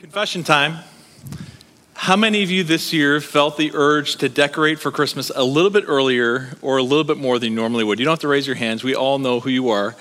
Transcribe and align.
Confession 0.00 0.42
time. 0.42 0.78
How 1.94 2.16
many 2.16 2.42
of 2.42 2.50
you 2.50 2.64
this 2.64 2.92
year 2.92 3.20
felt 3.20 3.56
the 3.56 3.70
urge 3.74 4.16
to 4.16 4.28
decorate 4.28 4.78
for 4.78 4.90
Christmas 4.90 5.30
a 5.34 5.44
little 5.44 5.70
bit 5.70 5.84
earlier 5.86 6.56
or 6.60 6.76
a 6.78 6.82
little 6.82 7.04
bit 7.04 7.16
more 7.16 7.38
than 7.38 7.50
you 7.50 7.56
normally 7.56 7.84
would? 7.84 7.98
You 7.98 8.04
don't 8.04 8.12
have 8.12 8.20
to 8.20 8.28
raise 8.28 8.46
your 8.46 8.56
hands, 8.56 8.84
we 8.84 8.94
all 8.94 9.18
know 9.18 9.40
who 9.40 9.50
you 9.50 9.70
are. 9.70 9.96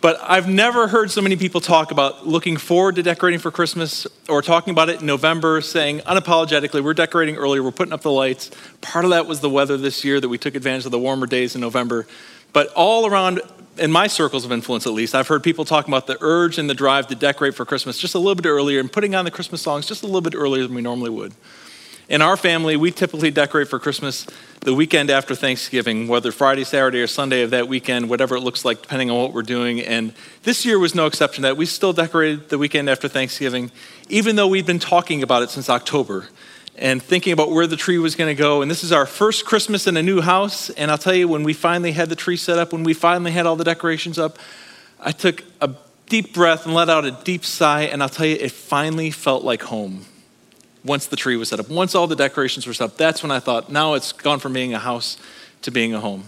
But 0.00 0.18
I've 0.22 0.48
never 0.48 0.88
heard 0.88 1.10
so 1.10 1.22
many 1.22 1.36
people 1.36 1.60
talk 1.60 1.90
about 1.90 2.26
looking 2.26 2.56
forward 2.56 2.96
to 2.96 3.02
decorating 3.02 3.38
for 3.38 3.50
Christmas 3.50 4.06
or 4.28 4.42
talking 4.42 4.72
about 4.72 4.88
it 4.88 5.00
in 5.00 5.06
November, 5.06 5.60
saying 5.60 6.00
unapologetically, 6.00 6.82
we're 6.82 6.94
decorating 6.94 7.36
earlier, 7.36 7.62
we're 7.62 7.70
putting 7.70 7.92
up 7.92 8.02
the 8.02 8.10
lights. 8.10 8.50
Part 8.80 9.04
of 9.04 9.10
that 9.12 9.26
was 9.26 9.40
the 9.40 9.50
weather 9.50 9.76
this 9.76 10.04
year 10.04 10.20
that 10.20 10.28
we 10.28 10.38
took 10.38 10.54
advantage 10.54 10.86
of 10.86 10.90
the 10.90 10.98
warmer 10.98 11.26
days 11.26 11.54
in 11.54 11.60
November. 11.60 12.06
But 12.52 12.68
all 12.74 13.06
around 13.06 13.40
in 13.80 13.90
my 13.90 14.06
circles 14.06 14.44
of 14.44 14.52
influence 14.52 14.86
at 14.86 14.92
least, 14.92 15.14
I've 15.14 15.26
heard 15.26 15.42
people 15.42 15.64
talking 15.64 15.92
about 15.92 16.06
the 16.06 16.18
urge 16.20 16.58
and 16.58 16.68
the 16.68 16.74
drive 16.74 17.06
to 17.08 17.14
decorate 17.14 17.54
for 17.54 17.64
Christmas 17.64 17.98
just 17.98 18.14
a 18.14 18.18
little 18.18 18.34
bit 18.34 18.46
earlier 18.46 18.78
and 18.78 18.92
putting 18.92 19.14
on 19.14 19.24
the 19.24 19.30
Christmas 19.30 19.62
songs 19.62 19.86
just 19.86 20.02
a 20.02 20.06
little 20.06 20.20
bit 20.20 20.34
earlier 20.34 20.62
than 20.64 20.74
we 20.74 20.82
normally 20.82 21.10
would. 21.10 21.32
In 22.10 22.22
our 22.22 22.36
family, 22.36 22.76
we 22.76 22.90
typically 22.90 23.30
decorate 23.30 23.68
for 23.68 23.78
Christmas 23.78 24.26
the 24.60 24.74
weekend 24.74 25.10
after 25.10 25.34
Thanksgiving, 25.34 26.08
whether 26.08 26.32
Friday, 26.32 26.64
Saturday, 26.64 27.00
or 27.00 27.06
Sunday 27.06 27.42
of 27.42 27.50
that 27.50 27.68
weekend, 27.68 28.10
whatever 28.10 28.36
it 28.36 28.40
looks 28.40 28.64
like, 28.64 28.82
depending 28.82 29.10
on 29.10 29.16
what 29.16 29.32
we're 29.32 29.42
doing. 29.42 29.80
And 29.80 30.12
this 30.42 30.66
year 30.66 30.78
was 30.78 30.94
no 30.94 31.06
exception 31.06 31.42
that. 31.42 31.56
We 31.56 31.66
still 31.66 31.92
decorated 31.92 32.48
the 32.48 32.58
weekend 32.58 32.90
after 32.90 33.08
Thanksgiving, 33.08 33.70
even 34.08 34.36
though 34.36 34.48
we'd 34.48 34.66
been 34.66 34.80
talking 34.80 35.22
about 35.22 35.44
it 35.44 35.50
since 35.50 35.70
October 35.70 36.28
and 36.76 37.02
thinking 37.02 37.32
about 37.32 37.50
where 37.50 37.66
the 37.66 37.76
tree 37.76 37.98
was 37.98 38.14
going 38.14 38.34
to 38.34 38.40
go. 38.40 38.62
And 38.62 38.70
this 38.70 38.82
is 38.82 38.92
our 38.92 39.06
first 39.06 39.44
Christmas 39.44 39.86
in 39.86 39.96
a 39.96 40.02
new 40.02 40.20
house. 40.20 40.70
And 40.70 40.90
I'll 40.90 40.98
tell 40.98 41.14
you, 41.14 41.28
when 41.28 41.42
we 41.42 41.52
finally 41.52 41.92
had 41.92 42.08
the 42.08 42.16
tree 42.16 42.36
set 42.36 42.58
up, 42.58 42.72
when 42.72 42.84
we 42.84 42.94
finally 42.94 43.32
had 43.32 43.46
all 43.46 43.56
the 43.56 43.64
decorations 43.64 44.18
up, 44.18 44.38
I 44.98 45.12
took 45.12 45.44
a 45.60 45.74
deep 46.08 46.32
breath 46.32 46.64
and 46.64 46.74
let 46.74 46.88
out 46.88 47.04
a 47.04 47.10
deep 47.10 47.44
sigh. 47.44 47.82
And 47.82 48.02
I'll 48.02 48.08
tell 48.08 48.26
you, 48.26 48.36
it 48.36 48.52
finally 48.52 49.10
felt 49.10 49.44
like 49.44 49.62
home 49.62 50.06
once 50.84 51.06
the 51.06 51.16
tree 51.16 51.36
was 51.36 51.50
set 51.50 51.60
up. 51.60 51.68
Once 51.68 51.94
all 51.94 52.06
the 52.06 52.16
decorations 52.16 52.66
were 52.66 52.72
set 52.72 52.84
up, 52.84 52.96
that's 52.96 53.22
when 53.22 53.30
I 53.30 53.40
thought, 53.40 53.70
now 53.70 53.94
it's 53.94 54.12
gone 54.12 54.38
from 54.38 54.52
being 54.52 54.72
a 54.72 54.78
house 54.78 55.18
to 55.62 55.70
being 55.70 55.92
a 55.92 56.00
home. 56.00 56.24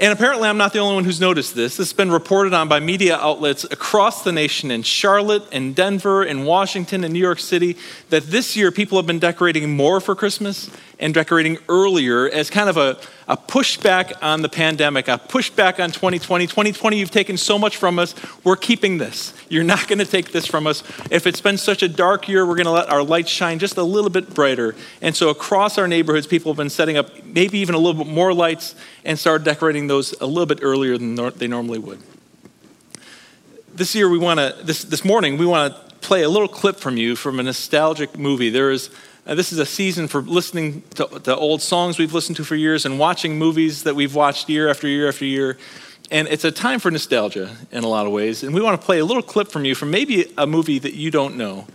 And 0.00 0.14
apparently, 0.14 0.48
I'm 0.48 0.56
not 0.56 0.72
the 0.72 0.78
only 0.78 0.94
one 0.94 1.04
who's 1.04 1.20
noticed 1.20 1.54
this. 1.54 1.76
This 1.76 1.88
has 1.88 1.92
been 1.92 2.10
reported 2.10 2.54
on 2.54 2.68
by 2.68 2.80
media 2.80 3.18
outlets 3.18 3.64
across 3.64 4.24
the 4.24 4.32
nation 4.32 4.70
in 4.70 4.82
Charlotte 4.82 5.42
and 5.52 5.76
Denver 5.76 6.22
and 6.22 6.46
Washington 6.46 7.04
and 7.04 7.12
New 7.12 7.20
York 7.20 7.38
City 7.38 7.76
that 8.08 8.22
this 8.22 8.56
year 8.56 8.72
people 8.72 8.96
have 8.96 9.06
been 9.06 9.18
decorating 9.18 9.76
more 9.76 10.00
for 10.00 10.14
Christmas 10.14 10.70
and 11.00 11.14
decorating 11.14 11.58
earlier 11.68 12.28
as 12.28 12.50
kind 12.50 12.68
of 12.68 12.76
a, 12.76 12.98
a 13.26 13.36
pushback 13.36 14.12
on 14.22 14.42
the 14.42 14.48
pandemic, 14.48 15.08
a 15.08 15.12
pushback 15.18 15.82
on 15.82 15.90
2020. 15.90 16.46
2020, 16.46 16.98
you've 16.98 17.10
taken 17.10 17.38
so 17.38 17.58
much 17.58 17.78
from 17.78 17.98
us. 17.98 18.14
We're 18.44 18.56
keeping 18.56 18.98
this. 18.98 19.32
You're 19.48 19.64
not 19.64 19.88
going 19.88 19.98
to 19.98 20.04
take 20.04 20.30
this 20.30 20.46
from 20.46 20.66
us. 20.66 20.84
If 21.10 21.26
it's 21.26 21.40
been 21.40 21.56
such 21.56 21.82
a 21.82 21.88
dark 21.88 22.28
year, 22.28 22.46
we're 22.46 22.54
going 22.54 22.66
to 22.66 22.72
let 22.72 22.90
our 22.90 23.02
lights 23.02 23.30
shine 23.30 23.58
just 23.58 23.78
a 23.78 23.82
little 23.82 24.10
bit 24.10 24.34
brighter. 24.34 24.76
And 25.00 25.16
so 25.16 25.30
across 25.30 25.78
our 25.78 25.88
neighborhoods, 25.88 26.26
people 26.26 26.52
have 26.52 26.58
been 26.58 26.70
setting 26.70 26.98
up 26.98 27.24
maybe 27.24 27.58
even 27.58 27.74
a 27.74 27.78
little 27.78 28.04
bit 28.04 28.12
more 28.12 28.34
lights 28.34 28.74
and 29.04 29.18
started 29.18 29.44
decorating 29.44 29.86
those 29.86 30.12
a 30.20 30.26
little 30.26 30.46
bit 30.46 30.60
earlier 30.62 30.98
than 30.98 31.16
they 31.38 31.48
normally 31.48 31.78
would. 31.78 31.98
This 33.72 33.94
year, 33.94 34.10
we 34.10 34.18
want 34.18 34.38
to, 34.38 34.54
this, 34.62 34.84
this 34.84 35.02
morning, 35.02 35.38
we 35.38 35.46
want 35.46 35.74
to 35.74 35.90
play 36.00 36.22
a 36.22 36.28
little 36.28 36.48
clip 36.48 36.76
from 36.76 36.98
you 36.98 37.16
from 37.16 37.40
a 37.40 37.42
nostalgic 37.42 38.18
movie. 38.18 38.50
There 38.50 38.70
is 38.70 38.90
uh, 39.26 39.34
this 39.34 39.52
is 39.52 39.58
a 39.58 39.66
season 39.66 40.08
for 40.08 40.22
listening 40.22 40.82
to, 40.94 41.06
to 41.06 41.36
old 41.36 41.62
songs 41.62 41.98
we've 41.98 42.14
listened 42.14 42.36
to 42.36 42.44
for 42.44 42.56
years 42.56 42.86
and 42.86 42.98
watching 42.98 43.38
movies 43.38 43.82
that 43.84 43.94
we've 43.94 44.14
watched 44.14 44.48
year 44.48 44.68
after 44.68 44.88
year 44.88 45.08
after 45.08 45.24
year. 45.24 45.58
And 46.10 46.26
it's 46.28 46.44
a 46.44 46.50
time 46.50 46.80
for 46.80 46.90
nostalgia 46.90 47.56
in 47.70 47.84
a 47.84 47.88
lot 47.88 48.06
of 48.06 48.12
ways. 48.12 48.42
And 48.42 48.54
we 48.54 48.60
want 48.60 48.80
to 48.80 48.84
play 48.84 48.98
a 48.98 49.04
little 49.04 49.22
clip 49.22 49.48
from 49.48 49.64
you 49.64 49.74
from 49.74 49.90
maybe 49.90 50.32
a 50.36 50.46
movie 50.46 50.78
that 50.78 50.94
you 50.94 51.10
don't 51.10 51.36
know. 51.36 51.66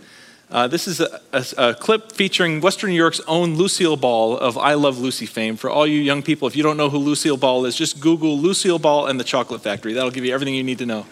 Uh, 0.50 0.68
this 0.68 0.86
is 0.86 1.00
a, 1.00 1.20
a, 1.32 1.44
a, 1.58 1.74
clip 1.74 2.12
featuring 2.12 2.60
Western 2.60 2.90
New 2.90 2.96
York's 2.96 3.20
own 3.26 3.56
Lucille 3.56 3.96
Ball 3.96 4.38
of 4.38 4.56
I 4.56 4.74
Love 4.74 4.98
Lucy 4.98 5.26
fame. 5.26 5.56
For 5.56 5.68
all 5.68 5.86
you 5.86 6.00
young 6.00 6.22
people, 6.22 6.46
if 6.46 6.54
you 6.54 6.62
don't 6.62 6.76
know 6.76 6.88
who 6.88 6.98
Lucille 6.98 7.36
Ball 7.36 7.64
is, 7.64 7.74
just 7.74 7.98
Google 7.98 8.38
Lucille 8.38 8.78
Ball 8.78 9.06
and 9.06 9.18
the 9.18 9.24
Chocolate 9.24 9.62
Factory. 9.62 9.92
That'll 9.92 10.12
give 10.12 10.24
you 10.24 10.32
everything 10.32 10.54
you 10.54 10.62
need 10.62 10.78
to 10.78 10.86
know. 10.86 11.04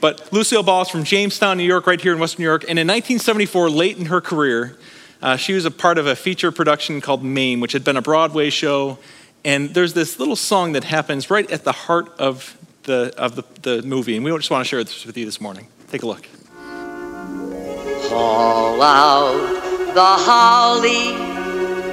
But 0.00 0.32
Lucille 0.32 0.62
Ball 0.62 0.82
is 0.82 0.88
from 0.88 1.04
Jamestown, 1.04 1.58
New 1.58 1.64
York, 1.64 1.86
right 1.86 2.00
here 2.00 2.14
in 2.14 2.18
Western 2.18 2.44
New 2.44 2.48
York. 2.48 2.62
And 2.62 2.78
in 2.78 2.86
1974, 2.86 3.68
late 3.68 3.98
in 3.98 4.06
her 4.06 4.22
career, 4.22 4.78
uh, 5.22 5.36
she 5.36 5.52
was 5.52 5.64
a 5.64 5.70
part 5.70 5.98
of 5.98 6.06
a 6.06 6.14
feature 6.14 6.52
production 6.52 7.00
called 7.00 7.24
Mame, 7.24 7.60
which 7.60 7.72
had 7.72 7.84
been 7.84 7.96
a 7.96 8.02
Broadway 8.02 8.50
show. 8.50 8.98
And 9.44 9.74
there's 9.74 9.94
this 9.94 10.18
little 10.18 10.36
song 10.36 10.72
that 10.72 10.84
happens 10.84 11.30
right 11.30 11.50
at 11.50 11.64
the 11.64 11.72
heart 11.72 12.08
of 12.18 12.56
the, 12.84 13.12
of 13.16 13.36
the, 13.36 13.44
the 13.62 13.82
movie. 13.82 14.16
And 14.16 14.24
we 14.24 14.30
just 14.32 14.50
want 14.50 14.64
to 14.64 14.68
share 14.68 14.82
this 14.82 15.04
with 15.04 15.16
you 15.16 15.24
this 15.24 15.40
morning. 15.40 15.68
Take 15.90 16.02
a 16.02 16.06
look. 16.06 16.26
Haul 18.10 18.80
out 18.82 19.58
the 19.94 20.04
holly, 20.04 21.12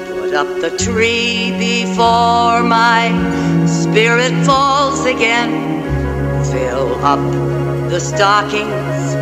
put 0.07 0.33
up 0.35 0.47
the 0.61 0.77
tree 0.77 1.51
before 1.57 2.61
my 2.61 3.09
spirit 3.65 4.33
falls 4.45 5.05
again. 5.05 5.81
Fill 6.51 7.03
up 7.03 7.19
the 7.89 7.99
stockings, 7.99 9.15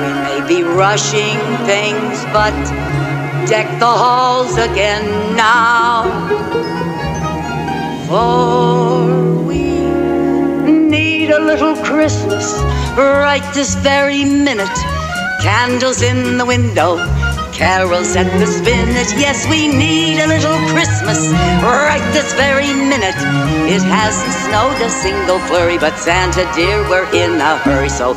we 0.00 0.10
may 0.24 0.44
be 0.48 0.62
rushing 0.62 1.38
things, 1.66 2.24
but 2.32 2.54
deck 3.46 3.66
the 3.78 3.86
halls 3.86 4.56
again 4.56 5.36
now. 5.36 6.04
For 8.06 9.44
we 9.44 9.80
need 10.66 11.30
a 11.30 11.40
little 11.40 11.76
Christmas 11.84 12.52
right 12.96 13.42
this 13.54 13.74
very 13.76 14.24
minute. 14.24 14.78
Candles 15.42 16.02
in 16.02 16.38
the 16.38 16.46
window, 16.46 16.96
carols 17.52 18.14
at 18.14 18.30
the 18.38 18.46
spinet. 18.46 19.08
Yes, 19.18 19.48
we 19.48 19.66
need 19.66 20.20
a 20.20 20.26
little 20.26 20.58
Christmas 20.70 21.18
right 21.62 22.06
this 22.12 22.32
very 22.34 22.72
minute. 22.72 23.16
It 23.66 23.82
hasn't 23.82 24.34
snowed 24.46 24.80
a 24.80 24.90
single 24.90 25.38
flurry, 25.48 25.78
but 25.78 25.98
Santa 25.98 26.48
dear, 26.54 26.88
we're 26.88 27.10
in 27.12 27.40
a 27.40 27.58
hurry. 27.58 27.88
So 27.88 28.14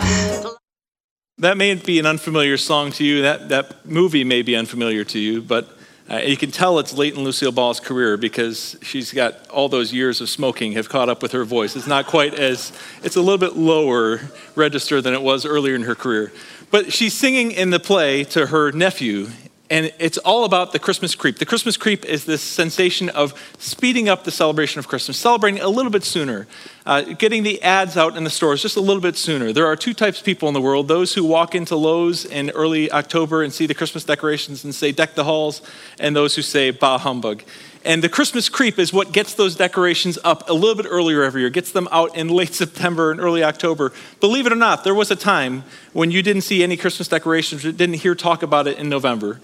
that 1.40 1.58
may 1.58 1.76
be 1.76 2.00
an 2.00 2.06
unfamiliar 2.06 2.56
song 2.56 2.92
to 2.94 3.04
you. 3.04 3.24
That, 3.24 3.50
that 3.50 3.86
movie 3.86 4.24
may 4.24 4.42
be 4.42 4.56
unfamiliar 4.56 5.04
to 5.06 5.20
you, 5.20 5.42
but 5.42 5.70
uh, 6.10 6.18
you 6.18 6.38
can 6.38 6.50
tell 6.50 6.80
it's 6.80 6.94
late 6.94 7.14
in 7.14 7.24
Lucille 7.24 7.52
Ball's 7.52 7.82
career 7.82 8.16
because 8.16 8.78
she's 8.82 9.12
got 9.12 9.46
all 9.50 9.68
those 9.68 9.92
years 9.92 10.22
of 10.22 10.30
smoking 10.30 10.74
have 10.74 10.88
caught 10.88 11.10
up 11.10 11.22
with 11.22 11.34
her 11.34 11.44
voice. 11.44 11.76
It's 11.76 11.88
not 11.88 12.06
quite 12.06 12.36
as, 12.36 12.72
it's 13.04 13.18
a 13.18 13.22
little 13.22 13.38
bit 13.38 13.58
lower 13.58 14.22
register 14.56 15.02
than 15.02 15.14
it 15.14 15.22
was 15.22 15.46
earlier 15.46 15.76
in 15.76 15.84
her 15.84 15.96
career. 15.96 16.32
But 16.72 16.94
she's 16.94 17.14
singing 17.14 17.52
in 17.52 17.70
the 17.70 17.80
play 17.80 18.24
to 18.26 18.48
her 18.48 18.72
nephew, 18.72 19.28
and 19.70 19.92
it's 19.98 20.18
all 20.20 20.46
about 20.46 20.74
the 20.74 20.80
Christmas 20.80 21.16
creep. 21.16 21.40
The 21.40 21.46
Christmas 21.46 21.76
creep 21.76 22.06
is 22.06 22.26
this 22.26 22.42
sensation 22.42 23.10
of 23.10 23.34
speeding 23.58 24.08
up 24.08 24.24
the 24.24 24.32
celebration 24.32 24.80
of 24.80 24.88
Christmas, 24.88 25.18
celebrating 25.18 25.60
a 25.60 25.68
little 25.68 25.92
bit 25.92 26.04
sooner, 26.04 26.46
uh, 26.86 27.02
getting 27.02 27.42
the 27.42 27.62
ads 27.64 27.98
out 27.98 28.16
in 28.16 28.24
the 28.24 28.30
stores 28.30 28.62
just 28.62 28.78
a 28.78 28.82
little 28.82 29.02
bit 29.02 29.16
sooner. 29.16 29.52
There 29.52 29.66
are 29.66 29.76
two 29.76 29.96
types 29.96 30.20
of 30.20 30.26
people 30.26 30.48
in 30.48 30.54
the 30.54 30.62
world 30.62 30.88
those 30.88 31.16
who 31.16 31.24
walk 31.24 31.56
into 31.56 31.76
Lowe's 31.76 32.26
in 32.26 32.52
early 32.52 32.92
October 32.92 33.42
and 33.42 33.52
see 33.52 33.66
the 33.66 33.74
Christmas 33.74 34.04
decorations 34.04 34.64
and 34.64 34.76
say, 34.76 34.92
deck 34.92 35.16
the 35.16 35.24
halls, 35.24 35.64
and 36.00 36.16
those 36.16 36.36
who 36.36 36.44
say, 36.44 36.70
bah 36.70 37.00
humbug. 37.00 37.44
And 37.86 38.04
the 38.04 38.10
Christmas 38.10 38.50
creep 38.50 38.80
is 38.80 38.92
what 38.92 39.12
gets 39.12 39.36
those 39.36 39.56
decorations 39.56 40.18
up 40.24 40.50
a 40.50 40.54
little 40.54 40.76
bit 40.76 40.88
earlier 40.90 41.22
every 41.22 41.42
year, 41.42 41.52
gets 41.52 41.72
them 41.72 41.88
out 41.92 42.18
in 42.18 42.28
late 42.42 42.56
September 42.56 43.12
and 43.12 43.20
early 43.20 43.44
October. 43.44 43.94
Believe 44.20 44.48
it 44.48 44.52
or 44.52 44.58
not, 44.58 44.84
there 44.84 44.96
was 44.96 45.12
a 45.12 45.16
time 45.16 45.64
when 45.94 46.10
you 46.10 46.24
didn't 46.24 46.42
see 46.42 46.64
any 46.64 46.78
Christmas 46.78 47.08
decorations, 47.08 47.62
didn't 47.62 47.94
hear 47.94 48.16
talk 48.16 48.42
about 48.42 48.68
it 48.68 48.80
in 48.80 48.90
November. 48.90 49.40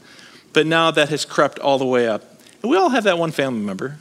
But 0.53 0.65
now 0.65 0.89
that 0.89 1.09
has 1.09 1.23
crept 1.23 1.59
all 1.59 1.77
the 1.77 1.85
way 1.85 2.07
up. 2.07 2.23
And 2.63 2.71
we 2.71 2.77
all 2.77 2.89
have 2.89 3.03
that 3.03 3.19
one 3.19 3.31
family 3.31 3.61
member 3.61 3.99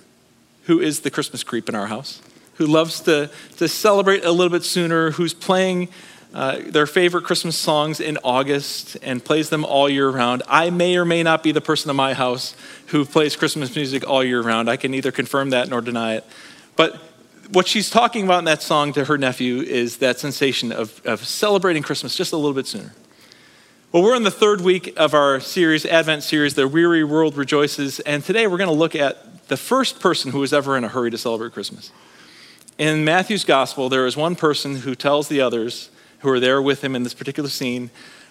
who 0.64 0.80
is 0.80 1.00
the 1.00 1.10
Christmas 1.10 1.44
creep 1.44 1.68
in 1.68 1.74
our 1.74 1.86
house, 1.86 2.22
who 2.54 2.66
loves 2.66 3.00
to, 3.00 3.30
to 3.58 3.68
celebrate 3.68 4.24
a 4.24 4.32
little 4.32 4.50
bit 4.50 4.64
sooner, 4.64 5.12
who's 5.12 5.34
playing 5.34 5.88
uh, 6.32 6.60
their 6.64 6.86
favorite 6.86 7.24
Christmas 7.24 7.56
songs 7.56 7.98
in 7.98 8.16
August 8.22 8.96
and 9.02 9.24
plays 9.24 9.48
them 9.48 9.64
all 9.64 9.88
year 9.88 10.08
round. 10.08 10.42
I 10.46 10.70
may 10.70 10.96
or 10.96 11.04
may 11.04 11.22
not 11.22 11.42
be 11.42 11.50
the 11.50 11.60
person 11.60 11.90
in 11.90 11.96
my 11.96 12.14
house 12.14 12.54
who 12.88 13.04
plays 13.04 13.34
Christmas 13.34 13.74
music 13.74 14.08
all 14.08 14.22
year 14.22 14.40
round. 14.40 14.70
I 14.70 14.76
can 14.76 14.92
neither 14.92 15.10
confirm 15.10 15.50
that 15.50 15.68
nor 15.68 15.80
deny 15.80 16.14
it. 16.14 16.24
But 16.76 16.96
what 17.50 17.66
she's 17.66 17.90
talking 17.90 18.24
about 18.24 18.38
in 18.38 18.44
that 18.44 18.62
song 18.62 18.92
to 18.92 19.06
her 19.06 19.18
nephew 19.18 19.60
is 19.60 19.96
that 19.98 20.20
sensation 20.20 20.70
of, 20.70 21.04
of 21.04 21.24
celebrating 21.24 21.82
Christmas 21.82 22.14
just 22.14 22.32
a 22.32 22.36
little 22.36 22.54
bit 22.54 22.66
sooner. 22.66 22.94
Well, 23.90 24.04
we're 24.04 24.14
in 24.14 24.22
the 24.22 24.30
third 24.30 24.60
week 24.60 24.94
of 24.96 25.14
our 25.14 25.40
series, 25.40 25.84
Advent 25.84 26.22
series, 26.22 26.54
The 26.54 26.68
Weary 26.68 27.02
World 27.02 27.36
Rejoices, 27.36 27.98
and 28.00 28.22
today 28.22 28.46
we're 28.46 28.58
going 28.58 28.70
to 28.70 28.74
look 28.74 28.94
at 28.94 29.48
the 29.48 29.56
first 29.56 29.98
person 29.98 30.30
who 30.30 30.38
was 30.38 30.52
ever 30.52 30.76
in 30.76 30.84
a 30.84 30.88
hurry 30.88 31.10
to 31.10 31.18
celebrate 31.18 31.52
Christmas. 31.52 31.90
In 32.78 33.04
Matthew's 33.04 33.44
gospel, 33.44 33.88
there 33.88 34.06
is 34.06 34.16
one 34.16 34.36
person 34.36 34.76
who 34.76 34.94
tells 34.94 35.26
the 35.26 35.40
others 35.40 35.90
who 36.20 36.30
are 36.30 36.40
there 36.40 36.60
with 36.62 36.82
him 36.82 36.94
in 36.96 37.02
this 37.02 37.14
particular 37.14 37.48
scene 37.48 37.90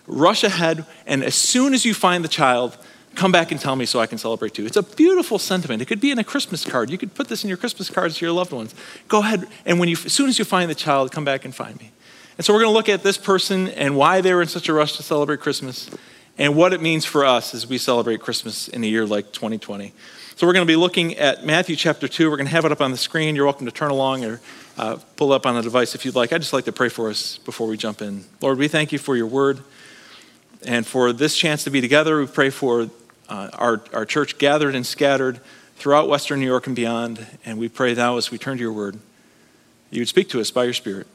rush 0.09 0.43
ahead, 0.43 0.85
and 1.05 1.23
as 1.23 1.35
soon 1.35 1.73
as 1.73 1.85
you 1.85 1.93
find 1.93 2.23
the 2.23 2.29
child, 2.29 2.77
come 3.15 3.31
back 3.31 3.51
and 3.51 3.59
tell 3.59 3.75
me 3.75 3.85
so 3.85 3.99
I 3.99 4.07
can 4.07 4.17
celebrate 4.17 4.53
too. 4.53 4.65
It's 4.65 4.77
a 4.77 4.83
beautiful 4.83 5.39
sentiment. 5.39 5.81
It 5.81 5.85
could 5.85 6.01
be 6.01 6.11
in 6.11 6.19
a 6.19 6.23
Christmas 6.23 6.65
card. 6.65 6.89
You 6.89 6.97
could 6.97 7.13
put 7.13 7.27
this 7.27 7.43
in 7.43 7.47
your 7.47 7.57
Christmas 7.57 7.89
cards 7.89 8.17
to 8.17 8.25
your 8.25 8.33
loved 8.33 8.51
ones. 8.51 8.73
Go 9.07 9.19
ahead, 9.19 9.47
and 9.65 9.79
when 9.79 9.87
you, 9.87 9.95
as 10.05 10.11
soon 10.11 10.27
as 10.27 10.39
you 10.39 10.45
find 10.45 10.69
the 10.69 10.75
child, 10.75 11.11
come 11.11 11.23
back 11.23 11.45
and 11.45 11.53
find 11.53 11.79
me. 11.79 11.91
And 12.37 12.45
so 12.45 12.53
we're 12.53 12.61
going 12.61 12.71
to 12.71 12.77
look 12.77 12.89
at 12.89 13.03
this 13.03 13.17
person 13.17 13.67
and 13.69 13.95
why 13.95 14.21
they 14.21 14.33
were 14.33 14.41
in 14.41 14.47
such 14.47 14.69
a 14.69 14.73
rush 14.73 14.95
to 14.97 15.03
celebrate 15.03 15.41
Christmas 15.41 15.89
and 16.37 16.55
what 16.55 16.71
it 16.71 16.81
means 16.81 17.03
for 17.03 17.25
us 17.25 17.53
as 17.53 17.67
we 17.67 17.77
celebrate 17.77 18.21
Christmas 18.21 18.69
in 18.69 18.81
a 18.83 18.87
year 18.87 19.05
like 19.05 19.33
2020. 19.33 19.93
So 20.37 20.47
we're 20.47 20.53
going 20.53 20.65
to 20.65 20.71
be 20.71 20.77
looking 20.77 21.17
at 21.17 21.45
Matthew 21.45 21.75
chapter 21.75 22.07
2. 22.07 22.29
We're 22.29 22.37
going 22.37 22.47
to 22.47 22.53
have 22.53 22.63
it 22.63 22.71
up 22.71 22.79
on 22.79 22.91
the 22.91 22.97
screen. 22.97 23.35
You're 23.35 23.43
welcome 23.43 23.65
to 23.65 23.73
turn 23.73 23.91
along 23.91 24.23
or 24.23 24.39
uh, 24.79 24.97
pull 25.17 25.33
up 25.33 25.45
on 25.45 25.55
the 25.55 25.61
device 25.61 25.93
if 25.93 26.05
you'd 26.05 26.15
like. 26.15 26.31
I'd 26.31 26.39
just 26.39 26.53
like 26.53 26.63
to 26.63 26.71
pray 26.71 26.87
for 26.87 27.09
us 27.09 27.37
before 27.39 27.67
we 27.67 27.75
jump 27.75 28.01
in. 28.01 28.23
Lord, 28.39 28.57
we 28.57 28.69
thank 28.69 28.93
you 28.93 28.97
for 28.97 29.17
your 29.17 29.27
word 29.27 29.59
and 30.65 30.87
for 30.87 31.11
this 31.11 31.35
chance 31.35 31.65
to 31.65 31.69
be 31.69 31.81
together. 31.81 32.17
We 32.17 32.27
pray 32.27 32.49
for 32.49 32.89
uh, 33.27 33.49
our, 33.53 33.83
our 33.91 34.05
church 34.05 34.37
gathered 34.37 34.75
and 34.75 34.85
scattered 34.85 35.41
throughout 35.75 36.07
Western 36.07 36.39
New 36.39 36.45
York 36.45 36.65
and 36.65 36.77
beyond. 36.77 37.27
And 37.43 37.59
we 37.59 37.67
pray 37.67 37.93
now 37.93 38.15
as 38.15 38.31
we 38.31 38.37
turn 38.37 38.55
to 38.55 38.63
your 38.63 38.71
word, 38.71 38.97
you 39.91 39.99
would 39.99 40.07
speak 40.07 40.29
to 40.29 40.39
us 40.39 40.49
by 40.49 40.63
your 40.63 40.73
Spirit. 40.73 41.07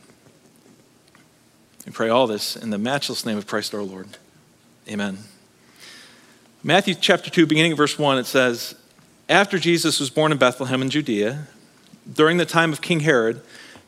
We 1.86 1.92
pray 1.92 2.10
all 2.10 2.26
this 2.26 2.56
in 2.56 2.68
the 2.68 2.78
matchless 2.78 3.24
name 3.24 3.38
of 3.38 3.46
Christ 3.46 3.74
our 3.74 3.82
Lord. 3.82 4.08
Amen. 4.90 5.20
Matthew 6.62 6.94
chapter 6.94 7.30
2, 7.30 7.46
beginning 7.46 7.72
of 7.72 7.78
verse 7.78 7.98
1, 7.98 8.18
it 8.18 8.26
says, 8.26 8.74
After 9.26 9.58
Jesus 9.58 10.00
was 10.00 10.10
born 10.10 10.32
in 10.32 10.38
Bethlehem 10.38 10.82
in 10.82 10.90
Judea, 10.90 11.46
during 12.10 12.36
the 12.36 12.46
time 12.46 12.72
of 12.72 12.80
King 12.80 13.00
Herod, 13.00 13.40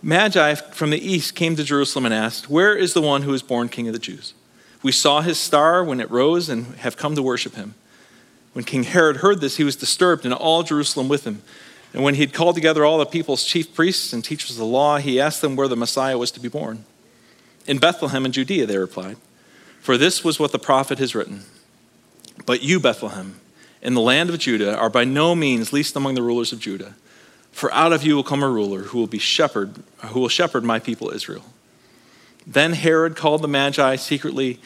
Magi 0.03 0.55
from 0.55 0.91
the 0.91 1.05
east 1.05 1.35
came 1.35 1.57
to 1.57 1.65
Jerusalem 1.65 2.07
and 2.07 2.15
asked, 2.15 2.51
Where 2.51 2.77
is 2.77 2.95
the 2.95 3.03
one 3.03 3.23
who 3.23 3.35
is 3.35 3.43
born 3.43 3.69
King 3.69 3.89
of 3.89 3.93
the 3.93 3.99
Jews? 3.99 4.35
We 4.83 4.93
saw 4.93 5.21
his 5.21 5.39
star 5.39 5.83
when 5.83 6.01
it 6.01 6.11
rose 6.11 6.49
and 6.49 6.77
have 6.77 6.97
come 6.97 7.15
to 7.17 7.23
worship 7.23 7.55
him. 7.55 7.75
When 8.53 8.65
King 8.65 8.85
Herod 8.85 9.19
heard 9.19 9.41
this, 9.41 9.57
he 9.57 9.65
was 9.65 9.77
disturbed, 9.77 10.25
and 10.25 10.33
all 10.33 10.63
Jerusalem 10.63 11.09
with 11.09 11.27
him. 11.27 11.43
And 11.93 12.03
when 12.03 12.15
he 12.15 12.21
had 12.21 12.33
called 12.33 12.55
together 12.55 12.85
all 12.85 12.99
the 12.99 13.07
people's 13.07 13.45
chief 13.45 13.75
priests 13.75 14.13
and 14.13 14.25
teachers 14.25 14.53
of 14.53 14.59
the 14.59 14.65
law, 14.65 14.99
he 14.99 15.21
asked 15.21 15.41
them 15.41 15.57
where 15.57 15.69
the 15.69 15.77
Messiah 15.77 16.19
was 16.19 16.31
to 16.33 16.41
be 16.41 16.49
born. 16.49 16.85
In 17.67 17.79
Bethlehem 17.79 18.25
in 18.25 18.33
Judea, 18.33 18.67
they 18.67 18.79
replied, 18.79 19.17
For 19.81 19.97
this 19.97 20.23
was 20.23 20.39
what 20.39 20.53
the 20.53 20.59
prophet 20.59 20.99
has 20.99 21.15
written. 21.15 21.43
But 22.45 22.63
you, 22.63 22.79
Bethlehem, 22.79 23.41
in 23.83 23.95
the 23.95 24.01
land 24.01 24.31
of 24.31 24.39
Judah, 24.39 24.77
are 24.77 24.91
by 24.91 25.05
no 25.05 25.35
means 25.35 25.73
least 25.73 25.97
among 25.97 26.15
the 26.15 26.23
rulers 26.23 26.53
of 26.53 26.61
Judah. 26.61 26.95
For 27.57 27.73
out 27.73 27.95
of 27.95 28.03
you 28.03 28.15
will 28.15 28.23
come 28.23 28.43
a 28.43 28.51
ruler 28.51 28.83
who 28.83 28.99
will 28.99 29.07
be 29.07 29.19
shepherd, 29.19 29.83
who 30.09 30.21
will 30.21 30.29
shepherd 30.29 30.63
my 30.63 30.79
people 30.79 31.09
Israel. 31.09 31.43
Then 32.47 32.75
Herod 32.75 33.17
called 33.17 33.41
the 33.41 33.49
Magi 33.49 33.97
secretly 33.97 34.61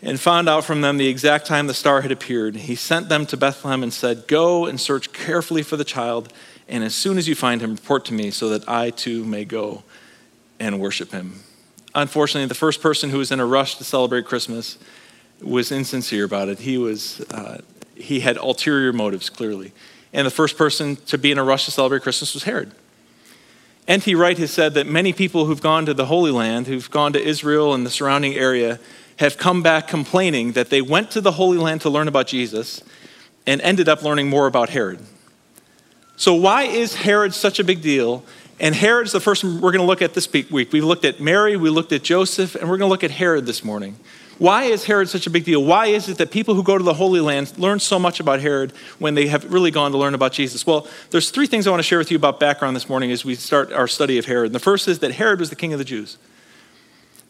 and 0.00 0.18
found 0.18 0.48
out 0.48 0.64
from 0.64 0.80
them 0.80 0.96
the 0.96 1.06
exact 1.06 1.46
time 1.46 1.66
the 1.66 1.74
star 1.74 2.00
had 2.00 2.10
appeared. 2.10 2.56
He 2.56 2.76
sent 2.76 3.10
them 3.10 3.26
to 3.26 3.36
Bethlehem 3.36 3.82
and 3.82 3.92
said, 3.92 4.26
Go 4.26 4.64
and 4.64 4.80
search 4.80 5.12
carefully 5.12 5.62
for 5.62 5.76
the 5.76 5.84
child, 5.84 6.32
and 6.66 6.82
as 6.82 6.94
soon 6.94 7.18
as 7.18 7.28
you 7.28 7.34
find 7.34 7.60
him, 7.60 7.72
report 7.72 8.06
to 8.06 8.14
me 8.14 8.30
so 8.30 8.48
that 8.48 8.66
I 8.66 8.88
too 8.88 9.22
may 9.22 9.44
go 9.44 9.82
and 10.58 10.80
worship 10.80 11.12
him. 11.12 11.40
Unfortunately, 11.94 12.48
the 12.48 12.54
first 12.54 12.80
person 12.80 13.10
who 13.10 13.18
was 13.18 13.30
in 13.30 13.38
a 13.38 13.44
rush 13.44 13.74
to 13.76 13.84
celebrate 13.84 14.24
Christmas 14.24 14.78
was 15.42 15.70
insincere 15.70 16.24
about 16.24 16.48
it. 16.48 16.60
He, 16.60 16.78
was, 16.78 17.20
uh, 17.20 17.60
he 17.94 18.20
had 18.20 18.38
ulterior 18.38 18.94
motives, 18.94 19.28
clearly. 19.28 19.72
And 20.12 20.26
the 20.26 20.30
first 20.30 20.56
person 20.56 20.96
to 21.06 21.18
be 21.18 21.30
in 21.30 21.38
a 21.38 21.44
rush 21.44 21.66
to 21.66 21.70
celebrate 21.70 22.02
Christmas 22.02 22.34
was 22.34 22.44
Herod. 22.44 22.72
N.T. 23.86 24.14
Wright 24.14 24.38
has 24.38 24.52
said 24.52 24.74
that 24.74 24.86
many 24.86 25.12
people 25.12 25.46
who've 25.46 25.60
gone 25.60 25.86
to 25.86 25.94
the 25.94 26.06
Holy 26.06 26.30
Land, 26.30 26.66
who've 26.66 26.90
gone 26.90 27.12
to 27.12 27.22
Israel 27.22 27.74
and 27.74 27.84
the 27.84 27.90
surrounding 27.90 28.34
area, 28.34 28.78
have 29.16 29.36
come 29.36 29.62
back 29.62 29.88
complaining 29.88 30.52
that 30.52 30.70
they 30.70 30.80
went 30.80 31.10
to 31.10 31.20
the 31.20 31.32
Holy 31.32 31.58
Land 31.58 31.80
to 31.82 31.90
learn 31.90 32.08
about 32.08 32.26
Jesus 32.26 32.82
and 33.46 33.60
ended 33.60 33.88
up 33.88 34.02
learning 34.02 34.28
more 34.28 34.46
about 34.46 34.70
Herod. 34.70 35.00
So, 36.16 36.34
why 36.34 36.64
is 36.64 36.94
Herod 36.94 37.34
such 37.34 37.58
a 37.58 37.64
big 37.64 37.82
deal? 37.82 38.24
And 38.60 38.74
Herod's 38.74 39.12
the 39.12 39.20
first 39.20 39.42
one 39.42 39.60
we're 39.60 39.72
going 39.72 39.80
to 39.80 39.86
look 39.86 40.02
at 40.02 40.14
this 40.14 40.30
week. 40.32 40.50
We 40.50 40.80
looked 40.82 41.04
at 41.04 41.18
Mary, 41.18 41.56
we 41.56 41.70
looked 41.70 41.92
at 41.92 42.02
Joseph, 42.02 42.54
and 42.54 42.64
we're 42.68 42.76
going 42.76 42.88
to 42.88 42.92
look 42.92 43.04
at 43.04 43.10
Herod 43.10 43.46
this 43.46 43.64
morning. 43.64 43.96
Why 44.40 44.64
is 44.64 44.86
Herod 44.86 45.10
such 45.10 45.26
a 45.26 45.30
big 45.30 45.44
deal? 45.44 45.62
Why 45.62 45.88
is 45.88 46.08
it 46.08 46.16
that 46.16 46.30
people 46.30 46.54
who 46.54 46.62
go 46.62 46.78
to 46.78 46.82
the 46.82 46.94
Holy 46.94 47.20
Land 47.20 47.58
learn 47.58 47.78
so 47.78 47.98
much 47.98 48.20
about 48.20 48.40
Herod 48.40 48.72
when 48.98 49.14
they 49.14 49.26
have 49.26 49.52
really 49.52 49.70
gone 49.70 49.92
to 49.92 49.98
learn 49.98 50.14
about 50.14 50.32
Jesus? 50.32 50.66
Well, 50.66 50.88
there's 51.10 51.28
three 51.28 51.46
things 51.46 51.66
I 51.66 51.70
want 51.70 51.80
to 51.80 51.86
share 51.86 51.98
with 51.98 52.10
you 52.10 52.16
about 52.16 52.40
background 52.40 52.74
this 52.74 52.88
morning 52.88 53.12
as 53.12 53.22
we 53.22 53.34
start 53.34 53.70
our 53.70 53.86
study 53.86 54.16
of 54.16 54.24
Herod. 54.24 54.46
And 54.46 54.54
the 54.54 54.58
first 54.58 54.88
is 54.88 55.00
that 55.00 55.12
Herod 55.12 55.40
was 55.40 55.50
the 55.50 55.56
king 55.56 55.74
of 55.74 55.78
the 55.78 55.84
Jews. 55.84 56.16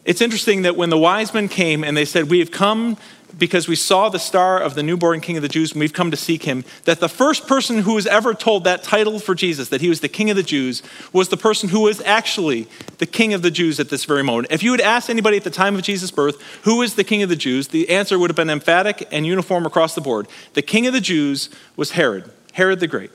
It's 0.03 0.21
interesting 0.21 0.63
that 0.63 0.75
when 0.75 0.89
the 0.89 0.97
wise 0.97 1.33
men 1.33 1.47
came 1.47 1.83
and 1.83 1.95
they 1.95 2.05
said, 2.05 2.29
We 2.29 2.39
have 2.39 2.51
come 2.51 2.97
because 3.37 3.67
we 3.67 3.75
saw 3.75 4.09
the 4.09 4.19
star 4.19 4.59
of 4.59 4.75
the 4.75 4.83
newborn 4.83 5.21
king 5.21 5.37
of 5.37 5.41
the 5.41 5.49
Jews 5.49 5.71
and 5.71 5.79
we've 5.79 5.93
come 5.93 6.11
to 6.11 6.17
seek 6.17 6.43
him, 6.43 6.63
that 6.85 6.99
the 6.99 7.09
first 7.09 7.47
person 7.47 7.79
who 7.79 7.95
was 7.95 8.05
ever 8.07 8.33
told 8.33 8.63
that 8.63 8.83
title 8.83 9.19
for 9.19 9.35
Jesus, 9.35 9.69
that 9.69 9.81
he 9.81 9.89
was 9.89 10.01
the 10.01 10.09
king 10.09 10.29
of 10.29 10.35
the 10.35 10.43
Jews, 10.43 10.83
was 11.13 11.29
the 11.29 11.37
person 11.37 11.69
who 11.69 11.81
was 11.81 12.01
actually 12.01 12.67
the 12.97 13.05
king 13.05 13.33
of 13.33 13.41
the 13.41 13.51
Jews 13.51 13.79
at 13.79 13.89
this 13.89 14.05
very 14.05 14.23
moment. 14.23 14.51
If 14.51 14.63
you 14.63 14.71
had 14.71 14.81
asked 14.81 15.09
anybody 15.09 15.37
at 15.37 15.43
the 15.43 15.49
time 15.49 15.75
of 15.75 15.83
Jesus' 15.83 16.11
birth, 16.11 16.41
who 16.63 16.81
is 16.81 16.95
the 16.95 17.03
king 17.03 17.23
of 17.23 17.29
the 17.29 17.35
Jews, 17.35 17.69
the 17.69 17.89
answer 17.89 18.19
would 18.19 18.29
have 18.29 18.35
been 18.35 18.49
emphatic 18.49 19.07
and 19.11 19.25
uniform 19.25 19.65
across 19.65 19.95
the 19.95 20.01
board. 20.01 20.27
The 20.53 20.61
king 20.61 20.87
of 20.87 20.93
the 20.93 21.01
Jews 21.01 21.49
was 21.75 21.91
Herod, 21.91 22.29
Herod 22.53 22.79
the 22.79 22.87
Great. 22.87 23.11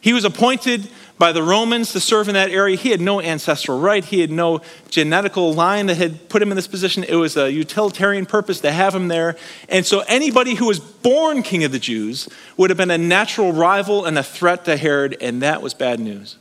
He 0.00 0.12
was 0.12 0.26
appointed 0.26 0.90
by 1.18 1.32
the 1.32 1.42
Romans 1.42 1.92
to 1.92 2.00
serve 2.00 2.28
in 2.28 2.34
that 2.34 2.50
area. 2.50 2.76
He 2.76 2.90
had 2.90 3.00
no 3.00 3.20
ancestral 3.20 3.78
right, 3.78 4.04
he 4.04 4.20
had 4.20 4.30
no 4.30 4.58
genetical 4.90 5.54
line 5.54 5.86
that 5.86 5.96
had 5.96 6.28
put 6.28 6.42
him 6.42 6.50
in 6.50 6.56
this 6.56 6.66
position. 6.66 7.04
It 7.04 7.14
was 7.14 7.36
a 7.36 7.50
utilitarian 7.52 8.26
purpose 8.26 8.60
to 8.60 8.72
have 8.72 8.94
him 8.94 9.08
there. 9.08 9.36
And 9.68 9.86
so 9.86 10.00
anybody 10.08 10.54
who 10.54 10.66
was 10.66 10.80
born 10.80 11.42
king 11.42 11.64
of 11.64 11.72
the 11.72 11.78
Jews 11.78 12.28
would 12.56 12.70
have 12.70 12.76
been 12.76 12.90
a 12.90 12.98
natural 12.98 13.52
rival 13.52 14.04
and 14.04 14.18
a 14.18 14.22
threat 14.22 14.64
to 14.64 14.76
Herod, 14.76 15.16
and 15.20 15.42
that 15.42 15.62
was 15.62 15.74
bad 15.74 16.00
news. 16.00 16.36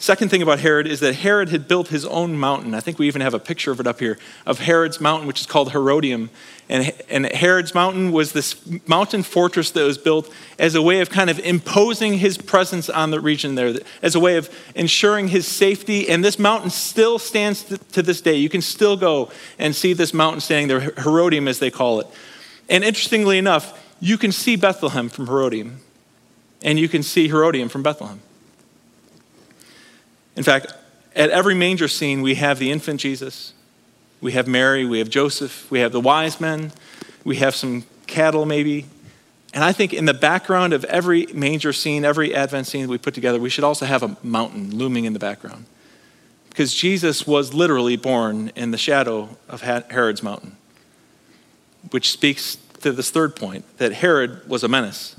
Second 0.00 0.28
thing 0.28 0.42
about 0.42 0.60
Herod 0.60 0.86
is 0.86 1.00
that 1.00 1.16
Herod 1.16 1.48
had 1.48 1.66
built 1.66 1.88
his 1.88 2.04
own 2.04 2.38
mountain. 2.38 2.72
I 2.72 2.78
think 2.78 3.00
we 3.00 3.08
even 3.08 3.20
have 3.20 3.34
a 3.34 3.40
picture 3.40 3.72
of 3.72 3.80
it 3.80 3.86
up 3.86 3.98
here 3.98 4.16
of 4.46 4.60
Herod's 4.60 5.00
mountain, 5.00 5.26
which 5.26 5.40
is 5.40 5.46
called 5.46 5.72
Herodium. 5.72 6.30
And, 6.70 6.92
and 7.08 7.24
Herod's 7.26 7.74
mountain 7.74 8.12
was 8.12 8.32
this 8.32 8.56
mountain 8.86 9.22
fortress 9.22 9.70
that 9.70 9.84
was 9.84 9.96
built 9.96 10.30
as 10.58 10.74
a 10.74 10.82
way 10.82 11.00
of 11.00 11.08
kind 11.08 11.30
of 11.30 11.38
imposing 11.38 12.18
his 12.18 12.36
presence 12.36 12.90
on 12.90 13.10
the 13.10 13.20
region 13.20 13.54
there, 13.54 13.74
as 14.02 14.14
a 14.14 14.20
way 14.20 14.36
of 14.36 14.50
ensuring 14.74 15.28
his 15.28 15.46
safety. 15.46 16.08
And 16.10 16.22
this 16.22 16.38
mountain 16.38 16.68
still 16.68 17.18
stands 17.18 17.64
to 17.64 18.02
this 18.02 18.20
day. 18.20 18.34
You 18.34 18.50
can 18.50 18.60
still 18.60 18.98
go 18.98 19.30
and 19.58 19.74
see 19.74 19.94
this 19.94 20.12
mountain 20.12 20.40
standing 20.40 20.68
there, 20.68 20.80
Herodium 20.80 21.48
as 21.48 21.58
they 21.58 21.70
call 21.70 22.00
it. 22.00 22.06
And 22.68 22.84
interestingly 22.84 23.38
enough, 23.38 23.82
you 23.98 24.18
can 24.18 24.30
see 24.30 24.54
Bethlehem 24.54 25.08
from 25.08 25.26
Herodium, 25.26 25.80
and 26.62 26.78
you 26.78 26.88
can 26.88 27.02
see 27.02 27.28
Herodium 27.28 27.70
from 27.70 27.82
Bethlehem. 27.82 28.20
In 30.36 30.42
fact, 30.42 30.72
at 31.16 31.30
every 31.30 31.54
manger 31.54 31.88
scene, 31.88 32.20
we 32.20 32.34
have 32.36 32.58
the 32.58 32.70
infant 32.70 33.00
Jesus, 33.00 33.54
we 34.20 34.32
have 34.32 34.48
Mary, 34.48 34.84
we 34.84 34.98
have 34.98 35.08
Joseph, 35.08 35.70
we 35.70 35.80
have 35.80 35.92
the 35.92 36.00
wise 36.00 36.40
men, 36.40 36.72
we 37.24 37.36
have 37.36 37.54
some 37.54 37.84
cattle 38.06 38.46
maybe. 38.46 38.86
And 39.54 39.64
I 39.64 39.72
think 39.72 39.94
in 39.94 40.04
the 40.04 40.14
background 40.14 40.72
of 40.72 40.84
every 40.84 41.26
manger 41.26 41.72
scene, 41.72 42.04
every 42.04 42.34
Advent 42.34 42.66
scene 42.66 42.82
that 42.82 42.88
we 42.88 42.98
put 42.98 43.14
together, 43.14 43.38
we 43.38 43.50
should 43.50 43.64
also 43.64 43.86
have 43.86 44.02
a 44.02 44.16
mountain 44.22 44.76
looming 44.76 45.04
in 45.04 45.12
the 45.12 45.18
background. 45.18 45.66
Because 46.50 46.74
Jesus 46.74 47.26
was 47.26 47.54
literally 47.54 47.96
born 47.96 48.50
in 48.56 48.72
the 48.72 48.78
shadow 48.78 49.36
of 49.48 49.62
Herod's 49.62 50.22
mountain, 50.22 50.56
which 51.90 52.10
speaks 52.10 52.56
to 52.80 52.92
this 52.92 53.10
third 53.10 53.36
point 53.36 53.64
that 53.78 53.92
Herod 53.92 54.48
was 54.48 54.64
a 54.64 54.68
menace. 54.68 55.16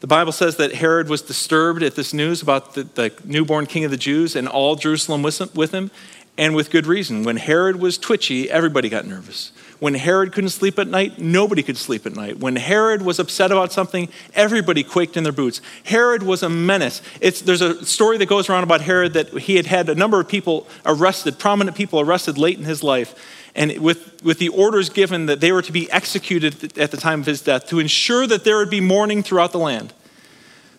The 0.00 0.06
Bible 0.06 0.32
says 0.32 0.56
that 0.56 0.74
Herod 0.74 1.08
was 1.08 1.22
disturbed 1.22 1.82
at 1.82 1.94
this 1.94 2.12
news 2.12 2.42
about 2.42 2.74
the, 2.74 2.84
the 2.84 3.12
newborn 3.24 3.66
king 3.66 3.84
of 3.84 3.90
the 3.90 3.96
Jews 3.96 4.36
and 4.36 4.46
all 4.46 4.76
Jerusalem 4.76 5.22
with 5.22 5.72
him, 5.72 5.90
and 6.38 6.54
with 6.54 6.70
good 6.70 6.86
reason. 6.86 7.22
When 7.22 7.36
Herod 7.36 7.76
was 7.76 7.98
twitchy, 7.98 8.50
everybody 8.50 8.88
got 8.88 9.06
nervous. 9.06 9.52
When 9.78 9.94
Herod 9.94 10.32
couldn't 10.32 10.50
sleep 10.50 10.78
at 10.78 10.88
night, 10.88 11.18
nobody 11.18 11.62
could 11.62 11.76
sleep 11.76 12.06
at 12.06 12.14
night. 12.14 12.38
When 12.38 12.56
Herod 12.56 13.02
was 13.02 13.18
upset 13.18 13.52
about 13.52 13.72
something, 13.72 14.08
everybody 14.34 14.82
quaked 14.82 15.16
in 15.16 15.22
their 15.22 15.32
boots. 15.32 15.60
Herod 15.84 16.22
was 16.22 16.42
a 16.42 16.48
menace. 16.48 17.02
It's, 17.20 17.42
there's 17.42 17.60
a 17.60 17.84
story 17.84 18.16
that 18.18 18.26
goes 18.26 18.48
around 18.48 18.62
about 18.62 18.80
Herod 18.80 19.12
that 19.14 19.28
he 19.28 19.56
had 19.56 19.66
had 19.66 19.88
a 19.88 19.94
number 19.94 20.18
of 20.18 20.28
people 20.28 20.66
arrested, 20.86 21.38
prominent 21.38 21.76
people 21.76 22.00
arrested 22.00 22.38
late 22.38 22.58
in 22.58 22.64
his 22.64 22.82
life 22.82 23.14
and 23.56 23.78
with, 23.78 24.22
with 24.22 24.38
the 24.38 24.50
orders 24.50 24.90
given 24.90 25.26
that 25.26 25.40
they 25.40 25.50
were 25.50 25.62
to 25.62 25.72
be 25.72 25.90
executed 25.90 26.78
at 26.78 26.90
the 26.90 26.96
time 26.96 27.20
of 27.20 27.26
his 27.26 27.40
death 27.40 27.66
to 27.68 27.78
ensure 27.78 28.26
that 28.26 28.44
there 28.44 28.58
would 28.58 28.70
be 28.70 28.82
mourning 28.82 29.22
throughout 29.22 29.50
the 29.50 29.58
land. 29.58 29.92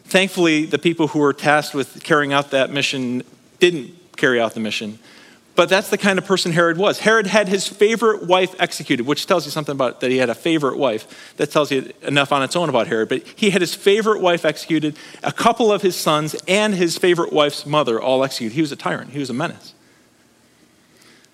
Thankfully, 0.06 0.66
the 0.66 0.78
people 0.78 1.08
who 1.08 1.20
were 1.20 1.34
tasked 1.34 1.74
with 1.74 2.04
carrying 2.04 2.32
out 2.32 2.52
that 2.52 2.70
mission 2.70 3.24
didn't 3.60 3.94
carry 4.16 4.40
out 4.40 4.54
the 4.54 4.60
mission. 4.60 5.00
But 5.58 5.70
that's 5.70 5.90
the 5.90 5.98
kind 5.98 6.20
of 6.20 6.26
person 6.26 6.52
Herod 6.52 6.78
was. 6.78 7.00
Herod 7.00 7.26
had 7.26 7.48
his 7.48 7.68
favorite 7.68 8.28
wife 8.28 8.54
executed, 8.60 9.08
which 9.08 9.26
tells 9.26 9.44
you 9.44 9.50
something 9.50 9.74
about 9.74 10.02
that 10.02 10.12
he 10.12 10.18
had 10.18 10.30
a 10.30 10.36
favorite 10.36 10.78
wife. 10.78 11.34
That 11.38 11.50
tells 11.50 11.72
you 11.72 11.92
enough 12.04 12.32
on 12.32 12.44
its 12.44 12.56
own 12.56 12.70
about 12.70 12.86
Herod. 12.86 13.10
But 13.10 13.24
he 13.36 13.50
had 13.50 13.62
his 13.62 13.74
favorite 13.74 14.22
wife 14.22 14.46
executed, 14.46 14.96
a 15.24 15.32
couple 15.32 15.72
of 15.72 15.82
his 15.82 15.96
sons, 15.96 16.36
and 16.48 16.76
his 16.76 17.00
favorite 17.00 17.34
wife's 17.34 17.66
mother 17.66 18.00
all 18.00 18.24
executed. 18.24 18.54
He 18.54 18.62
was 18.62 18.72
a 18.72 18.76
tyrant, 18.76 19.10
he 19.10 19.20
was 19.20 19.32
a 19.32 19.34
menace. 19.34 19.74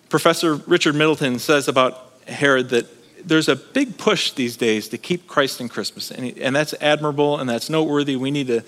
Professor 0.08 0.56
Richard 0.56 0.96
Middleton 0.96 1.38
says 1.38 1.68
about 1.68 2.14
Herod 2.26 2.70
that 2.70 2.88
there's 3.28 3.50
a 3.50 3.58
big 3.58 3.98
push 3.98 4.32
these 4.32 4.56
days 4.56 4.88
to 4.88 4.98
keep 4.98 5.28
Christ 5.28 5.60
in 5.60 5.68
Christmas, 5.68 6.12
and, 6.12 6.38
and 6.38 6.56
that's 6.56 6.74
admirable 6.80 7.40
and 7.40 7.50
that's 7.50 7.70
noteworthy. 7.70 8.16
We 8.16 8.32
need 8.32 8.48
to 8.48 8.62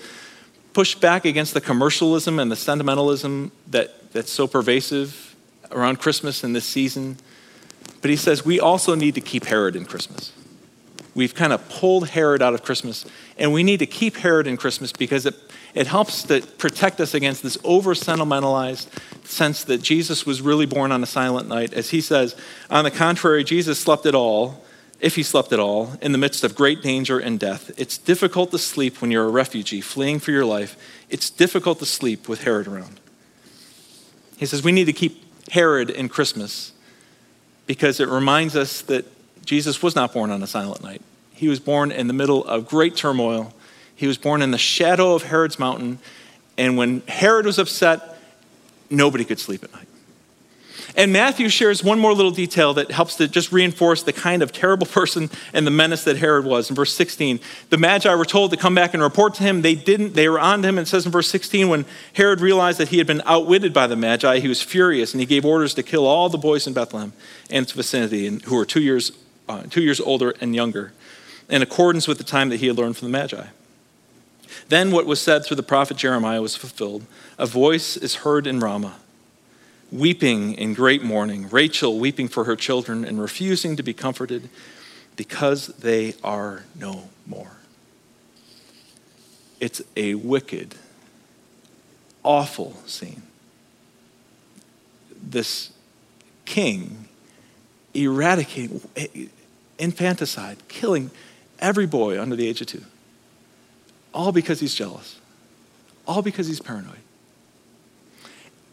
push 0.74 0.94
back 0.94 1.24
against 1.24 1.54
the 1.54 1.62
commercialism 1.62 2.38
and 2.38 2.52
the 2.52 2.56
sentimentalism 2.56 3.52
that, 3.68 4.12
that's 4.12 4.30
so 4.30 4.46
pervasive 4.46 5.25
around 5.70 5.98
Christmas 6.00 6.44
and 6.44 6.54
this 6.54 6.64
season. 6.64 7.16
But 8.00 8.10
he 8.10 8.16
says 8.16 8.44
we 8.44 8.60
also 8.60 8.94
need 8.94 9.14
to 9.14 9.20
keep 9.20 9.46
Herod 9.46 9.76
in 9.76 9.84
Christmas. 9.84 10.32
We've 11.16 11.34
kind 11.34 11.54
of 11.54 11.66
pulled 11.70 12.10
Herod 12.10 12.42
out 12.42 12.52
of 12.52 12.62
Christmas, 12.62 13.06
and 13.38 13.50
we 13.50 13.62
need 13.62 13.78
to 13.78 13.86
keep 13.86 14.16
Herod 14.16 14.46
in 14.46 14.58
Christmas 14.58 14.92
because 14.92 15.24
it, 15.24 15.34
it 15.74 15.86
helps 15.86 16.24
to 16.24 16.42
protect 16.58 17.00
us 17.00 17.14
against 17.14 17.42
this 17.42 17.56
over 17.64 17.94
sentimentalized 17.94 18.90
sense 19.24 19.64
that 19.64 19.80
Jesus 19.80 20.26
was 20.26 20.42
really 20.42 20.66
born 20.66 20.92
on 20.92 21.02
a 21.02 21.06
silent 21.06 21.48
night. 21.48 21.72
As 21.72 21.88
he 21.88 22.02
says, 22.02 22.36
on 22.68 22.84
the 22.84 22.90
contrary, 22.90 23.44
Jesus 23.44 23.78
slept 23.78 24.04
at 24.04 24.14
all, 24.14 24.62
if 25.00 25.16
he 25.16 25.22
slept 25.22 25.54
at 25.54 25.58
all, 25.58 25.94
in 26.02 26.12
the 26.12 26.18
midst 26.18 26.44
of 26.44 26.54
great 26.54 26.82
danger 26.82 27.18
and 27.18 27.40
death. 27.40 27.70
It's 27.78 27.96
difficult 27.96 28.50
to 28.50 28.58
sleep 28.58 29.00
when 29.00 29.10
you're 29.10 29.24
a 29.24 29.30
refugee 29.30 29.80
fleeing 29.80 30.20
for 30.20 30.32
your 30.32 30.44
life. 30.44 30.76
It's 31.08 31.30
difficult 31.30 31.78
to 31.78 31.86
sleep 31.86 32.28
with 32.28 32.42
Herod 32.42 32.68
around. 32.68 33.00
He 34.36 34.44
says 34.44 34.62
we 34.62 34.72
need 34.72 34.84
to 34.84 34.92
keep 34.92 35.25
Herod 35.50 35.90
in 35.90 36.08
Christmas 36.08 36.72
because 37.66 38.00
it 38.00 38.08
reminds 38.08 38.56
us 38.56 38.82
that 38.82 39.04
Jesus 39.44 39.82
was 39.82 39.94
not 39.94 40.12
born 40.12 40.30
on 40.30 40.42
a 40.42 40.46
silent 40.46 40.82
night. 40.82 41.02
He 41.32 41.48
was 41.48 41.60
born 41.60 41.92
in 41.92 42.06
the 42.06 42.12
middle 42.12 42.44
of 42.44 42.66
great 42.66 42.96
turmoil. 42.96 43.52
He 43.94 44.06
was 44.06 44.18
born 44.18 44.42
in 44.42 44.50
the 44.50 44.58
shadow 44.58 45.14
of 45.14 45.24
Herod's 45.24 45.58
mountain. 45.58 45.98
And 46.56 46.76
when 46.76 47.02
Herod 47.02 47.46
was 47.46 47.58
upset, 47.58 48.18
nobody 48.90 49.24
could 49.24 49.38
sleep 49.38 49.62
at 49.64 49.72
night. 49.72 49.85
And 50.96 51.12
Matthew 51.12 51.50
shares 51.50 51.84
one 51.84 51.98
more 51.98 52.14
little 52.14 52.30
detail 52.30 52.72
that 52.74 52.90
helps 52.90 53.16
to 53.16 53.28
just 53.28 53.52
reinforce 53.52 54.02
the 54.02 54.14
kind 54.14 54.42
of 54.42 54.50
terrible 54.50 54.86
person 54.90 55.28
and 55.52 55.66
the 55.66 55.70
menace 55.70 56.04
that 56.04 56.16
Herod 56.16 56.46
was. 56.46 56.70
In 56.70 56.76
verse 56.76 56.94
16, 56.94 57.38
the 57.68 57.76
Magi 57.76 58.12
were 58.14 58.24
told 58.24 58.50
to 58.52 58.56
come 58.56 58.74
back 58.74 58.94
and 58.94 59.02
report 59.02 59.34
to 59.34 59.42
him. 59.42 59.60
They 59.60 59.74
didn't. 59.74 60.14
They 60.14 60.28
were 60.28 60.40
on 60.40 60.62
to 60.62 60.68
him. 60.68 60.78
And 60.78 60.86
it 60.86 60.90
says 60.90 61.04
in 61.04 61.12
verse 61.12 61.28
16, 61.28 61.68
when 61.68 61.84
Herod 62.14 62.40
realized 62.40 62.78
that 62.78 62.88
he 62.88 62.98
had 62.98 63.06
been 63.06 63.22
outwitted 63.26 63.74
by 63.74 63.86
the 63.86 63.96
Magi, 63.96 64.38
he 64.38 64.48
was 64.48 64.62
furious 64.62 65.12
and 65.12 65.20
he 65.20 65.26
gave 65.26 65.44
orders 65.44 65.74
to 65.74 65.82
kill 65.82 66.06
all 66.06 66.30
the 66.30 66.38
boys 66.38 66.66
in 66.66 66.72
Bethlehem 66.72 67.12
and 67.50 67.64
its 67.64 67.72
vicinity 67.72 68.26
and 68.26 68.40
who 68.42 68.56
were 68.56 68.64
two 68.64 68.80
years, 68.80 69.12
uh, 69.50 69.64
two 69.68 69.82
years 69.82 70.00
older 70.00 70.34
and 70.40 70.54
younger, 70.54 70.92
in 71.50 71.60
accordance 71.60 72.08
with 72.08 72.16
the 72.16 72.24
time 72.24 72.48
that 72.48 72.60
he 72.60 72.68
had 72.68 72.76
learned 72.76 72.96
from 72.96 73.12
the 73.12 73.18
Magi. 73.18 73.48
Then 74.68 74.90
what 74.90 75.04
was 75.04 75.20
said 75.20 75.44
through 75.44 75.56
the 75.56 75.62
prophet 75.62 75.98
Jeremiah 75.98 76.40
was 76.40 76.56
fulfilled. 76.56 77.04
A 77.38 77.46
voice 77.46 77.98
is 77.98 78.16
heard 78.16 78.46
in 78.46 78.60
Ramah 78.60 78.96
weeping 79.90 80.54
in 80.54 80.74
great 80.74 81.02
mourning, 81.02 81.48
Rachel 81.48 81.98
weeping 81.98 82.28
for 82.28 82.44
her 82.44 82.56
children 82.56 83.04
and 83.04 83.20
refusing 83.20 83.76
to 83.76 83.82
be 83.82 83.94
comforted 83.94 84.48
because 85.16 85.68
they 85.68 86.14
are 86.22 86.64
no 86.74 87.08
more. 87.26 87.52
It's 89.60 89.82
a 89.96 90.14
wicked, 90.14 90.74
awful 92.22 92.74
scene. 92.86 93.22
This 95.22 95.72
king 96.44 97.08
eradicating 97.94 98.82
infanticide, 99.78 100.68
killing 100.68 101.10
every 101.58 101.86
boy 101.86 102.20
under 102.20 102.36
the 102.36 102.46
age 102.46 102.60
of 102.60 102.66
two, 102.66 102.82
all 104.12 104.32
because 104.32 104.60
he's 104.60 104.74
jealous, 104.74 105.18
all 106.06 106.22
because 106.22 106.46
he's 106.46 106.60
paranoid. 106.60 106.98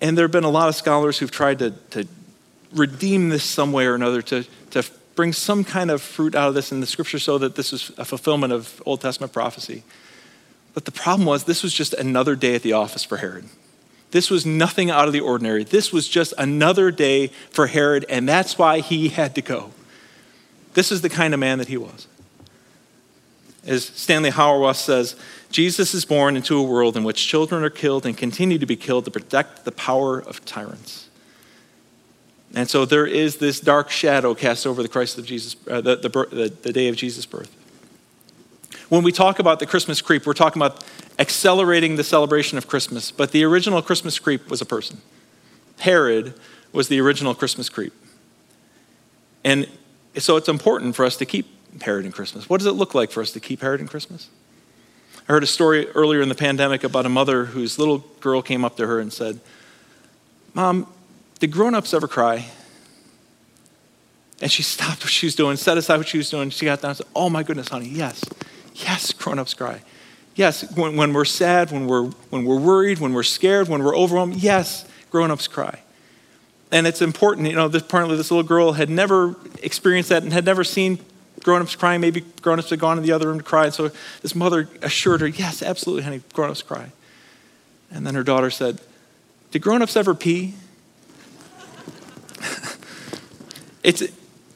And 0.04 0.18
there 0.18 0.26
have 0.26 0.32
been 0.32 0.44
a 0.44 0.50
lot 0.50 0.68
of 0.68 0.76
scholars 0.76 1.18
who've 1.18 1.32
tried 1.32 1.60
to, 1.60 1.72
to 1.92 2.06
redeem 2.74 3.30
this 3.30 3.46
some 3.46 3.72
way 3.72 3.86
or 3.86 3.96
another, 3.96 4.22
to, 4.24 4.46
to 4.72 4.84
bring 5.16 5.32
some 5.32 5.64
kind 5.64 5.90
of 5.90 6.02
fruit 6.02 6.36
out 6.36 6.50
of 6.50 6.56
this 6.56 6.74
in 6.74 6.82
the 6.82 6.86
scripture 6.86 7.20
so 7.20 7.38
that 7.38 7.56
this 7.56 7.72
is 7.72 7.90
a 7.98 8.04
fulfillment 8.04 8.52
of 8.52 8.84
Old 8.86 9.00
Testament 9.00 9.32
prophecy. 9.32 9.84
But 10.74 10.84
the 10.84 10.92
problem 10.92 11.26
was, 11.26 11.46
this 11.46 11.64
was 11.64 11.74
just 11.74 11.94
another 11.94 12.36
day 12.36 12.54
at 12.54 12.64
the 12.64 12.74
office 12.74 13.06
for 13.06 13.18
Herod. 13.18 13.46
This 14.12 14.30
was 14.30 14.46
nothing 14.46 14.92
out 14.92 15.08
of 15.08 15.14
the 15.14 15.22
ordinary. 15.22 15.64
This 15.64 15.94
was 15.94 16.10
just 16.10 16.34
another 16.38 16.92
day 16.92 17.28
for 17.52 17.68
Herod, 17.68 18.06
and 18.10 18.28
that's 18.28 18.58
why 18.58 18.82
he 18.82 19.08
had 19.08 19.36
to 19.36 19.42
go. 19.42 19.72
This 20.74 20.92
is 20.92 21.00
the 21.00 21.10
kind 21.10 21.34
of 21.34 21.40
man 21.40 21.60
that 21.60 21.70
he 21.70 21.78
was. 21.78 22.08
As 23.66 23.86
Stanley 23.86 24.32
Hauerwas 24.32 24.76
says, 24.76 25.16
Jesus 25.54 25.94
is 25.94 26.04
born 26.04 26.36
into 26.36 26.58
a 26.58 26.64
world 26.64 26.98
in 26.98 27.04
which 27.04 27.28
children 27.28 27.64
are 27.64 27.70
killed 27.70 28.08
and 28.08 28.18
continue 28.18 28.58
to 28.58 28.66
be 28.66 28.76
killed 28.76 29.06
to 29.06 29.12
protect 29.12 29.66
the 29.66 29.72
power 29.72 30.20
of 30.20 30.44
tyrants. 30.44 31.10
And 32.56 32.68
so 32.68 32.86
there 32.86 33.06
is 33.06 33.38
this 33.38 33.60
dark 33.60 33.92
shadow 33.92 34.34
cast 34.34 34.66
over 34.66 34.82
the 34.82 34.90
Christ 34.90 35.20
of 35.20 35.28
Jesus, 35.28 35.56
uh, 35.70 35.80
the, 35.80 35.96
the, 35.96 36.10
the, 36.10 36.54
the 36.64 36.74
day 36.74 36.88
of 36.88 36.96
Jesus' 36.96 37.28
birth. 37.28 37.56
When 38.90 39.04
we 39.04 39.12
talk 39.12 39.38
about 39.38 39.60
the 39.60 39.68
Christmas 39.68 40.02
creep, 40.02 40.26
we're 40.26 40.34
talking 40.34 40.60
about 40.60 40.84
accelerating 41.20 41.98
the 41.98 42.04
celebration 42.04 42.58
of 42.58 42.68
Christmas, 42.68 43.12
but 43.12 43.32
the 43.32 43.44
original 43.44 43.82
Christmas 43.84 44.18
creep 44.18 44.50
was 44.50 44.60
a 44.60 44.66
person. 44.66 45.02
Herod 45.80 46.34
was 46.72 46.88
the 46.88 47.00
original 47.00 47.36
Christmas 47.36 47.70
creep. 47.70 47.94
And 49.44 49.68
so 50.18 50.36
it's 50.36 50.50
important 50.50 50.96
for 50.96 51.06
us 51.06 51.16
to 51.18 51.26
keep 51.28 51.46
Herod 51.84 52.06
in 52.06 52.12
Christmas. 52.12 52.50
What 52.50 52.58
does 52.58 52.68
it 52.68 52.72
look 52.72 52.96
like 52.96 53.12
for 53.12 53.22
us 53.22 53.32
to 53.34 53.40
keep 53.40 53.62
Herod 53.62 53.82
in 53.82 53.88
Christmas? 53.88 54.30
I 55.28 55.32
heard 55.32 55.44
a 55.44 55.48
story 55.48 55.88
earlier 55.90 56.22
in 56.22 56.28
the 56.28 56.36
pandemic 56.36 56.84
about 56.84 57.06
a 57.06 57.10
mother 57.10 57.46
whose 57.46 57.80
little 57.80 58.00
girl 58.20 58.42
came 58.42 58.66
up 58.66 58.76
to 58.78 58.88
her 58.88 59.00
and 59.00 59.12
said, 59.12 59.40
Mom, 60.54 60.86
did 61.40 61.52
grown 61.52 61.76
ups 61.76 61.94
ever 61.94 62.08
cry? 62.08 62.46
And 64.42 64.52
she 64.52 64.64
stopped 64.64 65.02
what 65.02 65.10
she 65.10 65.26
was 65.26 65.36
doing, 65.36 65.56
set 65.56 65.78
aside 65.78 65.98
what 65.98 66.08
she 66.08 66.18
was 66.18 66.30
doing. 66.30 66.50
She 66.50 66.66
got 66.66 66.82
down 66.82 66.90
and 66.90 66.98
said, 66.98 67.08
Oh 67.16 67.30
my 67.30 67.44
goodness, 67.44 67.70
honey, 67.70 67.88
yes. 67.88 68.24
Yes, 68.76 69.14
grown 69.14 69.40
ups 69.40 69.54
cry. 69.54 69.82
Yes, 70.36 70.70
when, 70.76 70.98
when 70.98 71.14
we're 71.14 71.26
sad, 71.26 71.72
when 71.72 71.88
we're, 71.88 72.06
when 72.30 72.44
we're 72.44 72.60
worried, 72.60 73.00
when 73.00 73.14
we're 73.14 73.24
scared, 73.24 73.70
when 73.70 73.84
we're 73.84 73.96
overwhelmed, 73.96 74.36
yes, 74.36 74.86
grown 75.12 75.32
ups 75.32 75.48
cry. 75.48 75.80
And 76.72 76.88
it's 76.88 77.04
important, 77.04 77.48
you 77.48 77.56
know, 77.56 77.68
this, 77.68 77.84
apparently 77.84 78.18
this 78.18 78.32
little 78.32 78.44
girl 78.44 78.74
had 78.74 78.90
never 78.90 79.36
experienced 79.62 80.10
that 80.10 80.24
and 80.24 80.34
had 80.34 80.44
never 80.44 80.64
seen 80.64 80.98
grown-ups 81.44 81.76
crying. 81.76 82.02
Maybe 82.02 82.22
grown-ups 82.42 82.70
had 82.70 82.80
gone 82.80 82.98
in 82.98 83.04
the 83.04 83.12
other 83.12 83.28
room 83.28 83.38
to 83.38 83.44
cry. 83.44 83.66
And 83.66 83.74
so 83.74 83.92
this 84.22 84.34
mother 84.34 84.70
assured 84.82 85.22
her, 85.22 85.28
yes, 85.28 85.62
absolutely, 85.62 86.04
honey, 86.04 86.22
grown-ups 86.34 86.62
cry. 86.62 86.92
And 87.92 88.08
then 88.08 88.16
her 88.16 88.24
daughter 88.24 88.50
said, 88.50 88.82
did 89.52 89.62
grown-ups 89.62 89.96
ever 89.96 90.16
pee? 90.16 90.56
it's 93.84 94.04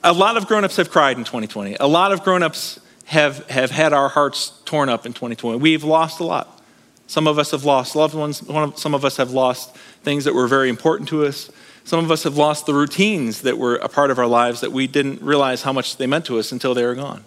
a 0.03 0.13
lot 0.13 0.37
of 0.37 0.47
grown-ups 0.47 0.77
have 0.77 0.89
cried 0.89 1.17
in 1.17 1.23
2020. 1.23 1.75
A 1.79 1.87
lot 1.87 2.11
of 2.11 2.23
grown-ups 2.23 2.79
have, 3.05 3.47
have 3.49 3.71
had 3.71 3.93
our 3.93 4.09
hearts 4.09 4.53
torn 4.65 4.89
up 4.89 5.05
in 5.05 5.13
2020. 5.13 5.59
We've 5.59 5.83
lost 5.83 6.19
a 6.19 6.23
lot. 6.23 6.61
Some 7.07 7.27
of 7.27 7.39
us 7.39 7.51
have 7.51 7.63
lost 7.63 7.95
loved 7.95 8.15
ones. 8.15 8.45
Some 8.75 8.93
of 8.93 9.05
us 9.05 9.17
have 9.17 9.31
lost 9.31 9.75
things 10.03 10.25
that 10.25 10.33
were 10.33 10.47
very 10.47 10.69
important 10.69 11.07
to 11.09 11.25
us. 11.25 11.49
Some 11.87 12.03
of 12.03 12.11
us 12.11 12.23
have 12.23 12.35
lost 12.35 12.65
the 12.65 12.73
routines 12.73 13.43
that 13.43 13.57
were 13.57 13.75
a 13.77 13.87
part 13.87 14.11
of 14.11 14.19
our 14.19 14.27
lives 14.27 14.59
that 14.59 14.73
we 14.73 14.87
didn't 14.87 15.21
realize 15.21 15.61
how 15.61 15.71
much 15.71 15.95
they 15.95 16.05
meant 16.05 16.25
to 16.25 16.37
us 16.37 16.51
until 16.51 16.73
they 16.73 16.83
were 16.83 16.95
gone. 16.95 17.23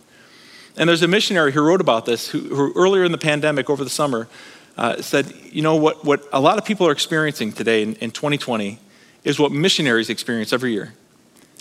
And 0.76 0.86
there's 0.86 1.00
a 1.00 1.08
missionary 1.08 1.52
who 1.52 1.62
wrote 1.62 1.80
about 1.80 2.04
this, 2.04 2.28
who, 2.28 2.40
who 2.40 2.70
earlier 2.76 3.02
in 3.02 3.10
the 3.10 3.16
pandemic, 3.16 3.70
over 3.70 3.82
the 3.82 3.88
summer, 3.88 4.28
uh, 4.76 5.00
said, 5.00 5.32
you 5.50 5.62
know, 5.62 5.76
what, 5.76 6.04
what 6.04 6.28
a 6.30 6.40
lot 6.42 6.58
of 6.58 6.66
people 6.66 6.86
are 6.86 6.92
experiencing 6.92 7.52
today 7.52 7.82
in, 7.82 7.94
in 7.94 8.10
2020 8.10 8.78
is 9.24 9.38
what 9.38 9.50
missionaries 9.50 10.10
experience 10.10 10.52
every 10.52 10.74
year. 10.74 10.92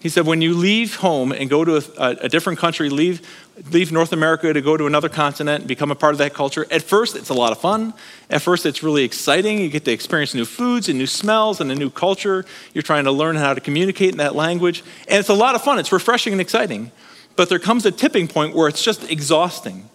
He 0.02 0.08
said, 0.08 0.26
when 0.26 0.42
you 0.42 0.54
leave 0.54 0.96
home 0.96 1.34
and 1.34 1.50
go 1.50 1.66
to 1.66 1.76
a, 1.98 2.10
a, 2.22 2.30
different 2.30 2.58
country, 2.58 2.90
leave, 2.90 3.22
leave 3.70 3.92
North 3.92 4.14
America 4.14 4.54
to 4.54 4.62
go 4.62 4.78
to 4.78 4.88
another 4.88 5.10
continent 5.10 5.60
and 5.60 5.68
become 5.68 5.92
a 5.92 5.96
part 5.96 6.14
of 6.14 6.20
that 6.20 6.34
culture, 6.34 6.66
at 6.72 6.84
first 6.84 7.18
it's 7.18 7.28
a 7.28 7.34
lot 7.34 7.52
of 7.52 7.60
fun. 7.60 7.94
At 8.30 8.42
first 8.42 8.66
it's 8.66 8.82
really 8.82 9.04
exciting. 9.04 9.60
You 9.60 9.70
get 9.70 9.84
to 9.86 9.92
experience 9.92 10.34
new 10.34 10.46
foods 10.46 10.88
and 10.88 10.98
new 10.98 11.08
smells 11.08 11.60
and 11.60 11.70
a 11.70 11.76
new 11.76 11.90
culture. 11.90 12.46
You're 12.74 12.82
trying 12.82 13.04
to 13.04 13.12
learn 13.12 13.36
how 13.36 13.54
to 13.54 13.60
communicate 13.60 14.12
in 14.12 14.18
that 14.20 14.36
language. 14.36 14.84
And 15.10 15.20
it's 15.20 15.30
a 15.30 15.34
lot 15.34 15.56
of 15.56 15.64
fun. 15.64 15.80
It's 15.80 15.92
refreshing 15.92 16.32
and 16.32 16.42
exciting. 16.42 16.94
But 17.36 17.50
there 17.50 17.60
comes 17.60 17.86
a 17.86 17.92
tipping 17.92 18.30
point 18.30 18.56
where 18.56 18.70
it's 18.70 18.84
just 18.84 19.10
exhausting. 19.12 19.90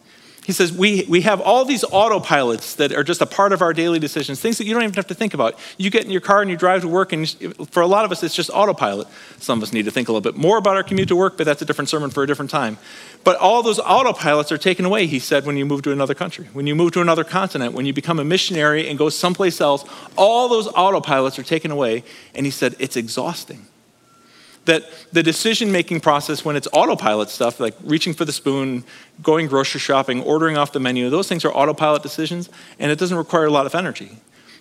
He 0.44 0.52
says, 0.52 0.70
we, 0.70 1.06
we 1.08 1.22
have 1.22 1.40
all 1.40 1.64
these 1.64 1.84
autopilots 1.84 2.76
that 2.76 2.92
are 2.92 3.02
just 3.02 3.22
a 3.22 3.26
part 3.26 3.52
of 3.52 3.62
our 3.62 3.72
daily 3.72 3.98
decisions, 3.98 4.40
things 4.40 4.58
that 4.58 4.66
you 4.66 4.74
don't 4.74 4.82
even 4.82 4.94
have 4.94 5.06
to 5.06 5.14
think 5.14 5.32
about. 5.32 5.58
You 5.78 5.90
get 5.90 6.04
in 6.04 6.10
your 6.10 6.20
car 6.20 6.42
and 6.42 6.50
you 6.50 6.56
drive 6.56 6.82
to 6.82 6.88
work, 6.88 7.14
and 7.14 7.26
for 7.70 7.82
a 7.82 7.86
lot 7.86 8.04
of 8.04 8.12
us, 8.12 8.22
it's 8.22 8.34
just 8.34 8.50
autopilot. 8.52 9.08
Some 9.38 9.58
of 9.58 9.62
us 9.62 9.72
need 9.72 9.86
to 9.86 9.90
think 9.90 10.08
a 10.08 10.12
little 10.12 10.20
bit 10.20 10.38
more 10.38 10.58
about 10.58 10.76
our 10.76 10.82
commute 10.82 11.08
to 11.08 11.16
work, 11.16 11.38
but 11.38 11.44
that's 11.44 11.62
a 11.62 11.64
different 11.64 11.88
sermon 11.88 12.10
for 12.10 12.22
a 12.22 12.26
different 12.26 12.50
time. 12.50 12.76
But 13.24 13.38
all 13.38 13.62
those 13.62 13.78
autopilots 13.78 14.52
are 14.52 14.58
taken 14.58 14.84
away, 14.84 15.06
he 15.06 15.18
said, 15.18 15.46
when 15.46 15.56
you 15.56 15.64
move 15.64 15.80
to 15.82 15.92
another 15.92 16.14
country, 16.14 16.46
when 16.52 16.66
you 16.66 16.74
move 16.74 16.92
to 16.92 17.00
another 17.00 17.24
continent, 17.24 17.72
when 17.72 17.86
you 17.86 17.94
become 17.94 18.18
a 18.18 18.24
missionary 18.24 18.86
and 18.86 18.98
go 18.98 19.08
someplace 19.08 19.62
else, 19.62 19.88
all 20.14 20.50
those 20.50 20.68
autopilots 20.68 21.38
are 21.38 21.42
taken 21.42 21.70
away. 21.70 22.04
And 22.34 22.44
he 22.44 22.52
said, 22.52 22.76
it's 22.78 22.96
exhausting 22.96 23.66
that 24.64 24.85
the 25.12 25.23
decision 25.23 25.71
making 25.71 26.00
process 26.00 26.44
when 26.44 26.56
it's 26.56 26.68
autopilot 26.73 27.28
stuff 27.28 27.61
like 27.61 27.75
reaching 27.83 28.14
for 28.14 28.25
the 28.25 28.33
spoon 28.33 28.85
going 29.23 29.47
grocery 29.47 29.80
shopping 29.80 30.23
ordering 30.23 30.56
off 30.56 30.73
the 30.73 30.80
menu 30.80 31.11
those 31.11 31.28
things 31.28 31.44
are 31.44 31.52
autopilot 31.52 32.02
decisions 32.02 32.49
and 32.78 32.90
it 32.90 32.99
doesn't 32.99 33.18
require 33.18 33.47
a 33.47 33.50
lot 33.50 33.66
of 33.66 33.75
energy 33.75 34.18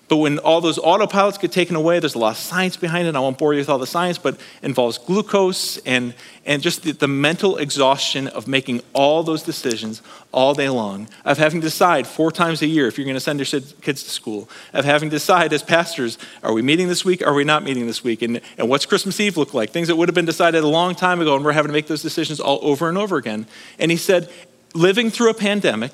But 0.09 0.17
when 0.17 0.37
all 0.39 0.59
those 0.59 0.77
autopilots 0.77 1.39
get 1.39 1.53
taken 1.53 1.77
away, 1.77 1.99
there's 1.99 2.13
a 2.13 2.19
lot 2.19 2.31
of 2.31 2.37
science 2.37 2.75
behind 2.75 3.07
it. 3.07 3.15
I 3.15 3.19
won't 3.19 3.37
bore 3.37 3.53
you 3.53 3.59
with 3.59 3.69
all 3.69 3.79
the 3.79 3.87
science, 3.87 4.17
but 4.17 4.37
involves 4.61 4.97
glucose 4.97 5.77
and, 5.85 6.13
and 6.45 6.61
just 6.61 6.83
the, 6.83 6.91
the 6.91 7.07
mental 7.07 7.57
exhaustion 7.57 8.27
of 8.27 8.45
making 8.45 8.81
all 8.91 9.23
those 9.23 9.43
decisions 9.43 10.01
all 10.33 10.53
day 10.53 10.67
long, 10.67 11.07
of 11.23 11.37
having 11.37 11.61
to 11.61 11.67
decide 11.67 12.05
four 12.05 12.33
times 12.33 12.61
a 12.61 12.67
year 12.67 12.85
if 12.85 12.97
you're 12.97 13.05
going 13.05 13.15
to 13.15 13.21
send 13.21 13.39
your 13.39 13.61
kids 13.81 14.03
to 14.03 14.09
school, 14.09 14.49
of 14.73 14.83
having 14.83 15.09
to 15.09 15.15
decide 15.15 15.53
as 15.53 15.63
pastors, 15.63 16.17
are 16.43 16.51
we 16.51 16.61
meeting 16.61 16.89
this 16.89 17.05
week? 17.05 17.25
Are 17.25 17.33
we 17.33 17.45
not 17.45 17.63
meeting 17.63 17.87
this 17.87 18.03
week? 18.03 18.21
And, 18.21 18.41
and 18.57 18.67
what's 18.67 18.85
Christmas 18.85 19.19
Eve 19.21 19.37
look 19.37 19.53
like? 19.53 19.69
Things 19.69 19.87
that 19.87 19.95
would 19.95 20.09
have 20.09 20.15
been 20.15 20.25
decided 20.25 20.63
a 20.63 20.67
long 20.67 20.95
time 20.95 21.21
ago, 21.21 21.35
and 21.35 21.45
we're 21.45 21.53
having 21.53 21.69
to 21.69 21.73
make 21.73 21.87
those 21.87 22.01
decisions 22.01 22.41
all 22.41 22.59
over 22.61 22.89
and 22.89 22.97
over 22.97 23.15
again. 23.15 23.47
And 23.79 23.89
he 23.89 23.97
said, 23.97 24.29
living 24.75 25.09
through 25.09 25.29
a 25.29 25.33
pandemic 25.33 25.93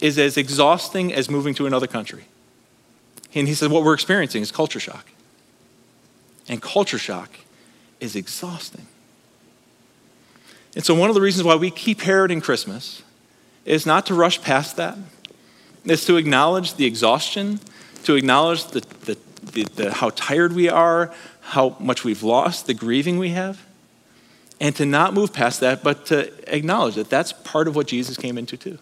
is 0.00 0.18
as 0.18 0.38
exhausting 0.38 1.12
as 1.12 1.28
moving 1.28 1.54
to 1.54 1.66
another 1.66 1.86
country. 1.86 2.24
And 3.34 3.46
he 3.46 3.54
said, 3.54 3.70
What 3.70 3.84
we're 3.84 3.94
experiencing 3.94 4.42
is 4.42 4.52
culture 4.52 4.80
shock. 4.80 5.06
And 6.48 6.62
culture 6.62 6.98
shock 6.98 7.30
is 8.00 8.16
exhausting. 8.16 8.86
And 10.74 10.84
so, 10.84 10.94
one 10.94 11.08
of 11.08 11.14
the 11.14 11.20
reasons 11.20 11.44
why 11.44 11.56
we 11.56 11.70
keep 11.70 12.00
Herod 12.00 12.30
in 12.30 12.40
Christmas 12.40 13.02
is 13.64 13.84
not 13.84 14.06
to 14.06 14.14
rush 14.14 14.40
past 14.40 14.76
that, 14.76 14.96
it's 15.84 16.04
to 16.06 16.16
acknowledge 16.16 16.74
the 16.74 16.86
exhaustion, 16.86 17.60
to 18.04 18.14
acknowledge 18.14 18.64
the, 18.68 18.80
the, 18.80 19.18
the, 19.52 19.62
the, 19.74 19.92
how 19.92 20.10
tired 20.10 20.52
we 20.54 20.68
are, 20.68 21.12
how 21.40 21.76
much 21.80 22.04
we've 22.04 22.22
lost, 22.22 22.66
the 22.66 22.74
grieving 22.74 23.18
we 23.18 23.30
have, 23.30 23.64
and 24.60 24.74
to 24.76 24.86
not 24.86 25.14
move 25.14 25.32
past 25.32 25.60
that, 25.60 25.82
but 25.82 26.06
to 26.06 26.32
acknowledge 26.54 26.94
that 26.94 27.10
that's 27.10 27.32
part 27.32 27.68
of 27.68 27.76
what 27.76 27.86
Jesus 27.86 28.16
came 28.16 28.38
into, 28.38 28.56
too. 28.56 28.78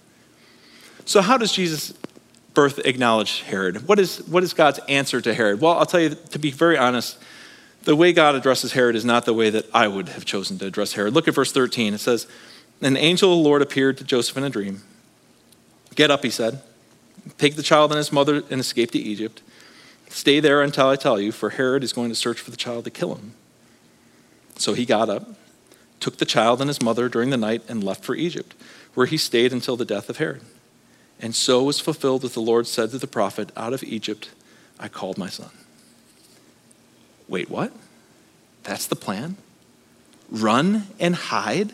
So, 1.04 1.20
how 1.20 1.36
does 1.36 1.52
Jesus 1.52 1.92
birth 2.56 2.80
acknowledge 2.84 3.42
Herod. 3.42 3.86
What 3.86 4.00
is, 4.00 4.26
what 4.26 4.42
is 4.42 4.52
God's 4.54 4.80
answer 4.88 5.20
to 5.20 5.34
Herod? 5.34 5.60
Well, 5.60 5.74
I'll 5.74 5.86
tell 5.86 6.00
you, 6.00 6.16
to 6.30 6.38
be 6.38 6.50
very 6.50 6.76
honest, 6.76 7.18
the 7.84 7.94
way 7.94 8.12
God 8.12 8.34
addresses 8.34 8.72
Herod 8.72 8.96
is 8.96 9.04
not 9.04 9.26
the 9.26 9.34
way 9.34 9.50
that 9.50 9.66
I 9.72 9.86
would 9.86 10.08
have 10.08 10.24
chosen 10.24 10.58
to 10.58 10.66
address 10.66 10.94
Herod. 10.94 11.14
Look 11.14 11.28
at 11.28 11.34
verse 11.34 11.52
13. 11.52 11.94
It 11.94 11.98
says, 11.98 12.26
An 12.80 12.96
angel 12.96 13.30
of 13.30 13.38
the 13.38 13.44
Lord 13.44 13.60
appeared 13.62 13.98
to 13.98 14.04
Joseph 14.04 14.38
in 14.38 14.42
a 14.42 14.50
dream. 14.50 14.82
Get 15.94 16.10
up, 16.10 16.24
he 16.24 16.30
said. 16.30 16.62
Take 17.36 17.56
the 17.56 17.62
child 17.62 17.92
and 17.92 17.98
his 17.98 18.10
mother 18.10 18.42
and 18.50 18.58
escape 18.58 18.90
to 18.92 18.98
Egypt. 18.98 19.42
Stay 20.08 20.40
there 20.40 20.62
until 20.62 20.88
I 20.88 20.96
tell 20.96 21.20
you, 21.20 21.32
for 21.32 21.50
Herod 21.50 21.84
is 21.84 21.92
going 21.92 22.08
to 22.08 22.14
search 22.14 22.40
for 22.40 22.50
the 22.50 22.56
child 22.56 22.84
to 22.84 22.90
kill 22.90 23.14
him. 23.14 23.34
So 24.56 24.72
he 24.72 24.86
got 24.86 25.10
up, 25.10 25.28
took 26.00 26.16
the 26.16 26.24
child 26.24 26.62
and 26.62 26.68
his 26.68 26.80
mother 26.80 27.10
during 27.10 27.28
the 27.28 27.36
night, 27.36 27.62
and 27.68 27.84
left 27.84 28.02
for 28.02 28.14
Egypt, 28.14 28.54
where 28.94 29.06
he 29.06 29.18
stayed 29.18 29.52
until 29.52 29.76
the 29.76 29.84
death 29.84 30.08
of 30.08 30.16
Herod. 30.16 30.40
And 31.20 31.34
so 31.34 31.62
was 31.62 31.80
fulfilled 31.80 32.22
what 32.22 32.32
the 32.32 32.40
Lord 32.40 32.66
said 32.66 32.90
to 32.90 32.98
the 32.98 33.06
prophet 33.06 33.50
Out 33.56 33.72
of 33.72 33.82
Egypt 33.82 34.30
I 34.78 34.88
called 34.88 35.18
my 35.18 35.28
son. 35.28 35.50
Wait, 37.28 37.50
what? 37.50 37.72
That's 38.62 38.86
the 38.86 38.96
plan? 38.96 39.36
Run 40.30 40.86
and 40.98 41.14
hide? 41.14 41.72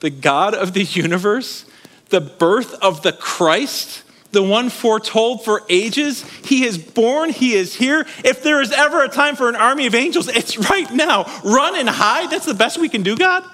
The 0.00 0.10
God 0.10 0.54
of 0.54 0.72
the 0.74 0.82
universe, 0.82 1.64
the 2.10 2.20
birth 2.20 2.74
of 2.82 3.02
the 3.02 3.12
Christ, 3.12 4.04
the 4.30 4.42
one 4.42 4.68
foretold 4.68 5.44
for 5.44 5.62
ages. 5.68 6.22
He 6.44 6.64
is 6.64 6.76
born, 6.76 7.30
He 7.30 7.54
is 7.54 7.74
here. 7.74 8.06
If 8.24 8.42
there 8.42 8.60
is 8.60 8.72
ever 8.72 9.02
a 9.02 9.08
time 9.08 9.36
for 9.36 9.48
an 9.48 9.56
army 9.56 9.86
of 9.86 9.94
angels, 9.94 10.28
it's 10.28 10.58
right 10.70 10.90
now. 10.92 11.24
Run 11.44 11.76
and 11.76 11.88
hide? 11.88 12.30
That's 12.30 12.46
the 12.46 12.54
best 12.54 12.78
we 12.78 12.88
can 12.88 13.02
do, 13.02 13.16
God? 13.16 13.44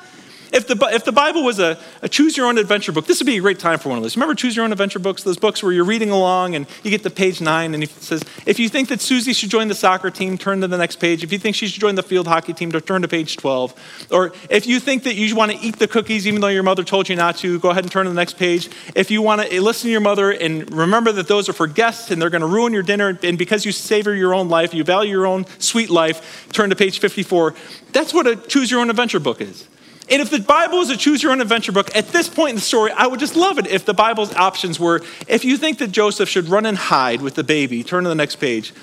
If 0.54 0.68
the, 0.68 0.76
if 0.92 1.04
the 1.04 1.10
Bible 1.10 1.42
was 1.42 1.58
a, 1.58 1.76
a 2.00 2.08
choose 2.08 2.36
your 2.36 2.46
own 2.46 2.58
adventure 2.58 2.92
book, 2.92 3.06
this 3.06 3.18
would 3.18 3.26
be 3.26 3.36
a 3.36 3.40
great 3.40 3.58
time 3.58 3.80
for 3.80 3.88
one 3.88 3.98
of 3.98 4.04
those. 4.04 4.16
Remember 4.16 4.36
choose 4.36 4.54
your 4.54 4.64
own 4.64 4.70
adventure 4.70 5.00
books? 5.00 5.24
Those 5.24 5.36
books 5.36 5.64
where 5.64 5.72
you're 5.72 5.84
reading 5.84 6.10
along 6.10 6.54
and 6.54 6.68
you 6.84 6.92
get 6.92 7.02
to 7.02 7.10
page 7.10 7.40
nine 7.40 7.74
and 7.74 7.82
it 7.82 7.90
says, 7.90 8.22
if 8.46 8.60
you 8.60 8.68
think 8.68 8.88
that 8.90 9.00
Susie 9.00 9.32
should 9.32 9.50
join 9.50 9.66
the 9.66 9.74
soccer 9.74 10.10
team, 10.10 10.38
turn 10.38 10.60
to 10.60 10.68
the 10.68 10.78
next 10.78 11.00
page. 11.00 11.24
If 11.24 11.32
you 11.32 11.38
think 11.40 11.56
she 11.56 11.66
should 11.66 11.80
join 11.80 11.96
the 11.96 12.04
field 12.04 12.28
hockey 12.28 12.52
team, 12.52 12.70
turn 12.70 13.02
to 13.02 13.08
page 13.08 13.36
12. 13.36 14.08
Or 14.12 14.32
if 14.48 14.68
you 14.68 14.78
think 14.78 15.02
that 15.02 15.16
you 15.16 15.34
want 15.34 15.50
to 15.50 15.58
eat 15.58 15.80
the 15.80 15.88
cookies 15.88 16.24
even 16.24 16.40
though 16.40 16.46
your 16.46 16.62
mother 16.62 16.84
told 16.84 17.08
you 17.08 17.16
not 17.16 17.36
to, 17.38 17.58
go 17.58 17.70
ahead 17.70 17.82
and 17.82 17.90
turn 17.90 18.04
to 18.04 18.10
the 18.10 18.16
next 18.16 18.36
page. 18.36 18.70
If 18.94 19.10
you 19.10 19.22
want 19.22 19.42
to 19.42 19.52
eh, 19.52 19.58
listen 19.58 19.88
to 19.88 19.90
your 19.92 20.02
mother 20.02 20.30
and 20.30 20.72
remember 20.72 21.10
that 21.10 21.26
those 21.26 21.48
are 21.48 21.52
for 21.52 21.66
guests 21.66 22.12
and 22.12 22.22
they're 22.22 22.30
going 22.30 22.42
to 22.42 22.46
ruin 22.46 22.72
your 22.72 22.84
dinner, 22.84 23.18
and 23.24 23.36
because 23.36 23.64
you 23.64 23.72
savor 23.72 24.14
your 24.14 24.32
own 24.32 24.48
life, 24.48 24.72
you 24.72 24.84
value 24.84 25.10
your 25.10 25.26
own 25.26 25.46
sweet 25.58 25.90
life, 25.90 26.48
turn 26.52 26.70
to 26.70 26.76
page 26.76 27.00
54. 27.00 27.56
That's 27.90 28.14
what 28.14 28.28
a 28.28 28.36
choose 28.36 28.70
your 28.70 28.78
own 28.78 28.88
adventure 28.88 29.18
book 29.18 29.40
is. 29.40 29.66
And 30.10 30.20
if 30.20 30.30
the 30.30 30.40
Bible 30.40 30.80
is 30.80 30.90
a 30.90 30.96
choose 30.96 31.22
your 31.22 31.32
own 31.32 31.40
adventure 31.40 31.72
book, 31.72 31.94
at 31.96 32.08
this 32.08 32.28
point 32.28 32.50
in 32.50 32.56
the 32.56 32.62
story, 32.62 32.90
I 32.92 33.06
would 33.06 33.20
just 33.20 33.36
love 33.36 33.58
it 33.58 33.66
if 33.66 33.86
the 33.86 33.94
Bible's 33.94 34.34
options 34.34 34.78
were 34.78 35.02
if 35.28 35.44
you 35.44 35.56
think 35.56 35.78
that 35.78 35.92
Joseph 35.92 36.28
should 36.28 36.48
run 36.48 36.66
and 36.66 36.76
hide 36.76 37.22
with 37.22 37.34
the 37.36 37.44
baby, 37.44 37.82
turn 37.82 38.04
to 38.04 38.08
the 38.08 38.14
next 38.14 38.36
page. 38.36 38.74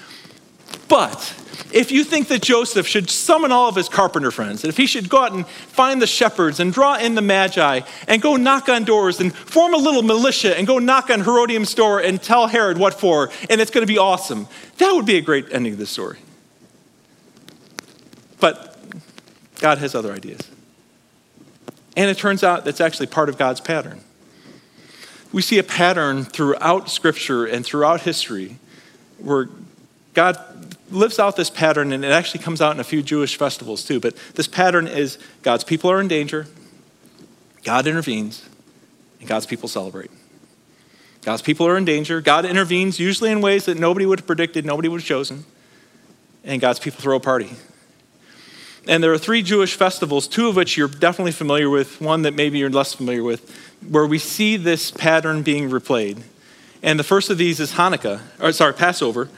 But 0.88 1.36
if 1.72 1.92
you 1.92 2.04
think 2.04 2.28
that 2.30 2.42
Joseph 2.42 2.88
should 2.88 3.10
summon 3.10 3.52
all 3.52 3.70
of 3.70 3.76
his 3.76 3.88
carpenter 3.88 4.32
friends, 4.32 4.64
and 4.64 4.70
if 4.70 4.78
he 4.78 4.86
should 4.86 5.10
go 5.10 5.20
out 5.20 5.32
and 5.32 5.48
find 5.48 6.02
the 6.02 6.08
shepherds 6.08 6.60
and 6.60 6.74
draw 6.74 6.98
in 6.98 7.16
the 7.16 7.22
magi 7.22 7.82
and 8.08 8.22
go 8.22 8.36
knock 8.36 8.68
on 8.68 8.84
doors 8.84 9.20
and 9.20 9.34
form 9.34 9.74
a 9.74 9.78
little 9.78 10.02
militia 10.02 10.58
and 10.58 10.68
go 10.68 10.80
knock 10.80 11.10
on 11.10 11.22
Herodium's 11.22 11.74
door 11.74 12.00
and 12.00 12.22
tell 12.22 12.48
Herod 12.48 12.78
what 12.78 12.94
for, 12.94 13.30
and 13.50 13.62
it's 13.62 13.72
going 13.72 13.86
to 13.86 13.92
be 13.92 13.98
awesome, 13.98 14.48
that 14.80 14.92
would 14.92 15.06
be 15.06 15.18
a 15.18 15.22
great 15.22 15.46
ending 15.52 15.74
of 15.74 15.80
the 15.80 15.86
story. 15.86 16.18
But 18.40 18.78
God 19.60 19.78
has 19.78 19.94
other 19.94 20.12
ideas. 20.12 20.51
And 21.96 22.10
it 22.10 22.18
turns 22.18 22.44
out 22.44 22.66
that's 22.66 22.82
actually 22.82 23.08
part 23.08 23.30
of 23.30 23.38
God's 23.38 23.62
pattern. 23.62 24.02
We 25.34 25.42
see 25.42 25.58
a 25.58 25.64
pattern 25.64 26.26
throughout 26.26 26.90
Scripture 26.90 27.46
and 27.46 27.66
throughout 27.66 28.02
history 28.02 28.58
where 29.18 29.50
God 30.14 30.38
lives 30.90 31.20
out 31.20 31.36
this 31.36 31.50
pattern, 31.50 31.94
and 31.94 32.04
it 32.04 32.12
actually 32.12 32.44
comes 32.44 32.62
out 32.62 32.74
in 32.74 32.80
a 32.80 32.84
few 32.84 33.02
Jewish 33.02 33.38
festivals 33.38 33.84
too. 33.84 34.00
But 34.00 34.16
this 34.36 34.48
pattern 34.48 34.88
is 34.88 35.18
God's 35.42 35.64
people 35.64 35.90
are 35.90 36.02
in 36.02 36.08
danger, 36.08 36.48
God 37.64 37.88
intervenes, 37.88 38.48
and 39.20 39.30
God's 39.30 39.46
people 39.46 39.70
celebrate. 39.70 40.12
God's 41.22 41.44
people 41.44 41.68
are 41.68 41.78
in 41.78 41.86
danger. 41.86 42.20
God 42.20 42.46
intervenes, 42.46 43.00
usually 43.00 43.32
in 43.32 43.42
ways 43.42 43.66
that 43.66 43.78
nobody 43.78 44.06
would 44.06 44.20
have 44.20 44.28
predicted, 44.28 44.66
nobody 44.66 44.90
would 44.90 45.02
have 45.02 45.08
chosen. 45.08 45.46
And 46.44 46.60
God's 46.60 46.80
people 46.80 47.00
throw 47.00 47.18
a 47.18 47.20
party. 47.20 47.52
And 48.88 49.04
there 49.04 49.14
are 49.14 49.18
three 49.18 49.44
Jewish 49.44 49.76
festivals, 49.76 50.28
two 50.28 50.48
of 50.48 50.56
which 50.56 50.76
you're 50.76 50.88
definitely 50.88 51.34
familiar 51.34 51.70
with, 51.70 52.02
one 52.02 52.24
that 52.24 52.34
maybe 52.34 52.58
you're 52.58 52.70
less 52.70 52.94
familiar 52.94 53.24
with, 53.24 53.56
where 53.88 54.06
we 54.06 54.18
see 54.18 54.58
this 54.58 54.90
pattern 54.90 55.44
being 55.44 55.70
replayed. 55.70 56.24
And 56.82 57.00
the 57.00 57.04
first 57.04 57.30
of 57.30 57.38
these 57.38 57.60
is 57.60 57.74
Hanukkah, 57.74 58.22
or 58.40 58.52
sorry, 58.52 58.74
Passover. 58.74 59.30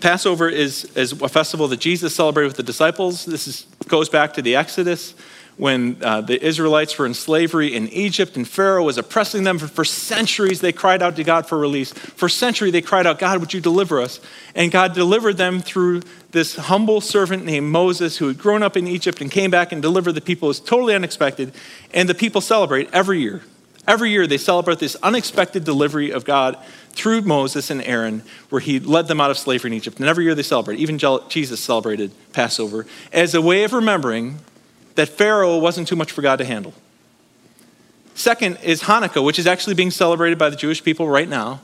Passover 0.00 0.48
is, 0.48 0.84
is 0.96 1.12
a 1.20 1.28
festival 1.28 1.68
that 1.68 1.80
Jesus 1.80 2.14
celebrated 2.14 2.48
with 2.48 2.56
the 2.56 2.62
disciples. 2.62 3.24
This 3.24 3.48
is, 3.48 3.66
goes 3.88 4.08
back 4.08 4.34
to 4.34 4.42
the 4.42 4.56
Exodus 4.56 5.14
when 5.56 5.98
uh, 6.02 6.20
the 6.22 6.42
Israelites 6.44 6.96
were 6.98 7.06
in 7.06 7.14
slavery 7.14 7.74
in 7.74 7.88
Egypt 7.88 8.36
and 8.36 8.48
Pharaoh 8.48 8.84
was 8.84 8.96
oppressing 8.98 9.44
them 9.44 9.58
for, 9.58 9.84
centuries. 9.84 10.60
They 10.60 10.72
cried 10.72 11.02
out 11.02 11.16
to 11.16 11.24
God 11.24 11.46
for 11.46 11.58
release. 11.58 11.92
For 11.92 12.28
centuries, 12.28 12.72
they 12.72 12.82
cried 12.82 13.06
out, 13.06 13.18
God, 13.18 13.38
would 13.40 13.52
you 13.52 13.60
deliver 13.60 14.00
us? 14.00 14.20
And 14.54 14.72
God 14.72 14.94
delivered 14.94 15.36
them 15.36 15.60
through 15.60 16.02
this 16.30 16.56
humble 16.56 17.00
servant 17.00 17.44
named 17.44 17.70
Moses 17.70 18.16
who 18.16 18.28
had 18.28 18.38
grown 18.38 18.62
up 18.62 18.76
in 18.76 18.86
Egypt 18.86 19.20
and 19.20 19.30
came 19.30 19.50
back 19.50 19.72
and 19.72 19.82
delivered 19.82 20.12
the 20.12 20.20
people. 20.20 20.48
It 20.48 20.50
was 20.50 20.60
totally 20.60 20.94
unexpected. 20.94 21.52
And 21.92 22.08
the 22.08 22.14
people 22.14 22.40
celebrate 22.40 22.88
every 22.92 23.20
year. 23.20 23.42
Every 23.86 24.10
year, 24.10 24.28
they 24.28 24.38
celebrate 24.38 24.78
this 24.78 24.96
unexpected 25.02 25.64
delivery 25.64 26.12
of 26.12 26.24
God 26.24 26.56
through 26.92 27.22
Moses 27.22 27.68
and 27.68 27.82
Aaron, 27.82 28.22
where 28.48 28.60
he 28.60 28.78
led 28.78 29.08
them 29.08 29.20
out 29.20 29.32
of 29.32 29.38
slavery 29.38 29.70
in 29.70 29.74
Egypt. 29.74 29.98
And 29.98 30.08
every 30.08 30.24
year 30.24 30.36
they 30.36 30.44
celebrate. 30.44 30.78
Even 30.78 30.98
Jesus 30.98 31.58
celebrated 31.58 32.12
Passover 32.32 32.86
as 33.12 33.34
a 33.34 33.42
way 33.42 33.64
of 33.64 33.72
remembering 33.72 34.38
that 34.94 35.08
Pharaoh 35.08 35.58
wasn't 35.58 35.88
too 35.88 35.96
much 35.96 36.12
for 36.12 36.22
God 36.22 36.36
to 36.36 36.44
handle. 36.44 36.74
Second 38.14 38.58
is 38.62 38.82
Hanukkah, 38.82 39.24
which 39.24 39.38
is 39.38 39.46
actually 39.46 39.74
being 39.74 39.90
celebrated 39.90 40.38
by 40.38 40.50
the 40.50 40.56
Jewish 40.56 40.84
people 40.84 41.08
right 41.08 41.28
now. 41.28 41.60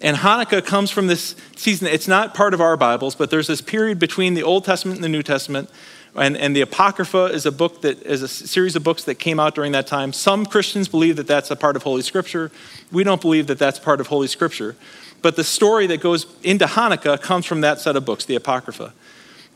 And 0.00 0.16
Hanukkah 0.16 0.64
comes 0.64 0.90
from 0.90 1.08
this 1.08 1.34
season. 1.56 1.88
It's 1.88 2.06
not 2.06 2.34
part 2.34 2.54
of 2.54 2.60
our 2.60 2.76
Bibles, 2.76 3.16
but 3.16 3.30
there's 3.30 3.48
this 3.48 3.60
period 3.60 3.98
between 3.98 4.34
the 4.34 4.44
Old 4.44 4.64
Testament 4.64 4.98
and 4.98 5.04
the 5.04 5.08
New 5.08 5.24
Testament. 5.24 5.68
And, 6.14 6.36
and 6.36 6.54
the 6.54 6.60
Apocrypha 6.60 7.26
is 7.26 7.46
a 7.46 7.52
book 7.52 7.82
that 7.82 8.02
is 8.02 8.22
a 8.22 8.28
series 8.28 8.76
of 8.76 8.84
books 8.84 9.04
that 9.04 9.16
came 9.16 9.40
out 9.40 9.54
during 9.54 9.72
that 9.72 9.86
time. 9.86 10.12
Some 10.12 10.46
Christians 10.46 10.88
believe 10.88 11.16
that 11.16 11.26
that's 11.26 11.50
a 11.50 11.56
part 11.56 11.76
of 11.76 11.82
Holy 11.82 12.02
Scripture. 12.02 12.50
We 12.92 13.04
don't 13.04 13.20
believe 13.20 13.48
that 13.48 13.58
that's 13.58 13.78
part 13.78 14.00
of 14.00 14.06
Holy 14.06 14.28
Scripture. 14.28 14.76
But 15.20 15.36
the 15.36 15.44
story 15.44 15.86
that 15.88 16.00
goes 16.00 16.26
into 16.44 16.66
Hanukkah 16.66 17.20
comes 17.20 17.44
from 17.44 17.60
that 17.62 17.80
set 17.80 17.96
of 17.96 18.04
books, 18.04 18.24
the 18.24 18.36
Apocrypha. 18.36 18.92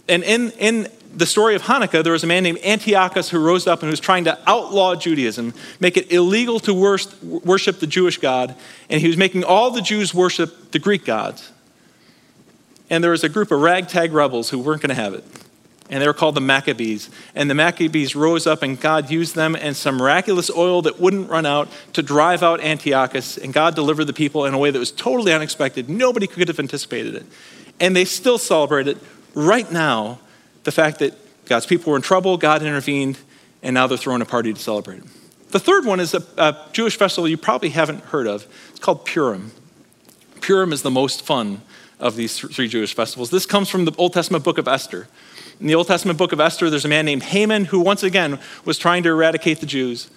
And 0.08 0.22
in, 0.24 0.50
in 0.52 0.88
the 1.14 1.26
story 1.26 1.54
of 1.54 1.62
Hanukkah, 1.62 2.02
there 2.02 2.12
was 2.12 2.24
a 2.24 2.26
man 2.26 2.42
named 2.42 2.58
Antiochus 2.64 3.28
who 3.30 3.38
rose 3.38 3.66
up 3.66 3.82
and 3.82 3.90
was 3.90 4.00
trying 4.00 4.24
to 4.24 4.38
outlaw 4.46 4.94
Judaism, 4.94 5.54
make 5.78 5.96
it 5.96 6.10
illegal 6.12 6.58
to 6.60 6.74
worship 6.74 7.80
the 7.80 7.86
Jewish 7.86 8.18
God, 8.18 8.54
and 8.88 9.00
he 9.00 9.06
was 9.06 9.16
making 9.16 9.44
all 9.44 9.70
the 9.70 9.82
Jews 9.82 10.14
worship 10.14 10.72
the 10.72 10.78
Greek 10.78 11.04
gods. 11.04 11.50
And 12.90 13.02
there 13.02 13.10
was 13.10 13.24
a 13.24 13.28
group 13.28 13.50
of 13.50 13.60
ragtag 13.60 14.12
rebels 14.12 14.50
who 14.50 14.58
weren't 14.58 14.82
going 14.82 14.94
to 14.94 15.02
have 15.02 15.14
it. 15.14 15.24
and 15.90 16.00
they 16.00 16.06
were 16.06 16.14
called 16.14 16.34
the 16.34 16.40
Maccabees. 16.40 17.10
And 17.34 17.50
the 17.50 17.54
Maccabees 17.54 18.16
rose 18.16 18.46
up, 18.46 18.62
and 18.62 18.80
God 18.80 19.10
used 19.10 19.34
them 19.34 19.54
and 19.54 19.76
some 19.76 19.96
miraculous 19.96 20.50
oil 20.50 20.80
that 20.82 20.98
wouldn't 20.98 21.28
run 21.28 21.44
out 21.44 21.68
to 21.92 22.02
drive 22.02 22.42
out 22.42 22.60
Antiochus. 22.60 23.36
And 23.36 23.52
God 23.52 23.74
delivered 23.74 24.06
the 24.06 24.14
people 24.14 24.46
in 24.46 24.54
a 24.54 24.58
way 24.58 24.70
that 24.70 24.78
was 24.78 24.90
totally 24.90 25.34
unexpected. 25.34 25.90
Nobody 25.90 26.26
could 26.26 26.48
have 26.48 26.58
anticipated 26.58 27.14
it. 27.14 27.26
And 27.78 27.94
they 27.94 28.06
still 28.06 28.38
celebrate 28.38 28.88
it 28.88 28.96
right 29.34 29.70
now 29.70 30.18
the 30.64 30.72
fact 30.72 30.98
that 31.00 31.14
God's 31.46 31.66
people 31.66 31.90
were 31.90 31.96
in 31.96 32.02
trouble, 32.02 32.36
God 32.36 32.62
intervened, 32.62 33.18
and 33.62 33.74
now 33.74 33.86
they're 33.86 33.98
throwing 33.98 34.22
a 34.22 34.26
party 34.26 34.52
to 34.52 34.60
celebrate. 34.60 35.02
The 35.50 35.60
third 35.60 35.84
one 35.84 36.00
is 36.00 36.14
a, 36.14 36.22
a 36.38 36.56
Jewish 36.72 36.96
festival 36.96 37.28
you 37.28 37.36
probably 37.36 37.70
haven't 37.70 38.00
heard 38.04 38.26
of. 38.26 38.46
It's 38.70 38.80
called 38.80 39.04
Purim. 39.04 39.52
Purim 40.40 40.72
is 40.72 40.82
the 40.82 40.90
most 40.90 41.22
fun 41.22 41.60
of 42.00 42.16
these 42.16 42.38
three 42.38 42.68
Jewish 42.68 42.94
festivals. 42.94 43.30
This 43.30 43.46
comes 43.46 43.68
from 43.68 43.84
the 43.84 43.92
Old 43.96 44.12
Testament 44.12 44.44
book 44.44 44.58
of 44.58 44.66
Esther. 44.66 45.08
In 45.60 45.66
the 45.66 45.74
Old 45.74 45.86
Testament 45.86 46.18
book 46.18 46.32
of 46.32 46.40
Esther, 46.40 46.68
there's 46.68 46.84
a 46.84 46.88
man 46.88 47.04
named 47.04 47.22
Haman 47.22 47.66
who, 47.66 47.78
once 47.78 48.02
again, 48.02 48.40
was 48.64 48.78
trying 48.78 49.04
to 49.04 49.10
eradicate 49.10 49.60
the 49.60 49.66
Jews. 49.66 50.10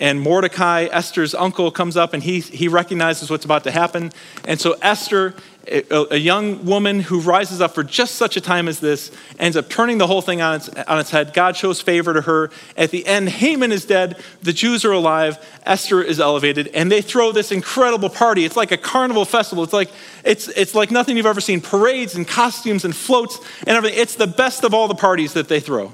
And 0.00 0.20
Mordecai, 0.20 0.88
Esther's 0.90 1.34
uncle, 1.34 1.70
comes 1.70 1.96
up 1.96 2.14
and 2.14 2.22
he, 2.22 2.40
he 2.40 2.68
recognizes 2.68 3.30
what's 3.30 3.44
about 3.44 3.64
to 3.64 3.70
happen. 3.70 4.12
And 4.44 4.60
so 4.60 4.76
Esther 4.82 5.34
a, 5.68 6.14
a, 6.14 6.16
young 6.16 6.64
woman 6.64 7.00
who 7.00 7.20
rises 7.20 7.60
up 7.60 7.74
for 7.74 7.82
just 7.82 8.16
such 8.16 8.36
a 8.36 8.40
time 8.40 8.68
as 8.68 8.80
this 8.80 9.10
ends 9.38 9.56
up 9.56 9.68
turning 9.68 9.98
the 9.98 10.06
whole 10.06 10.20
thing 10.20 10.42
on 10.42 10.56
its, 10.56 10.68
on 10.68 10.98
its 10.98 11.10
head. 11.10 11.32
God 11.32 11.56
shows 11.56 11.80
favor 11.80 12.12
to 12.12 12.20
her. 12.22 12.50
At 12.76 12.90
the 12.90 13.06
end, 13.06 13.28
Haman 13.28 13.72
is 13.72 13.84
dead, 13.84 14.20
the 14.42 14.52
Jews 14.52 14.84
are 14.84 14.92
alive, 14.92 15.38
Esther 15.64 16.02
is 16.02 16.20
elevated, 16.20 16.68
and 16.68 16.90
they 16.90 17.00
throw 17.00 17.32
this 17.32 17.52
incredible 17.52 18.10
party. 18.10 18.44
It's 18.44 18.56
like 18.56 18.72
a 18.72 18.76
carnival 18.76 19.24
festival. 19.24 19.64
It's 19.64 19.72
like, 19.72 19.90
it's, 20.24 20.48
it's 20.48 20.74
like 20.74 20.90
nothing 20.90 21.16
you've 21.16 21.26
ever 21.26 21.40
seen 21.40 21.60
parades 21.60 22.14
and 22.14 22.26
costumes 22.26 22.84
and 22.84 22.94
floats 22.94 23.38
and 23.60 23.70
everything. 23.76 23.98
It's 23.98 24.16
the 24.16 24.26
best 24.26 24.64
of 24.64 24.74
all 24.74 24.88
the 24.88 24.94
parties 24.94 25.34
that 25.34 25.48
they 25.48 25.60
throw. 25.60 25.92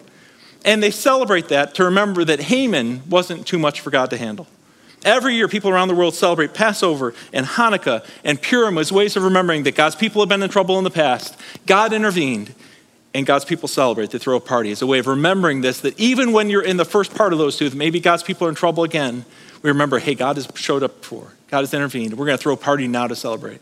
And 0.64 0.82
they 0.82 0.90
celebrate 0.90 1.48
that 1.48 1.74
to 1.76 1.84
remember 1.84 2.24
that 2.24 2.40
Haman 2.40 3.08
wasn't 3.08 3.46
too 3.46 3.58
much 3.58 3.80
for 3.80 3.90
God 3.90 4.10
to 4.10 4.16
handle. 4.16 4.46
Every 5.04 5.34
year, 5.34 5.48
people 5.48 5.70
around 5.70 5.88
the 5.88 5.94
world 5.94 6.14
celebrate 6.14 6.52
Passover 6.52 7.14
and 7.32 7.46
Hanukkah 7.46 8.04
and 8.22 8.40
Purim 8.40 8.76
as 8.76 8.92
ways 8.92 9.16
of 9.16 9.22
remembering 9.22 9.62
that 9.62 9.74
God's 9.74 9.94
people 9.94 10.20
have 10.20 10.28
been 10.28 10.42
in 10.42 10.50
trouble 10.50 10.76
in 10.76 10.84
the 10.84 10.90
past. 10.90 11.38
God 11.64 11.94
intervened, 11.94 12.54
and 13.14 13.24
God's 13.24 13.46
people 13.46 13.66
celebrate. 13.66 14.10
They 14.10 14.18
throw 14.18 14.36
a 14.36 14.40
party 14.40 14.70
as 14.70 14.82
a 14.82 14.86
way 14.86 14.98
of 14.98 15.06
remembering 15.06 15.62
this 15.62 15.80
that 15.80 15.98
even 15.98 16.32
when 16.32 16.50
you're 16.50 16.62
in 16.62 16.76
the 16.76 16.84
first 16.84 17.14
part 17.14 17.32
of 17.32 17.38
those 17.38 17.56
two, 17.56 17.70
maybe 17.70 17.98
God's 17.98 18.22
people 18.22 18.46
are 18.46 18.50
in 18.50 18.54
trouble 18.54 18.84
again, 18.84 19.24
we 19.62 19.70
remember, 19.70 19.98
hey, 19.98 20.14
God 20.14 20.36
has 20.36 20.48
showed 20.54 20.82
up 20.82 21.00
before, 21.00 21.32
God 21.48 21.60
has 21.60 21.72
intervened. 21.72 22.12
We're 22.12 22.26
going 22.26 22.38
to 22.38 22.42
throw 22.42 22.52
a 22.52 22.58
party 22.58 22.86
now 22.86 23.06
to 23.06 23.16
celebrate. 23.16 23.60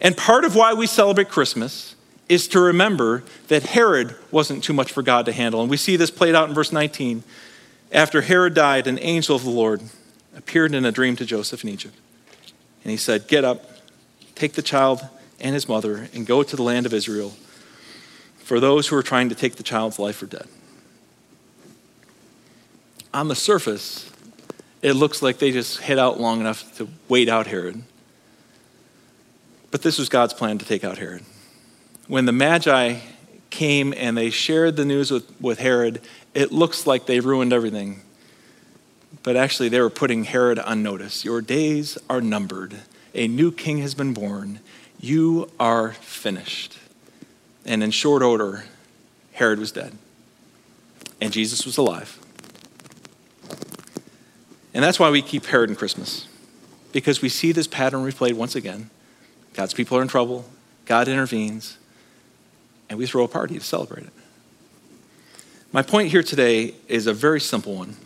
And 0.00 0.16
part 0.16 0.44
of 0.44 0.56
why 0.56 0.74
we 0.74 0.86
celebrate 0.86 1.28
Christmas 1.28 1.94
is 2.30 2.46
to 2.46 2.60
remember 2.60 3.24
that 3.48 3.64
Herod 3.64 4.14
wasn't 4.30 4.62
too 4.62 4.72
much 4.72 4.92
for 4.92 5.02
God 5.02 5.26
to 5.26 5.32
handle. 5.32 5.60
And 5.60 5.68
we 5.68 5.76
see 5.76 5.96
this 5.96 6.12
played 6.12 6.36
out 6.36 6.48
in 6.48 6.54
verse 6.54 6.70
19. 6.70 7.24
After 7.90 8.22
Herod 8.22 8.54
died, 8.54 8.86
an 8.86 9.00
angel 9.00 9.34
of 9.34 9.42
the 9.42 9.50
Lord 9.50 9.82
appeared 10.36 10.72
in 10.72 10.84
a 10.84 10.92
dream 10.92 11.16
to 11.16 11.24
Joseph 11.24 11.64
in 11.64 11.70
Egypt. 11.70 11.96
And 12.84 12.92
he 12.92 12.96
said, 12.96 13.26
Get 13.26 13.44
up, 13.44 13.68
take 14.36 14.52
the 14.52 14.62
child 14.62 15.00
and 15.40 15.54
his 15.54 15.68
mother, 15.68 16.08
and 16.14 16.24
go 16.24 16.44
to 16.44 16.54
the 16.54 16.62
land 16.62 16.86
of 16.86 16.94
Israel, 16.94 17.30
for 18.38 18.60
those 18.60 18.86
who 18.86 18.96
are 18.96 19.02
trying 19.02 19.28
to 19.30 19.34
take 19.34 19.56
the 19.56 19.64
child's 19.64 19.98
life 19.98 20.22
are 20.22 20.26
dead. 20.26 20.46
On 23.12 23.26
the 23.26 23.34
surface, 23.34 24.08
it 24.82 24.92
looks 24.92 25.20
like 25.20 25.38
they 25.38 25.50
just 25.50 25.80
hid 25.80 25.98
out 25.98 26.20
long 26.20 26.38
enough 26.38 26.76
to 26.76 26.86
wait 27.08 27.28
out 27.28 27.48
Herod. 27.48 27.82
But 29.72 29.82
this 29.82 29.98
was 29.98 30.08
God's 30.08 30.32
plan 30.32 30.58
to 30.58 30.64
take 30.64 30.84
out 30.84 30.98
Herod. 30.98 31.24
When 32.10 32.26
the 32.26 32.32
Magi 32.32 32.98
came 33.48 33.94
and 33.96 34.16
they 34.16 34.30
shared 34.30 34.76
the 34.76 34.84
news 34.84 35.10
with, 35.10 35.40
with 35.40 35.58
Herod, 35.58 36.00
it 36.34 36.52
looks 36.52 36.86
like 36.86 37.06
they 37.06 37.20
ruined 37.20 37.52
everything 37.52 38.02
but 39.22 39.36
actually 39.36 39.68
they 39.68 39.80
were 39.80 39.90
putting 39.90 40.24
Herod 40.24 40.58
on 40.58 40.82
notice. 40.82 41.24
Your 41.24 41.40
days 41.40 41.98
are 42.08 42.20
numbered. 42.20 42.76
A 43.14 43.28
new 43.28 43.52
king 43.52 43.78
has 43.78 43.94
been 43.94 44.14
born. 44.14 44.60
You 45.00 45.50
are 45.58 45.92
finished. 45.92 46.78
And 47.64 47.82
in 47.82 47.90
short 47.90 48.22
order, 48.22 48.64
Herod 49.32 49.58
was 49.58 49.72
dead, 49.72 49.96
and 51.20 51.32
Jesus 51.32 51.64
was 51.66 51.76
alive. 51.76 52.18
And 54.72 54.84
that's 54.84 54.98
why 54.98 55.10
we 55.10 55.22
keep 55.22 55.46
Herod 55.46 55.70
in 55.70 55.76
Christmas, 55.76 56.26
because 56.92 57.20
we 57.20 57.28
see 57.28 57.52
this 57.52 57.66
pattern 57.66 58.04
replayed 58.04 58.34
once 58.34 58.54
again. 58.54 58.90
God's 59.54 59.74
people 59.74 59.98
are 59.98 60.02
in 60.02 60.08
trouble, 60.08 60.46
God 60.86 61.08
intervenes, 61.08 61.76
and 62.90 62.98
we 62.98 63.06
throw 63.06 63.24
a 63.24 63.28
party 63.28 63.58
to 63.58 63.64
celebrate 63.64 64.04
it. 64.04 64.12
My 65.72 65.80
point 65.80 66.10
here 66.10 66.24
today 66.24 66.74
is 66.88 67.06
a 67.06 67.14
very 67.14 67.40
simple 67.40 67.76
one 67.76 67.96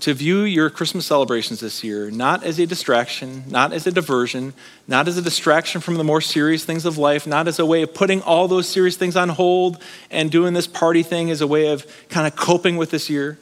to 0.00 0.14
view 0.14 0.42
your 0.42 0.70
Christmas 0.70 1.06
celebrations 1.06 1.58
this 1.58 1.82
year 1.82 2.10
not 2.10 2.44
as 2.44 2.60
a 2.60 2.66
distraction, 2.66 3.42
not 3.48 3.72
as 3.72 3.86
a 3.86 3.90
diversion, 3.90 4.52
not 4.86 5.08
as 5.08 5.16
a 5.16 5.22
distraction 5.22 5.80
from 5.80 5.94
the 5.96 6.04
more 6.04 6.20
serious 6.20 6.64
things 6.64 6.84
of 6.84 6.98
life, 6.98 7.26
not 7.26 7.48
as 7.48 7.58
a 7.58 7.66
way 7.66 7.82
of 7.82 7.92
putting 7.94 8.22
all 8.22 8.46
those 8.46 8.68
serious 8.68 8.96
things 8.96 9.16
on 9.16 9.30
hold 9.30 9.82
and 10.10 10.30
doing 10.30 10.54
this 10.54 10.66
party 10.66 11.02
thing 11.02 11.30
as 11.30 11.40
a 11.40 11.46
way 11.46 11.72
of 11.72 11.86
kind 12.08 12.26
of 12.26 12.36
coping 12.36 12.76
with 12.76 12.90
this 12.90 13.10
year. 13.10 13.38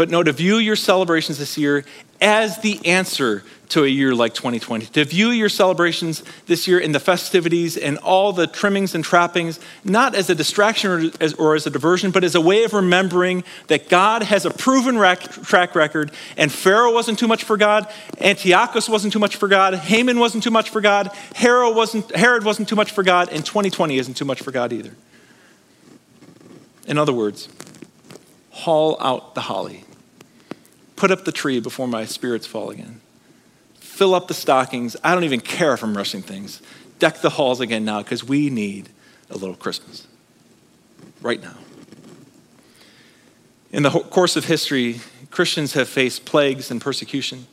But 0.00 0.08
no, 0.08 0.22
to 0.22 0.32
view 0.32 0.56
your 0.56 0.76
celebrations 0.76 1.36
this 1.36 1.58
year 1.58 1.84
as 2.22 2.56
the 2.62 2.80
answer 2.86 3.44
to 3.68 3.84
a 3.84 3.86
year 3.86 4.14
like 4.14 4.32
2020. 4.32 4.86
To 4.86 5.04
view 5.04 5.28
your 5.28 5.50
celebrations 5.50 6.24
this 6.46 6.66
year 6.66 6.78
in 6.78 6.92
the 6.92 6.98
festivities 6.98 7.76
and 7.76 7.98
all 7.98 8.32
the 8.32 8.46
trimmings 8.46 8.94
and 8.94 9.04
trappings, 9.04 9.60
not 9.84 10.14
as 10.14 10.30
a 10.30 10.34
distraction 10.34 10.90
or 10.90 11.10
as, 11.20 11.34
or 11.34 11.54
as 11.54 11.66
a 11.66 11.70
diversion, 11.70 12.12
but 12.12 12.24
as 12.24 12.34
a 12.34 12.40
way 12.40 12.64
of 12.64 12.72
remembering 12.72 13.44
that 13.66 13.90
God 13.90 14.22
has 14.22 14.46
a 14.46 14.50
proven 14.50 14.96
rack, 14.96 15.20
track 15.20 15.74
record, 15.74 16.12
and 16.38 16.50
Pharaoh 16.50 16.94
wasn't 16.94 17.18
too 17.18 17.28
much 17.28 17.44
for 17.44 17.58
God, 17.58 17.86
Antiochus 18.22 18.88
wasn't 18.88 19.12
too 19.12 19.18
much 19.18 19.36
for 19.36 19.48
God, 19.48 19.74
Haman 19.74 20.18
wasn't 20.18 20.42
too 20.42 20.50
much 20.50 20.70
for 20.70 20.80
God, 20.80 21.14
Herod 21.34 21.76
wasn't, 21.76 22.16
Herod 22.16 22.42
wasn't 22.42 22.70
too 22.70 22.76
much 22.76 22.90
for 22.90 23.02
God, 23.02 23.28
and 23.28 23.44
2020 23.44 23.98
isn't 23.98 24.14
too 24.14 24.24
much 24.24 24.40
for 24.40 24.50
God 24.50 24.72
either. 24.72 24.92
In 26.86 26.96
other 26.96 27.12
words, 27.12 27.50
haul 28.50 28.96
out 28.98 29.34
the 29.34 29.42
holly. 29.42 29.84
Put 31.00 31.10
up 31.10 31.24
the 31.24 31.32
tree 31.32 31.60
before 31.60 31.88
my 31.88 32.04
spirits 32.04 32.46
fall 32.46 32.68
again. 32.68 33.00
Fill 33.76 34.14
up 34.14 34.28
the 34.28 34.34
stockings. 34.34 34.98
I 35.02 35.14
don't 35.14 35.24
even 35.24 35.40
care 35.40 35.72
if 35.72 35.82
I'm 35.82 35.96
rushing 35.96 36.20
things. 36.20 36.60
Deck 36.98 37.22
the 37.22 37.30
halls 37.30 37.58
again 37.58 37.86
now 37.86 38.02
because 38.02 38.22
we 38.22 38.50
need 38.50 38.90
a 39.30 39.38
little 39.38 39.54
Christmas 39.54 40.06
right 41.22 41.42
now. 41.42 41.54
In 43.72 43.82
the 43.82 43.88
course 43.88 44.36
of 44.36 44.44
history, 44.44 45.00
Christians 45.30 45.72
have 45.72 45.88
faced 45.88 46.26
plagues 46.26 46.70
and 46.70 46.82
persecution. 46.82 47.46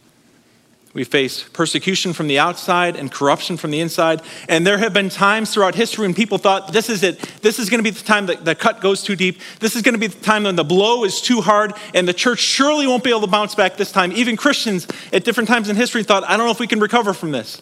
We 0.94 1.04
face 1.04 1.44
persecution 1.44 2.14
from 2.14 2.28
the 2.28 2.40
outside 2.40 2.96
and 2.96 3.12
corruption 3.12 3.58
from 3.58 3.72
the 3.72 3.80
inside. 3.80 4.22
And 4.50 4.66
there 4.66 4.78
have 4.78 4.94
been 4.94 5.10
times 5.10 5.54
throughout 5.54 5.76
history 5.76 6.04
when 6.04 6.16
people 6.16 6.38
thought, 6.38 6.74
this 6.74 6.90
is 6.90 7.04
it. 7.04 7.20
This 7.42 7.60
is 7.60 7.70
going 7.70 7.80
to 7.80 7.84
be 7.84 7.92
the 7.92 8.04
time 8.04 8.26
that 8.28 8.46
the 8.46 8.56
cut 8.56 8.82
goes 8.82 9.04
too 9.04 9.16
deep. 9.16 9.40
This 9.60 9.76
is 9.76 9.82
going 9.84 9.94
to 9.94 10.00
be 10.00 10.08
the 10.08 10.20
time 10.24 10.44
when 10.44 10.56
the 10.56 10.64
blow 10.64 11.04
is 11.04 11.22
too 11.22 11.42
hard 11.42 11.74
and 11.94 12.08
the 12.08 12.14
church 12.14 12.40
surely 12.40 12.88
won't 12.88 13.04
be 13.04 13.12
able 13.12 13.22
to 13.22 13.28
bounce 13.28 13.54
back 13.54 13.78
this 13.78 13.92
time. 13.92 14.12
Even 14.14 14.38
Christians 14.38 14.88
at 15.14 15.24
different 15.24 15.50
times 15.50 15.70
in 15.70 15.76
history 15.76 16.04
thought, 16.04 16.24
I 16.24 16.38
don't 16.38 16.46
know 16.46 16.52
if 16.52 16.60
we 16.60 16.68
can 16.68 16.80
recover 16.80 17.14
from 17.14 17.32
this. 17.32 17.62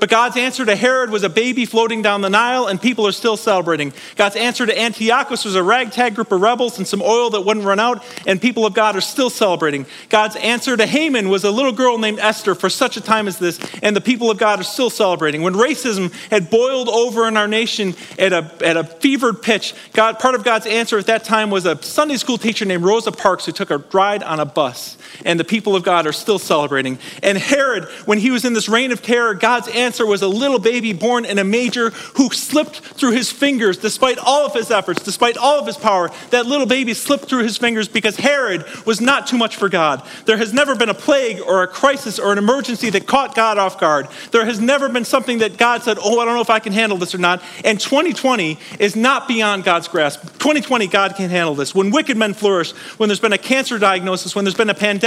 But 0.00 0.10
God's 0.10 0.36
answer 0.36 0.64
to 0.64 0.76
Herod 0.76 1.10
was 1.10 1.22
a 1.22 1.28
baby 1.28 1.64
floating 1.64 2.02
down 2.02 2.20
the 2.20 2.28
Nile, 2.28 2.66
and 2.66 2.80
people 2.80 3.06
are 3.06 3.12
still 3.12 3.36
celebrating. 3.36 3.92
God's 4.16 4.36
answer 4.36 4.66
to 4.66 4.78
Antiochus 4.78 5.44
was 5.44 5.54
a 5.54 5.62
ragtag 5.62 6.14
group 6.14 6.32
of 6.32 6.40
rebels 6.40 6.78
and 6.78 6.86
some 6.86 7.00
oil 7.00 7.30
that 7.30 7.42
wouldn't 7.42 7.64
run 7.64 7.80
out, 7.80 8.04
and 8.26 8.40
people 8.40 8.66
of 8.66 8.74
God 8.74 8.96
are 8.96 9.00
still 9.00 9.30
celebrating. 9.30 9.86
God's 10.08 10.36
answer 10.36 10.76
to 10.76 10.84
Haman 10.84 11.28
was 11.28 11.44
a 11.44 11.50
little 11.50 11.72
girl 11.72 11.96
named 11.98 12.18
Esther 12.18 12.54
for 12.54 12.68
such 12.68 12.96
a 12.96 13.00
time 13.00 13.28
as 13.28 13.38
this, 13.38 13.58
and 13.82 13.94
the 13.94 14.00
people 14.00 14.30
of 14.30 14.38
God 14.38 14.60
are 14.60 14.64
still 14.64 14.90
celebrating. 14.90 15.42
When 15.42 15.54
racism 15.54 16.12
had 16.28 16.50
boiled 16.50 16.88
over 16.88 17.28
in 17.28 17.36
our 17.36 17.48
nation 17.48 17.94
at 18.18 18.32
a, 18.32 18.50
at 18.62 18.76
a 18.76 18.84
fevered 18.84 19.42
pitch, 19.42 19.74
God, 19.92 20.18
part 20.18 20.34
of 20.34 20.44
God's 20.44 20.66
answer 20.66 20.98
at 20.98 21.06
that 21.06 21.24
time 21.24 21.50
was 21.50 21.66
a 21.66 21.80
Sunday 21.82 22.16
school 22.16 22.36
teacher 22.36 22.64
named 22.64 22.84
Rosa 22.84 23.12
Parks 23.12 23.46
who 23.46 23.52
took 23.52 23.70
a 23.70 23.78
ride 23.92 24.22
on 24.22 24.40
a 24.40 24.44
bus, 24.44 24.98
and 25.24 25.38
the 25.38 25.44
people 25.44 25.76
of 25.76 25.82
God 25.82 26.06
are 26.06 26.12
still 26.12 26.38
celebrating. 26.38 26.98
And 27.22 27.38
Herod, 27.38 27.84
when 28.06 28.18
he 28.18 28.30
was 28.30 28.44
in 28.44 28.52
this 28.52 28.68
reign 28.68 28.92
of 28.92 29.02
terror, 29.02 29.34
God's 29.34 29.68
answer 29.68 30.06
was 30.06 30.22
a 30.22 30.28
little 30.28 30.58
baby 30.58 30.92
born 30.92 31.24
in 31.24 31.38
a 31.38 31.44
manger 31.44 31.90
who 31.90 32.30
slipped 32.30 32.80
through 32.80 33.12
his 33.12 33.30
fingers 33.30 33.78
despite 33.78 34.18
all 34.18 34.46
of 34.46 34.54
his 34.54 34.70
efforts, 34.70 35.02
despite 35.02 35.36
all 35.36 35.58
of 35.58 35.66
his 35.66 35.76
power. 35.76 36.10
That 36.30 36.46
little 36.46 36.66
baby 36.66 36.94
slipped 36.94 37.26
through 37.26 37.42
his 37.42 37.56
fingers 37.56 37.88
because 37.88 38.16
Herod 38.16 38.64
was 38.86 39.00
not 39.00 39.26
too 39.26 39.38
much 39.38 39.56
for 39.56 39.68
God. 39.68 40.02
There 40.24 40.36
has 40.36 40.52
never 40.52 40.74
been 40.74 40.88
a 40.88 40.94
plague 40.94 41.40
or 41.40 41.62
a 41.62 41.68
crisis 41.68 42.18
or 42.18 42.32
an 42.32 42.38
emergency 42.38 42.90
that 42.90 43.06
caught 43.06 43.34
God 43.34 43.58
off 43.58 43.78
guard. 43.78 44.08
There 44.30 44.44
has 44.44 44.60
never 44.60 44.88
been 44.88 45.04
something 45.04 45.38
that 45.38 45.56
God 45.56 45.82
said, 45.82 45.98
Oh, 46.00 46.20
I 46.20 46.24
don't 46.24 46.34
know 46.34 46.40
if 46.40 46.50
I 46.50 46.58
can 46.58 46.72
handle 46.72 46.98
this 46.98 47.14
or 47.14 47.18
not. 47.18 47.42
And 47.64 47.80
2020 47.80 48.58
is 48.78 48.96
not 48.96 49.28
beyond 49.28 49.64
God's 49.64 49.88
grasp. 49.88 50.22
2020, 50.22 50.86
God 50.88 51.14
can 51.16 51.30
handle 51.30 51.54
this. 51.54 51.74
When 51.74 51.90
wicked 51.90 52.16
men 52.16 52.34
flourish, 52.34 52.72
when 52.98 53.08
there's 53.08 53.20
been 53.20 53.32
a 53.32 53.38
cancer 53.38 53.78
diagnosis, 53.78 54.34
when 54.34 54.44
there's 54.44 54.54
been 54.54 54.70
a 54.70 54.74
pandemic, 54.74 55.03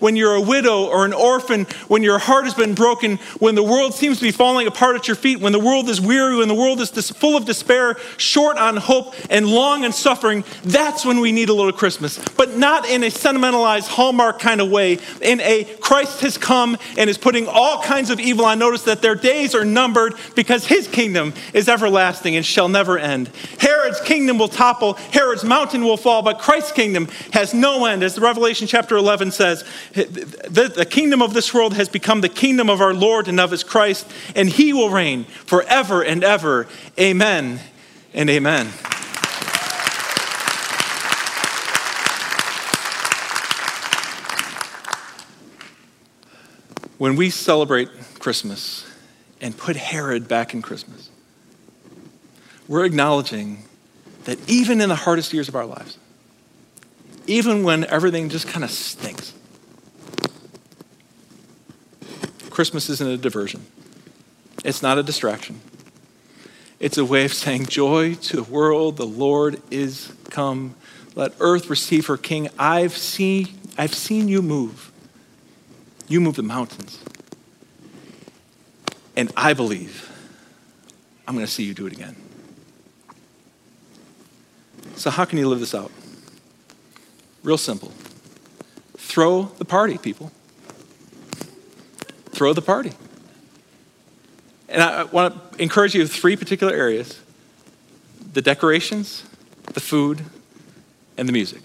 when 0.00 0.16
you're 0.16 0.34
a 0.34 0.40
widow 0.40 0.86
or 0.86 1.04
an 1.04 1.12
orphan, 1.12 1.64
when 1.88 2.02
your 2.02 2.18
heart 2.18 2.44
has 2.44 2.54
been 2.54 2.74
broken, 2.74 3.16
when 3.38 3.54
the 3.54 3.62
world 3.62 3.94
seems 3.94 4.18
to 4.18 4.24
be 4.24 4.30
falling 4.30 4.66
apart 4.66 4.96
at 4.96 5.08
your 5.08 5.16
feet, 5.16 5.40
when 5.40 5.52
the 5.52 5.58
world 5.58 5.88
is 5.88 6.00
weary, 6.00 6.36
when 6.36 6.48
the 6.48 6.54
world 6.54 6.80
is 6.80 6.90
full 7.10 7.36
of 7.36 7.44
despair, 7.44 7.96
short 8.16 8.56
on 8.56 8.76
hope, 8.76 9.14
and 9.30 9.46
long 9.46 9.84
in 9.84 9.92
suffering, 9.92 10.44
that's 10.64 11.04
when 11.04 11.20
we 11.20 11.32
need 11.32 11.48
a 11.48 11.54
little 11.54 11.72
Christmas. 11.72 12.18
But 12.36 12.56
not 12.56 12.88
in 12.88 13.04
a 13.04 13.10
sentimentalized 13.10 13.88
Hallmark 13.88 14.38
kind 14.38 14.60
of 14.60 14.70
way, 14.70 14.98
in 15.22 15.40
a 15.40 15.64
Christ 15.80 16.20
has 16.20 16.38
come 16.38 16.76
and 16.96 17.08
is 17.08 17.18
putting 17.18 17.48
all 17.48 17.82
kinds 17.82 18.10
of 18.10 18.20
evil 18.20 18.44
on 18.44 18.58
notice 18.58 18.82
that 18.82 19.02
their 19.02 19.14
days 19.14 19.54
are 19.54 19.64
numbered 19.64 20.14
because 20.34 20.66
his 20.66 20.88
kingdom 20.88 21.32
is 21.52 21.68
everlasting 21.68 22.36
and 22.36 22.44
shall 22.44 22.68
never 22.68 22.98
end. 22.98 23.30
Herod's 23.58 24.00
kingdom 24.00 24.38
will 24.38 24.48
topple, 24.48 24.94
Herod's 25.12 25.44
mountain 25.44 25.84
will 25.84 25.96
fall, 25.96 26.22
but 26.22 26.38
Christ's 26.38 26.72
kingdom 26.72 27.08
has 27.32 27.54
no 27.54 27.84
end. 27.84 28.02
As 28.02 28.18
Revelation 28.18 28.66
chapter 28.66 28.96
11 28.96 29.30
says, 29.36 29.64
the, 29.92 30.86
kingdom 30.88 31.22
of 31.22 31.34
this 31.34 31.52
world 31.52 31.74
has 31.74 31.88
become 31.88 32.20
the 32.20 32.28
kingdom 32.28 32.70
of 32.70 32.80
our 32.80 32.94
Lord 32.94 33.28
and 33.28 33.38
of 33.38 33.50
his 33.50 33.62
Christ, 33.62 34.10
and 34.34 34.48
he 34.48 34.72
will 34.72 34.90
reign 34.90 35.24
forever 35.24 36.02
and 36.02 36.24
ever. 36.24 36.66
Amen 36.98 37.60
and 38.14 38.30
amen. 38.30 38.68
When 46.98 47.14
we 47.14 47.28
celebrate 47.28 47.90
Christmas 48.18 48.90
and 49.40 49.56
put 49.56 49.76
Herod 49.76 50.28
back 50.28 50.54
in 50.54 50.62
Christmas, 50.62 51.10
we're 52.66 52.86
acknowledging 52.86 53.64
that 54.24 54.38
even 54.48 54.80
in 54.80 54.88
the 54.88 54.96
hardest 54.96 55.32
years 55.32 55.48
of 55.48 55.54
our 55.54 55.66
lives, 55.66 55.98
even 57.26 57.62
when 57.62 57.84
everything 57.86 58.28
just 58.28 58.48
kind 58.48 58.64
of 58.64 58.70
stinks, 58.70 59.32
Christmas 62.50 62.88
isn't 62.88 63.08
a 63.08 63.16
diversion. 63.16 63.66
It's 64.64 64.82
not 64.82 64.98
a 64.98 65.02
distraction. 65.02 65.60
It's 66.80 66.98
a 66.98 67.04
way 67.04 67.24
of 67.24 67.32
saying, 67.32 67.66
Joy 67.66 68.14
to 68.14 68.36
the 68.36 68.42
world, 68.42 68.96
the 68.96 69.06
Lord 69.06 69.60
is 69.70 70.12
come. 70.30 70.74
Let 71.14 71.32
earth 71.40 71.70
receive 71.70 72.06
her 72.06 72.16
king. 72.16 72.48
I've 72.58 72.96
seen, 72.96 73.48
I've 73.78 73.94
seen 73.94 74.28
you 74.28 74.42
move. 74.42 74.92
You 76.08 76.20
move 76.20 76.36
the 76.36 76.42
mountains. 76.42 76.98
And 79.16 79.32
I 79.36 79.54
believe 79.54 80.10
I'm 81.26 81.34
going 81.34 81.46
to 81.46 81.50
see 81.50 81.64
you 81.64 81.74
do 81.74 81.86
it 81.86 81.92
again. 81.92 82.16
So, 84.96 85.10
how 85.10 85.24
can 85.24 85.38
you 85.38 85.48
live 85.48 85.60
this 85.60 85.74
out? 85.74 85.90
Real 87.46 87.56
simple. 87.56 87.92
Throw 88.98 89.44
the 89.44 89.64
party, 89.64 89.96
people 89.96 90.32
throw 92.36 92.52
the 92.52 92.62
party. 92.62 92.92
And 94.68 94.82
I 94.82 95.04
want 95.04 95.52
to 95.52 95.62
encourage 95.62 95.94
you 95.94 96.02
with 96.02 96.12
three 96.12 96.36
particular 96.36 96.74
areas 96.74 97.18
the 98.32 98.42
decorations, 98.42 99.24
the 99.72 99.80
food, 99.80 100.22
and 101.16 101.26
the 101.26 101.32
music. 101.32 101.62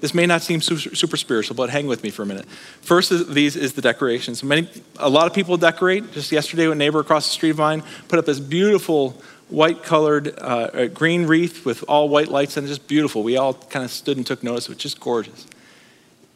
This 0.00 0.14
may 0.14 0.26
not 0.26 0.42
seem 0.42 0.60
super, 0.60 0.94
super, 0.94 1.16
spiritual, 1.16 1.56
but 1.56 1.70
hang 1.70 1.86
with 1.86 2.02
me 2.02 2.10
for 2.10 2.22
a 2.22 2.26
minute. 2.26 2.46
First 2.82 3.10
of 3.10 3.34
these 3.34 3.56
is 3.56 3.72
the 3.72 3.82
decorations. 3.82 4.42
Many, 4.42 4.68
a 4.98 5.08
lot 5.08 5.26
of 5.26 5.32
people 5.32 5.56
decorate. 5.56 6.12
Just 6.12 6.30
yesterday, 6.30 6.70
a 6.70 6.74
neighbor 6.74 7.00
across 7.00 7.26
the 7.26 7.32
street 7.32 7.50
of 7.50 7.58
mine 7.58 7.82
put 8.08 8.18
up 8.18 8.26
this 8.26 8.38
beautiful 8.38 9.20
white 9.48 9.82
colored 9.82 10.38
uh, 10.38 10.86
green 10.88 11.26
wreath 11.26 11.64
with 11.64 11.84
all 11.88 12.08
white 12.08 12.28
lights 12.28 12.56
and 12.56 12.66
just 12.66 12.86
beautiful. 12.88 13.22
We 13.22 13.36
all 13.36 13.54
kind 13.54 13.84
of 13.84 13.90
stood 13.90 14.16
and 14.16 14.26
took 14.26 14.42
notice. 14.42 14.64
It 14.64 14.70
was 14.70 14.78
just 14.78 15.00
gorgeous. 15.00 15.46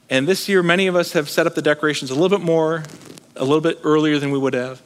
And 0.09 0.27
this 0.27 0.49
year, 0.49 0.62
many 0.62 0.87
of 0.87 0.96
us 0.96 1.12
have 1.12 1.29
set 1.29 1.46
up 1.46 1.55
the 1.55 1.62
decorations 1.62 2.11
a 2.11 2.14
little 2.14 2.37
bit 2.37 2.44
more 2.44 2.83
a 3.37 3.44
little 3.44 3.61
bit 3.61 3.81
earlier 3.83 4.18
than 4.18 4.31
we 4.31 4.38
would 4.38 4.55
have. 4.55 4.83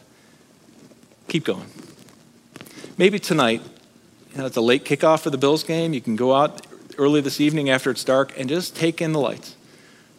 Keep 1.29 1.45
going. 1.45 1.67
Maybe 2.97 3.19
tonight, 3.19 3.63
you 4.33 4.39
know, 4.39 4.47
it's 4.47 4.57
a 4.57 4.61
late 4.61 4.85
kickoff 4.85 5.21
for 5.21 5.31
the 5.31 5.39
Bills 5.39 5.65
game. 5.65 5.93
You 5.93 6.01
can 6.01 6.17
go 6.17 6.33
out 6.33 6.65
early 6.99 7.21
this 7.21 7.41
evening 7.41 7.71
after 7.71 7.91
it's 7.91 8.05
dark 8.05 8.33
and 8.39 8.49
just 8.49 8.77
take 8.77 9.01
in 9.01 9.13
the 9.13 9.21
lights. 9.21 9.57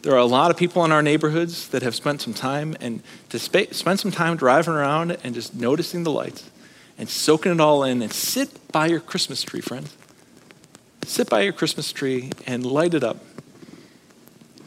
There 0.02 0.14
are 0.14 0.20
a 0.20 0.26
lot 0.26 0.52
of 0.52 0.58
people 0.58 0.86
in 0.86 0.92
our 0.92 1.02
neighborhoods 1.02 1.70
that 1.70 1.82
have 1.82 1.96
spent 1.96 2.22
some 2.22 2.34
time 2.34 2.76
and 2.80 3.02
to 3.30 3.40
sp- 3.42 3.72
spend 3.72 4.00
some 4.00 4.12
time 4.12 4.38
driving 4.38 4.74
around 4.74 5.18
and 5.24 5.34
just 5.34 5.56
noticing 5.56 6.04
the 6.04 6.12
lights 6.12 6.50
and 6.98 7.10
soaking 7.10 7.54
it 7.54 7.60
all 7.60 7.84
in 7.84 8.02
and 8.02 8.14
sit 8.14 8.72
by 8.72 8.88
your 8.88 9.00
Christmas 9.00 9.42
tree, 9.42 9.62
friends. 9.62 9.96
Sit 11.06 11.30
by 11.30 11.42
your 11.42 11.54
Christmas 11.54 11.92
tree 11.92 12.32
and 12.46 12.66
light 12.66 12.94
it 12.94 13.04
up. 13.04 13.18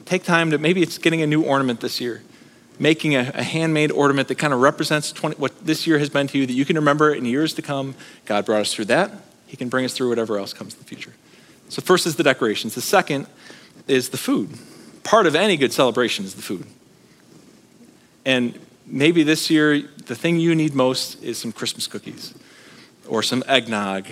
Take 0.05 0.25
time 0.25 0.51
to 0.51 0.59
maybe 0.59 0.83
it's 0.83 0.99
getting 0.99 1.23
a 1.23 1.27
new 1.27 1.43
ornament 1.43 1.81
this 1.81 2.01
year 2.01 2.23
making 2.79 3.15
a, 3.15 3.31
a 3.35 3.43
handmade 3.43 3.91
ornament 3.91 4.29
that 4.29 4.37
kind 4.37 4.53
of 4.53 4.61
represents 4.61 5.13
20, 5.13 5.37
what 5.37 5.67
this 5.67 5.87
year 5.87 5.99
has 5.99 6.09
been 6.09 6.27
to 6.29 6.39
you, 6.39 6.47
that 6.47 6.53
you 6.53 6.65
can 6.65 6.77
remember 6.77 7.13
in 7.13 7.25
years 7.25 7.55
to 7.55 7.63
come. 7.63 7.95
God 8.25 8.47
brought 8.47 8.61
us 8.61 8.73
through 8.73 8.87
that. 8.87 9.11
He 9.47 9.57
can 9.57 9.69
bring 9.69 9.85
us 9.85 9.95
through 9.95 10.09
whatever 10.09 10.39
else 10.39 10.53
comes 10.53 10.75
in 10.75 10.79
the 10.79 10.85
future. 10.85 11.13
So, 11.69 11.83
first 11.83 12.07
is 12.07 12.17
the 12.17 12.23
decorations. 12.23 12.75
The 12.75 12.81
second 12.81 13.27
is 13.87 14.09
the 14.11 14.17
food. 14.17 14.51
Part 15.05 15.27
of 15.27 15.35
any 15.35 15.57
good 15.57 15.73
celebration 15.73 16.25
is 16.25 16.35
the 16.35 16.43
food. 16.43 16.67
And 18.25 18.59
maybe 18.87 19.23
this 19.23 19.51
year, 19.51 19.83
the 20.07 20.15
thing 20.15 20.39
you 20.39 20.55
need 20.55 20.75
most 20.75 21.23
is 21.23 21.39
some 21.39 21.53
Christmas 21.53 21.87
cookies, 21.87 22.35
or 23.07 23.23
some 23.23 23.43
eggnog, 23.47 24.07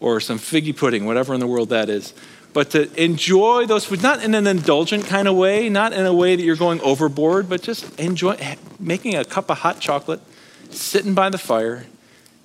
or 0.00 0.20
some 0.20 0.38
figgy 0.38 0.76
pudding, 0.76 1.04
whatever 1.06 1.34
in 1.34 1.40
the 1.40 1.46
world 1.46 1.70
that 1.70 1.88
is 1.88 2.14
but 2.56 2.70
to 2.70 2.88
enjoy 3.04 3.66
those 3.66 3.84
foods, 3.84 4.02
not 4.02 4.24
in 4.24 4.34
an 4.34 4.46
indulgent 4.46 5.04
kind 5.04 5.28
of 5.28 5.36
way, 5.36 5.68
not 5.68 5.92
in 5.92 6.06
a 6.06 6.14
way 6.14 6.34
that 6.34 6.42
you're 6.42 6.56
going 6.56 6.80
overboard, 6.80 7.50
but 7.50 7.60
just 7.60 8.00
enjoy 8.00 8.34
making 8.80 9.14
a 9.14 9.26
cup 9.26 9.50
of 9.50 9.58
hot 9.58 9.78
chocolate, 9.78 10.22
sitting 10.70 11.12
by 11.12 11.28
the 11.28 11.36
fire, 11.36 11.84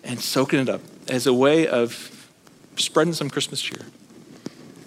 and 0.04 0.20
soaking 0.20 0.60
it 0.60 0.68
up 0.68 0.82
as 1.08 1.28
a 1.28 1.34
way 1.34 1.66
of 1.66 2.28
spreading 2.76 3.14
some 3.14 3.30
Christmas 3.30 3.62
cheer. 3.62 3.86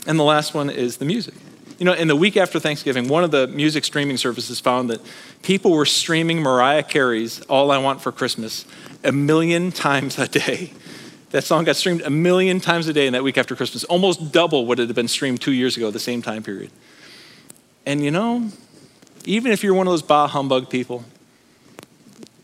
And 0.07 0.19
the 0.19 0.25
last 0.25 0.55
one 0.55 0.71
is 0.71 0.99
the 0.99 1.05
music. 1.05 1.35
You 1.79 1.87
know, 1.87 1.93
in 1.93 2.09
the 2.09 2.17
week 2.17 2.37
after 2.37 2.61
Thanksgiving, 2.61 3.09
one 3.09 3.25
of 3.25 3.31
the 3.31 3.47
music 3.49 3.85
streaming 3.85 4.17
services 4.17 4.61
found 4.61 4.91
that 4.91 5.01
people 5.43 5.73
were 5.73 5.87
streaming 5.87 6.41
Mariah 6.41 6.83
Carey's 6.83 7.41
All 7.43 7.71
I 7.71 7.79
Want 7.79 8.01
for 8.01 8.13
Christmas 8.13 8.65
a 9.03 9.13
million 9.13 9.73
times 9.73 10.19
a 10.19 10.29
day. 10.29 10.73
That 11.31 11.43
song 11.43 11.65
got 11.65 11.75
streamed 11.75 12.03
a 12.03 12.11
million 12.11 12.61
times 12.61 12.87
a 12.87 12.93
day 12.93 13.09
in 13.09 13.13
that 13.15 13.25
week 13.25 13.37
after 13.37 13.57
Christmas, 13.57 13.83
almost 13.85 14.31
double 14.31 14.67
what 14.67 14.79
it 14.79 14.87
had 14.87 14.95
been 14.95 15.09
streamed 15.09 15.41
two 15.41 15.53
years 15.53 15.77
ago, 15.77 15.91
the 15.91 15.99
same 15.99 16.23
time 16.23 16.45
period. 16.45 16.71
And 17.85 18.05
you 18.05 18.13
know, 18.13 18.51
even 19.25 19.51
if 19.51 19.65
you're 19.65 19.75
one 19.75 19.89
of 19.89 19.93
those 19.93 20.03
bah 20.03 20.29
humbug 20.29 20.71
people, 20.71 21.05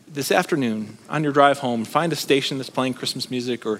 this 0.09 0.29
afternoon 0.29 0.97
on 1.09 1.23
your 1.23 1.31
drive 1.31 1.59
home, 1.59 1.85
find 1.85 2.11
a 2.11 2.17
station 2.17 2.57
that's 2.57 2.69
playing 2.69 2.95
Christmas 2.95 3.31
music 3.31 3.65
or 3.65 3.79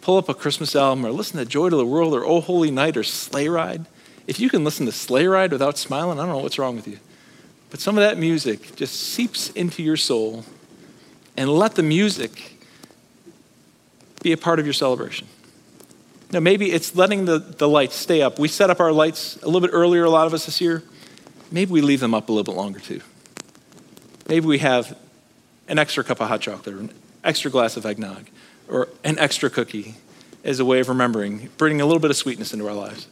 pull 0.00 0.16
up 0.16 0.28
a 0.28 0.34
Christmas 0.34 0.74
album 0.74 1.04
or 1.04 1.12
listen 1.12 1.38
to 1.38 1.44
Joy 1.44 1.68
to 1.68 1.76
the 1.76 1.86
World 1.86 2.14
or 2.14 2.24
Oh 2.24 2.40
Holy 2.40 2.70
Night 2.70 2.96
or 2.96 3.02
Sleigh 3.02 3.48
Ride. 3.48 3.86
If 4.26 4.40
you 4.40 4.48
can 4.48 4.64
listen 4.64 4.86
to 4.86 4.92
Sleigh 4.92 5.26
Ride 5.26 5.52
without 5.52 5.76
smiling, 5.78 6.18
I 6.18 6.22
don't 6.22 6.32
know 6.32 6.38
what's 6.38 6.58
wrong 6.58 6.76
with 6.76 6.88
you. 6.88 6.98
But 7.70 7.80
some 7.80 7.96
of 7.96 8.02
that 8.02 8.18
music 8.18 8.76
just 8.76 8.94
seeps 8.94 9.50
into 9.50 9.82
your 9.82 9.96
soul 9.96 10.44
and 11.36 11.48
let 11.48 11.74
the 11.74 11.82
music 11.82 12.56
be 14.22 14.32
a 14.32 14.36
part 14.36 14.58
of 14.58 14.66
your 14.66 14.72
celebration. 14.72 15.26
Now, 16.32 16.40
maybe 16.40 16.70
it's 16.70 16.94
letting 16.94 17.24
the, 17.24 17.38
the 17.38 17.68
lights 17.68 17.96
stay 17.96 18.22
up. 18.22 18.38
We 18.38 18.48
set 18.48 18.70
up 18.70 18.80
our 18.80 18.92
lights 18.92 19.36
a 19.42 19.46
little 19.46 19.60
bit 19.60 19.70
earlier, 19.72 20.04
a 20.04 20.10
lot 20.10 20.26
of 20.26 20.34
us 20.34 20.46
this 20.46 20.60
year. 20.60 20.82
Maybe 21.50 21.72
we 21.72 21.80
leave 21.80 22.00
them 22.00 22.14
up 22.14 22.28
a 22.28 22.32
little 22.32 22.52
bit 22.52 22.56
longer 22.56 22.78
too. 22.78 23.00
Maybe 24.28 24.46
we 24.46 24.58
have 24.58 24.96
an 25.66 25.78
extra 25.78 26.04
cup 26.04 26.20
of 26.20 26.28
hot 26.28 26.40
chocolate 26.40 26.74
or 26.74 26.78
an 26.78 26.92
extra 27.24 27.50
glass 27.50 27.76
of 27.76 27.84
eggnog 27.84 28.28
or 28.70 28.88
an 29.04 29.18
extra 29.18 29.50
cookie 29.50 29.96
as 30.44 30.60
a 30.60 30.64
way 30.64 30.80
of 30.80 30.88
remembering, 30.88 31.50
bringing 31.58 31.80
a 31.80 31.86
little 31.86 32.00
bit 32.00 32.10
of 32.10 32.16
sweetness 32.16 32.52
into 32.52 32.66
our 32.66 32.74
lives. 32.74 33.08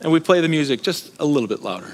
And 0.00 0.10
we 0.10 0.20
play 0.20 0.40
the 0.40 0.48
music 0.48 0.82
just 0.82 1.12
a 1.18 1.24
little 1.24 1.48
bit 1.48 1.62
louder. 1.62 1.92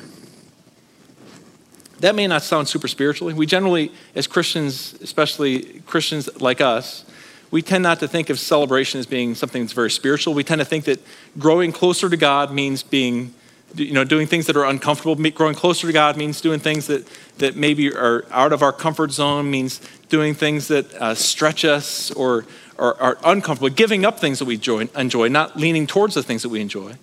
That 2.00 2.14
may 2.14 2.26
not 2.26 2.42
sound 2.42 2.68
super 2.68 2.86
spiritually. 2.86 3.34
We 3.34 3.46
generally, 3.46 3.92
as 4.14 4.26
Christians, 4.26 4.94
especially 5.02 5.80
Christians 5.80 6.40
like 6.40 6.60
us, 6.60 7.04
we 7.50 7.62
tend 7.62 7.82
not 7.82 8.00
to 8.00 8.08
think 8.08 8.30
of 8.30 8.38
celebration 8.38 9.00
as 9.00 9.06
being 9.06 9.34
something 9.34 9.62
that's 9.62 9.72
very 9.72 9.90
spiritual. 9.90 10.34
We 10.34 10.44
tend 10.44 10.60
to 10.60 10.64
think 10.64 10.84
that 10.84 11.00
growing 11.38 11.72
closer 11.72 12.08
to 12.08 12.16
God 12.16 12.52
means 12.52 12.82
being, 12.82 13.34
you 13.74 13.92
know, 13.92 14.04
doing 14.04 14.26
things 14.26 14.46
that 14.46 14.56
are 14.56 14.64
uncomfortable. 14.64 15.14
Growing 15.30 15.54
closer 15.54 15.86
to 15.86 15.92
God 15.92 16.16
means 16.16 16.40
doing 16.40 16.60
things 16.60 16.86
that, 16.86 17.08
that 17.38 17.56
maybe 17.56 17.92
are 17.92 18.24
out 18.30 18.52
of 18.52 18.62
our 18.62 18.72
comfort 18.72 19.12
zone, 19.12 19.50
means 19.50 19.80
doing 20.08 20.34
things 20.34 20.68
that 20.68 20.92
uh, 20.94 21.14
stretch 21.14 21.64
us 21.64 22.10
or, 22.12 22.46
or 22.76 23.00
are 23.00 23.18
uncomfortable, 23.24 23.68
giving 23.68 24.04
up 24.04 24.18
things 24.18 24.38
that 24.38 24.46
we 24.46 24.54
enjoy, 24.54 24.88
enjoy, 24.96 25.28
not 25.28 25.56
leaning 25.56 25.86
towards 25.86 26.14
the 26.14 26.22
things 26.22 26.42
that 26.42 26.48
we 26.48 26.60
enjoy. 26.60 26.94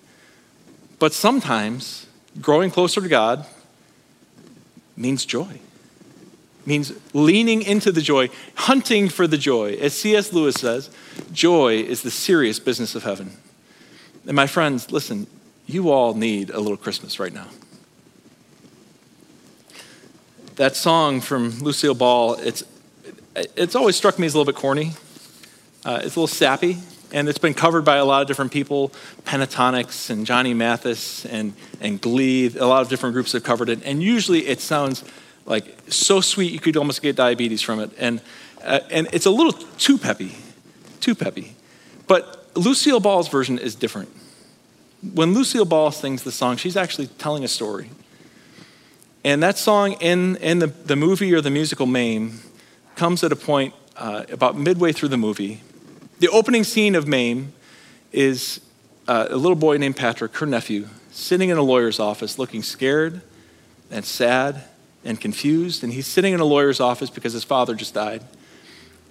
But 0.98 1.12
sometimes 1.12 2.06
growing 2.40 2.70
closer 2.70 3.00
to 3.00 3.08
God 3.08 3.46
means 4.96 5.24
joy 5.24 5.60
means 6.66 6.92
leaning 7.14 7.62
into 7.62 7.92
the 7.92 8.02
joy, 8.02 8.28
hunting 8.56 9.08
for 9.08 9.26
the 9.26 9.38
joy. 9.38 9.74
As 9.74 9.94
C.S. 9.94 10.32
Lewis 10.32 10.56
says, 10.56 10.90
joy 11.32 11.76
is 11.76 12.02
the 12.02 12.10
serious 12.10 12.58
business 12.58 12.94
of 12.94 13.04
heaven. 13.04 13.30
And 14.26 14.34
my 14.34 14.48
friends, 14.48 14.90
listen, 14.90 15.28
you 15.66 15.90
all 15.90 16.14
need 16.14 16.50
a 16.50 16.60
little 16.60 16.76
Christmas 16.76 17.18
right 17.18 17.32
now. 17.32 17.48
That 20.56 20.76
song 20.76 21.20
from 21.20 21.58
Lucille 21.60 21.94
Ball, 21.94 22.34
it's 22.34 22.64
it's 23.34 23.74
always 23.74 23.96
struck 23.96 24.18
me 24.18 24.26
as 24.26 24.34
a 24.34 24.38
little 24.38 24.50
bit 24.50 24.58
corny. 24.58 24.92
Uh, 25.84 26.00
it's 26.02 26.16
a 26.16 26.20
little 26.20 26.26
sappy, 26.26 26.78
and 27.12 27.28
it's 27.28 27.38
been 27.38 27.54
covered 27.54 27.84
by 27.84 27.96
a 27.96 28.04
lot 28.04 28.22
of 28.22 28.28
different 28.28 28.52
people 28.52 28.92
Pentatonix 29.24 30.10
and 30.10 30.26
Johnny 30.26 30.54
Mathis 30.54 31.24
and, 31.26 31.52
and 31.80 32.00
Glee. 32.00 32.46
A 32.56 32.66
lot 32.66 32.82
of 32.82 32.88
different 32.88 33.12
groups 33.12 33.32
have 33.32 33.44
covered 33.44 33.68
it. 33.68 33.80
And 33.84 34.02
usually 34.02 34.46
it 34.46 34.60
sounds 34.60 35.04
like 35.44 35.76
so 35.88 36.20
sweet 36.20 36.52
you 36.52 36.60
could 36.60 36.76
almost 36.76 37.02
get 37.02 37.16
diabetes 37.16 37.62
from 37.62 37.80
it. 37.80 37.90
And, 37.98 38.20
uh, 38.64 38.80
and 38.90 39.08
it's 39.12 39.26
a 39.26 39.30
little 39.30 39.52
too 39.52 39.98
peppy, 39.98 40.36
too 41.00 41.14
peppy. 41.14 41.54
But 42.06 42.50
Lucille 42.56 43.00
Ball's 43.00 43.28
version 43.28 43.58
is 43.58 43.74
different. 43.74 44.08
When 45.14 45.34
Lucille 45.34 45.64
Ball 45.64 45.90
sings 45.90 46.22
the 46.22 46.32
song, 46.32 46.56
she's 46.56 46.76
actually 46.76 47.06
telling 47.06 47.44
a 47.44 47.48
story. 47.48 47.90
And 49.24 49.42
that 49.42 49.58
song 49.58 49.94
in, 49.94 50.36
in 50.36 50.60
the, 50.60 50.68
the 50.68 50.96
movie 50.96 51.34
or 51.34 51.40
the 51.40 51.50
musical 51.50 51.86
Mame 51.86 52.40
comes 52.94 53.24
at 53.24 53.32
a 53.32 53.36
point 53.36 53.74
uh, 53.96 54.24
about 54.30 54.56
midway 54.56 54.92
through 54.92 55.08
the 55.08 55.16
movie. 55.16 55.62
The 56.20 56.28
opening 56.28 56.64
scene 56.64 56.94
of 56.94 57.06
Mame 57.08 57.52
is 58.12 58.60
uh, 59.08 59.26
a 59.28 59.36
little 59.36 59.56
boy 59.56 59.78
named 59.78 59.96
Patrick, 59.96 60.34
her 60.36 60.46
nephew, 60.46 60.88
sitting 61.10 61.50
in 61.50 61.58
a 61.58 61.62
lawyer's 61.62 61.98
office 61.98 62.38
looking 62.38 62.62
scared 62.62 63.20
and 63.90 64.04
sad 64.04 64.62
and 65.04 65.20
confused. 65.20 65.82
And 65.82 65.92
he's 65.92 66.06
sitting 66.06 66.32
in 66.32 66.40
a 66.40 66.44
lawyer's 66.44 66.80
office 66.80 67.10
because 67.10 67.32
his 67.32 67.44
father 67.44 67.74
just 67.74 67.94
died. 67.94 68.22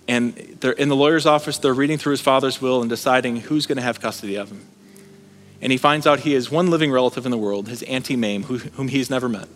And 0.08 0.34
they're 0.62 0.72
in 0.72 0.90
the 0.90 0.96
lawyer's 0.96 1.26
office, 1.26 1.58
they're 1.58 1.74
reading 1.74 1.98
through 1.98 2.12
his 2.12 2.22
father's 2.22 2.62
will 2.62 2.82
and 2.82 2.90
deciding 2.90 3.38
who's 3.38 3.66
going 3.66 3.78
to 3.78 3.82
have 3.82 4.00
custody 4.00 4.36
of 4.36 4.50
him. 4.50 4.66
And 5.62 5.72
he 5.72 5.78
finds 5.78 6.06
out 6.06 6.22
he 6.22 6.34
has 6.34 6.52
one 6.52 6.70
living 6.70 6.92
relative 6.92 7.26
in 7.26 7.32
the 7.32 7.38
world, 7.38 7.68
his 7.68 7.82
Auntie 7.84 8.16
Mame, 8.16 8.44
who, 8.44 8.58
whom 8.58 8.88
he's 8.88 9.10
never 9.10 9.30
met. 9.30 9.48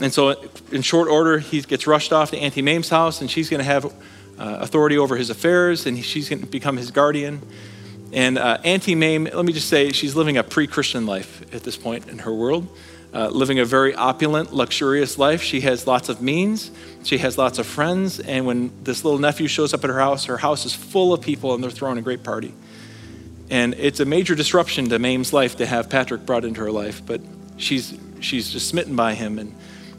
And 0.00 0.12
so, 0.12 0.34
in 0.72 0.82
short 0.82 1.08
order, 1.08 1.38
he 1.38 1.60
gets 1.62 1.86
rushed 1.86 2.12
off 2.12 2.30
to 2.30 2.38
Auntie 2.38 2.62
Mame's 2.62 2.88
house, 2.88 3.20
and 3.20 3.30
she's 3.30 3.48
going 3.48 3.60
to 3.60 3.64
have 3.64 3.84
uh, 3.84 3.90
authority 4.38 4.98
over 4.98 5.16
his 5.16 5.30
affairs, 5.30 5.86
and 5.86 6.02
she's 6.04 6.28
going 6.28 6.40
to 6.40 6.46
become 6.46 6.76
his 6.76 6.90
guardian. 6.90 7.40
And 8.12 8.38
uh, 8.38 8.58
Auntie 8.64 8.94
Mame, 8.94 9.24
let 9.24 9.44
me 9.44 9.52
just 9.52 9.68
say, 9.68 9.92
she's 9.92 10.14
living 10.14 10.36
a 10.36 10.42
pre 10.42 10.66
Christian 10.66 11.06
life 11.06 11.42
at 11.54 11.62
this 11.62 11.76
point 11.76 12.08
in 12.08 12.18
her 12.20 12.32
world, 12.32 12.66
uh, 13.12 13.28
living 13.28 13.60
a 13.60 13.64
very 13.64 13.94
opulent, 13.94 14.52
luxurious 14.52 15.16
life. 15.16 15.42
She 15.42 15.60
has 15.62 15.86
lots 15.86 16.08
of 16.08 16.20
means, 16.20 16.72
she 17.04 17.18
has 17.18 17.38
lots 17.38 17.58
of 17.58 17.66
friends, 17.66 18.18
and 18.18 18.46
when 18.46 18.72
this 18.82 19.04
little 19.04 19.20
nephew 19.20 19.46
shows 19.46 19.72
up 19.72 19.84
at 19.84 19.90
her 19.90 20.00
house, 20.00 20.24
her 20.24 20.38
house 20.38 20.66
is 20.66 20.74
full 20.74 21.12
of 21.12 21.20
people, 21.20 21.54
and 21.54 21.62
they're 21.62 21.70
throwing 21.70 21.98
a 21.98 22.02
great 22.02 22.24
party. 22.24 22.52
And 23.50 23.74
it's 23.74 24.00
a 24.00 24.04
major 24.04 24.34
disruption 24.34 24.88
to 24.88 24.98
Mame's 24.98 25.32
life 25.32 25.56
to 25.56 25.66
have 25.66 25.90
Patrick 25.90 26.24
brought 26.24 26.44
into 26.44 26.60
her 26.62 26.72
life, 26.72 27.02
but 27.04 27.20
she's, 27.56 27.94
she's 28.20 28.50
just 28.50 28.68
smitten 28.68 28.96
by 28.96 29.14
him. 29.14 29.38
and 29.38 29.54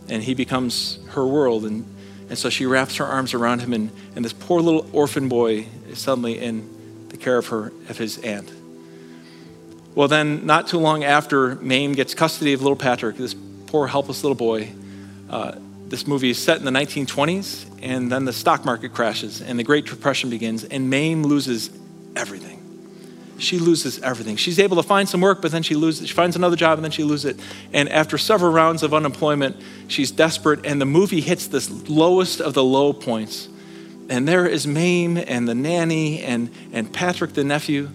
and 0.08 0.24
he 0.24 0.34
becomes 0.34 1.00
her 1.10 1.26
world. 1.26 1.66
And, 1.66 1.86
and 2.30 2.38
so 2.38 2.50
she 2.50 2.66
wraps 2.66 2.96
her 2.98 3.06
arms 3.06 3.34
around 3.34 3.62
him, 3.62 3.74
and, 3.74 3.92
and 4.16 4.24
this 4.24 4.34
poor 4.34 4.62
little 4.62 4.88
orphan 4.94 5.30
boy 5.30 5.68
is 5.90 6.00
suddenly 6.00 6.40
in 6.40 7.08
the 7.10 7.18
care 7.18 7.38
of 7.38 7.48
her, 7.48 7.72
of 7.90 7.98
his 7.98 8.18
aunt. 8.20 8.52
Well, 9.94 10.08
then, 10.08 10.46
not 10.46 10.68
too 10.68 10.80
long 10.80 11.04
after 11.04 11.56
Mame 11.56 11.94
gets 11.94 12.14
custody 12.14 12.54
of 12.54 12.62
little 12.62 12.76
Patrick, 12.76 13.16
this 13.16 13.34
poor, 13.68 13.88
helpless 13.88 14.24
little 14.24 14.36
boy, 14.36 14.72
uh, 15.30 15.54
this 15.88 16.06
movie 16.06 16.32
is 16.32 16.42
set 16.42 16.58
in 16.58 16.66
the 16.66 16.72
1920s, 16.72 17.66
and 17.82 18.12
then 18.12 18.26
the 18.26 18.34
stock 18.34 18.66
market 18.66 18.94
crashes, 18.94 19.42
and 19.42 19.58
the 19.58 19.64
Great 19.64 19.86
Depression 19.86 20.30
begins, 20.30 20.64
and 20.66 20.90
Mame 20.90 21.24
loses 21.24 21.70
everything 22.16 22.55
she 23.38 23.60
loses 23.60 24.00
everything. 24.02 24.38
She's 24.38 24.60
able 24.60 24.78
to 24.78 24.84
find 24.84 25.08
some 25.08 25.21
work, 25.21 25.41
but 25.41 25.52
then 25.52 25.63
she 25.63 25.76
loses. 25.76 26.08
She 26.08 26.13
finds 26.13 26.36
another 26.36 26.56
job, 26.56 26.78
and 26.78 26.84
then 26.84 26.91
she 26.91 27.04
loses 27.04 27.26
it. 27.26 27.39
And 27.74 27.89
after 27.89 28.17
several 28.17 28.52
rounds 28.52 28.84
of 28.84 28.93
unemployment, 28.93 29.58
she's 29.88 30.12
desperate, 30.12 30.65
and 30.65 30.80
the 30.80 30.86
movie 30.86 31.21
hits 31.21 31.48
this 31.48 31.69
lowest 31.89 32.39
of 32.39 32.54
the 32.54 32.63
low 32.63 32.93
points. 32.93 33.50
And 34.10 34.28
there 34.28 34.45
is 34.45 34.67
Mame 34.67 35.17
and 35.17 35.48
the 35.48 35.56
nanny 35.56 36.21
and, 36.21 36.50
and 36.71 36.91
Patrick, 36.91 37.34
the 37.34 37.43
nephew. 37.43 37.89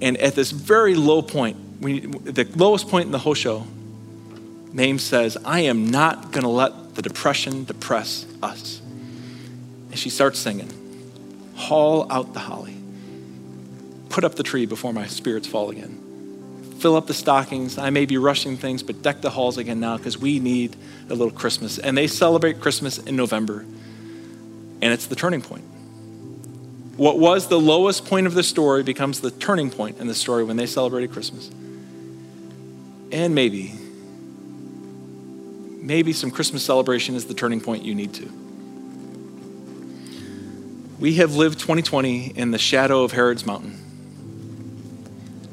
And 0.00 0.16
at 0.18 0.34
this 0.34 0.50
very 0.50 0.94
low 0.94 1.20
point, 1.20 1.56
we, 1.80 2.00
the 2.00 2.48
lowest 2.54 2.88
point 2.88 3.06
in 3.06 3.12
the 3.12 3.18
whole 3.18 3.34
show, 3.34 3.66
Mame 4.72 4.98
says, 4.98 5.36
I 5.44 5.60
am 5.60 5.90
not 5.90 6.30
going 6.30 6.44
to 6.44 6.48
let 6.48 6.94
the 6.94 7.02
depression 7.02 7.64
depress 7.64 8.26
us. 8.42 8.80
And 9.90 9.98
she 9.98 10.10
starts 10.10 10.38
singing, 10.38 10.70
Haul 11.56 12.10
out 12.10 12.32
the 12.32 12.40
holly 12.40 12.81
put 14.12 14.24
up 14.24 14.34
the 14.34 14.42
tree 14.42 14.66
before 14.66 14.92
my 14.92 15.06
spirits 15.06 15.48
fall 15.48 15.70
again. 15.70 15.98
Fill 16.78 16.96
up 16.96 17.06
the 17.06 17.14
stockings. 17.14 17.78
I 17.78 17.90
may 17.90 18.06
be 18.06 18.18
rushing 18.18 18.56
things, 18.56 18.82
but 18.82 19.02
deck 19.02 19.22
the 19.22 19.30
halls 19.30 19.56
again 19.56 19.80
now 19.80 19.96
because 19.96 20.18
we 20.18 20.38
need 20.38 20.76
a 21.08 21.14
little 21.14 21.30
Christmas. 21.30 21.78
And 21.78 21.96
they 21.96 22.06
celebrate 22.06 22.60
Christmas 22.60 22.98
in 22.98 23.16
November, 23.16 23.60
and 23.60 24.92
it's 24.92 25.06
the 25.06 25.16
turning 25.16 25.40
point. 25.40 25.64
What 26.96 27.18
was 27.18 27.48
the 27.48 27.58
lowest 27.58 28.04
point 28.04 28.26
of 28.26 28.34
the 28.34 28.42
story 28.42 28.82
becomes 28.82 29.20
the 29.20 29.30
turning 29.30 29.70
point 29.70 29.98
in 29.98 30.06
the 30.06 30.14
story 30.14 30.44
when 30.44 30.56
they 30.56 30.66
celebrated 30.66 31.10
Christmas. 31.10 31.50
And 33.10 33.34
maybe, 33.34 33.72
maybe 35.80 36.12
some 36.12 36.30
Christmas 36.30 36.62
celebration 36.62 37.14
is 37.14 37.24
the 37.24 37.34
turning 37.34 37.60
point 37.60 37.84
you 37.84 37.94
need 37.94 38.12
to. 38.14 38.30
We 40.98 41.14
have 41.14 41.34
lived 41.34 41.58
2020 41.58 42.26
in 42.36 42.50
the 42.50 42.58
shadow 42.58 43.02
of 43.02 43.12
Herod's 43.12 43.46
mountain. 43.46 43.81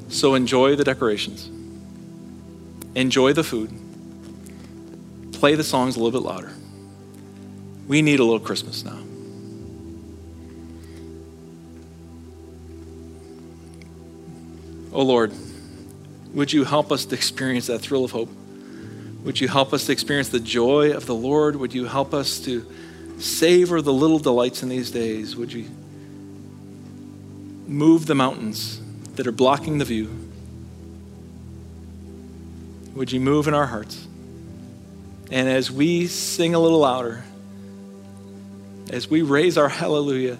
So 0.09 0.33
enjoy 0.33 0.75
the 0.75 0.83
decorations, 0.83 1.49
enjoy 2.95 3.33
the 3.33 3.43
food, 3.43 3.71
play 5.33 5.55
the 5.55 5.63
songs 5.63 5.95
a 5.95 5.99
little 5.99 6.19
bit 6.19 6.27
louder. 6.27 6.51
We 7.87 8.01
need 8.01 8.19
a 8.19 8.23
little 8.23 8.39
Christmas 8.39 8.83
now. 8.83 8.99
Oh 14.91 15.03
Lord, 15.03 15.31
would 16.33 16.51
you 16.51 16.63
help 16.63 16.91
us 16.91 17.05
to 17.05 17.15
experience 17.15 17.67
that 17.67 17.79
thrill 17.79 18.03
of 18.03 18.11
hope? 18.11 18.29
Would 19.23 19.39
you 19.39 19.47
help 19.47 19.73
us 19.73 19.85
to 19.85 19.91
experience 19.91 20.29
the 20.29 20.39
joy 20.39 20.91
of 20.91 21.05
the 21.05 21.15
Lord? 21.15 21.55
Would 21.55 21.73
you 21.73 21.85
help 21.85 22.13
us 22.13 22.39
to 22.41 22.65
savor 23.19 23.81
the 23.81 23.93
little 23.93 24.19
delights 24.19 24.63
in 24.63 24.69
these 24.69 24.91
days? 24.91 25.35
Would 25.35 25.53
you 25.53 25.69
move 27.67 28.07
the 28.07 28.15
mountains? 28.15 28.81
That 29.19 29.27
are 29.27 29.33
blocking 29.33 29.79
the 29.79 29.83
view. 29.83 30.09
Would 32.95 33.11
you 33.11 33.19
move 33.19 33.49
in 33.49 33.53
our 33.53 33.65
hearts? 33.65 34.07
And 35.29 35.49
as 35.49 35.69
we 35.69 36.07
sing 36.07 36.55
a 36.55 36.59
little 36.59 36.79
louder, 36.79 37.25
as 38.89 39.09
we 39.09 39.21
raise 39.21 39.57
our 39.57 39.67
hallelujah, 39.67 40.37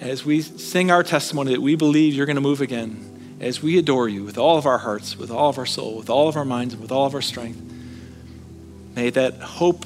as 0.00 0.24
we 0.24 0.40
sing 0.40 0.90
our 0.90 1.02
testimony 1.02 1.52
that 1.52 1.60
we 1.60 1.74
believe 1.74 2.14
you're 2.14 2.24
going 2.24 2.36
to 2.36 2.40
move 2.40 2.62
again, 2.62 3.36
as 3.38 3.62
we 3.62 3.76
adore 3.76 4.08
you 4.08 4.24
with 4.24 4.38
all 4.38 4.56
of 4.56 4.64
our 4.64 4.78
hearts, 4.78 5.14
with 5.14 5.30
all 5.30 5.50
of 5.50 5.58
our 5.58 5.66
soul, 5.66 5.98
with 5.98 6.08
all 6.08 6.26
of 6.26 6.34
our 6.34 6.46
minds, 6.46 6.72
and 6.72 6.80
with 6.80 6.90
all 6.90 7.04
of 7.04 7.14
our 7.14 7.20
strength, 7.20 7.60
may 8.96 9.10
that 9.10 9.40
hope 9.40 9.84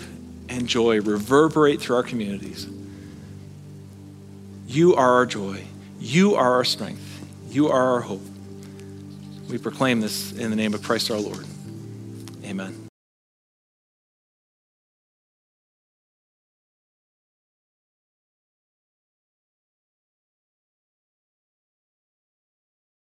and 0.48 0.68
joy 0.68 1.00
reverberate 1.00 1.80
through 1.80 1.96
our 1.96 2.04
communities. 2.04 2.68
You 4.68 4.94
are 4.94 5.14
our 5.14 5.26
joy. 5.26 5.64
You 5.98 6.37
are 6.37 6.54
our 6.54 6.64
strength. 6.64 7.02
You 7.50 7.70
are 7.70 7.94
our 7.94 8.02
hope. 8.02 8.22
We 9.48 9.59
proclaim 9.59 10.00
this 10.00 10.32
in 10.32 10.50
the 10.50 10.56
name 10.56 10.74
of 10.74 10.82
Christ 10.82 11.11
our 11.11 11.18
Lord. 11.18 11.44
Amen. 12.44 12.86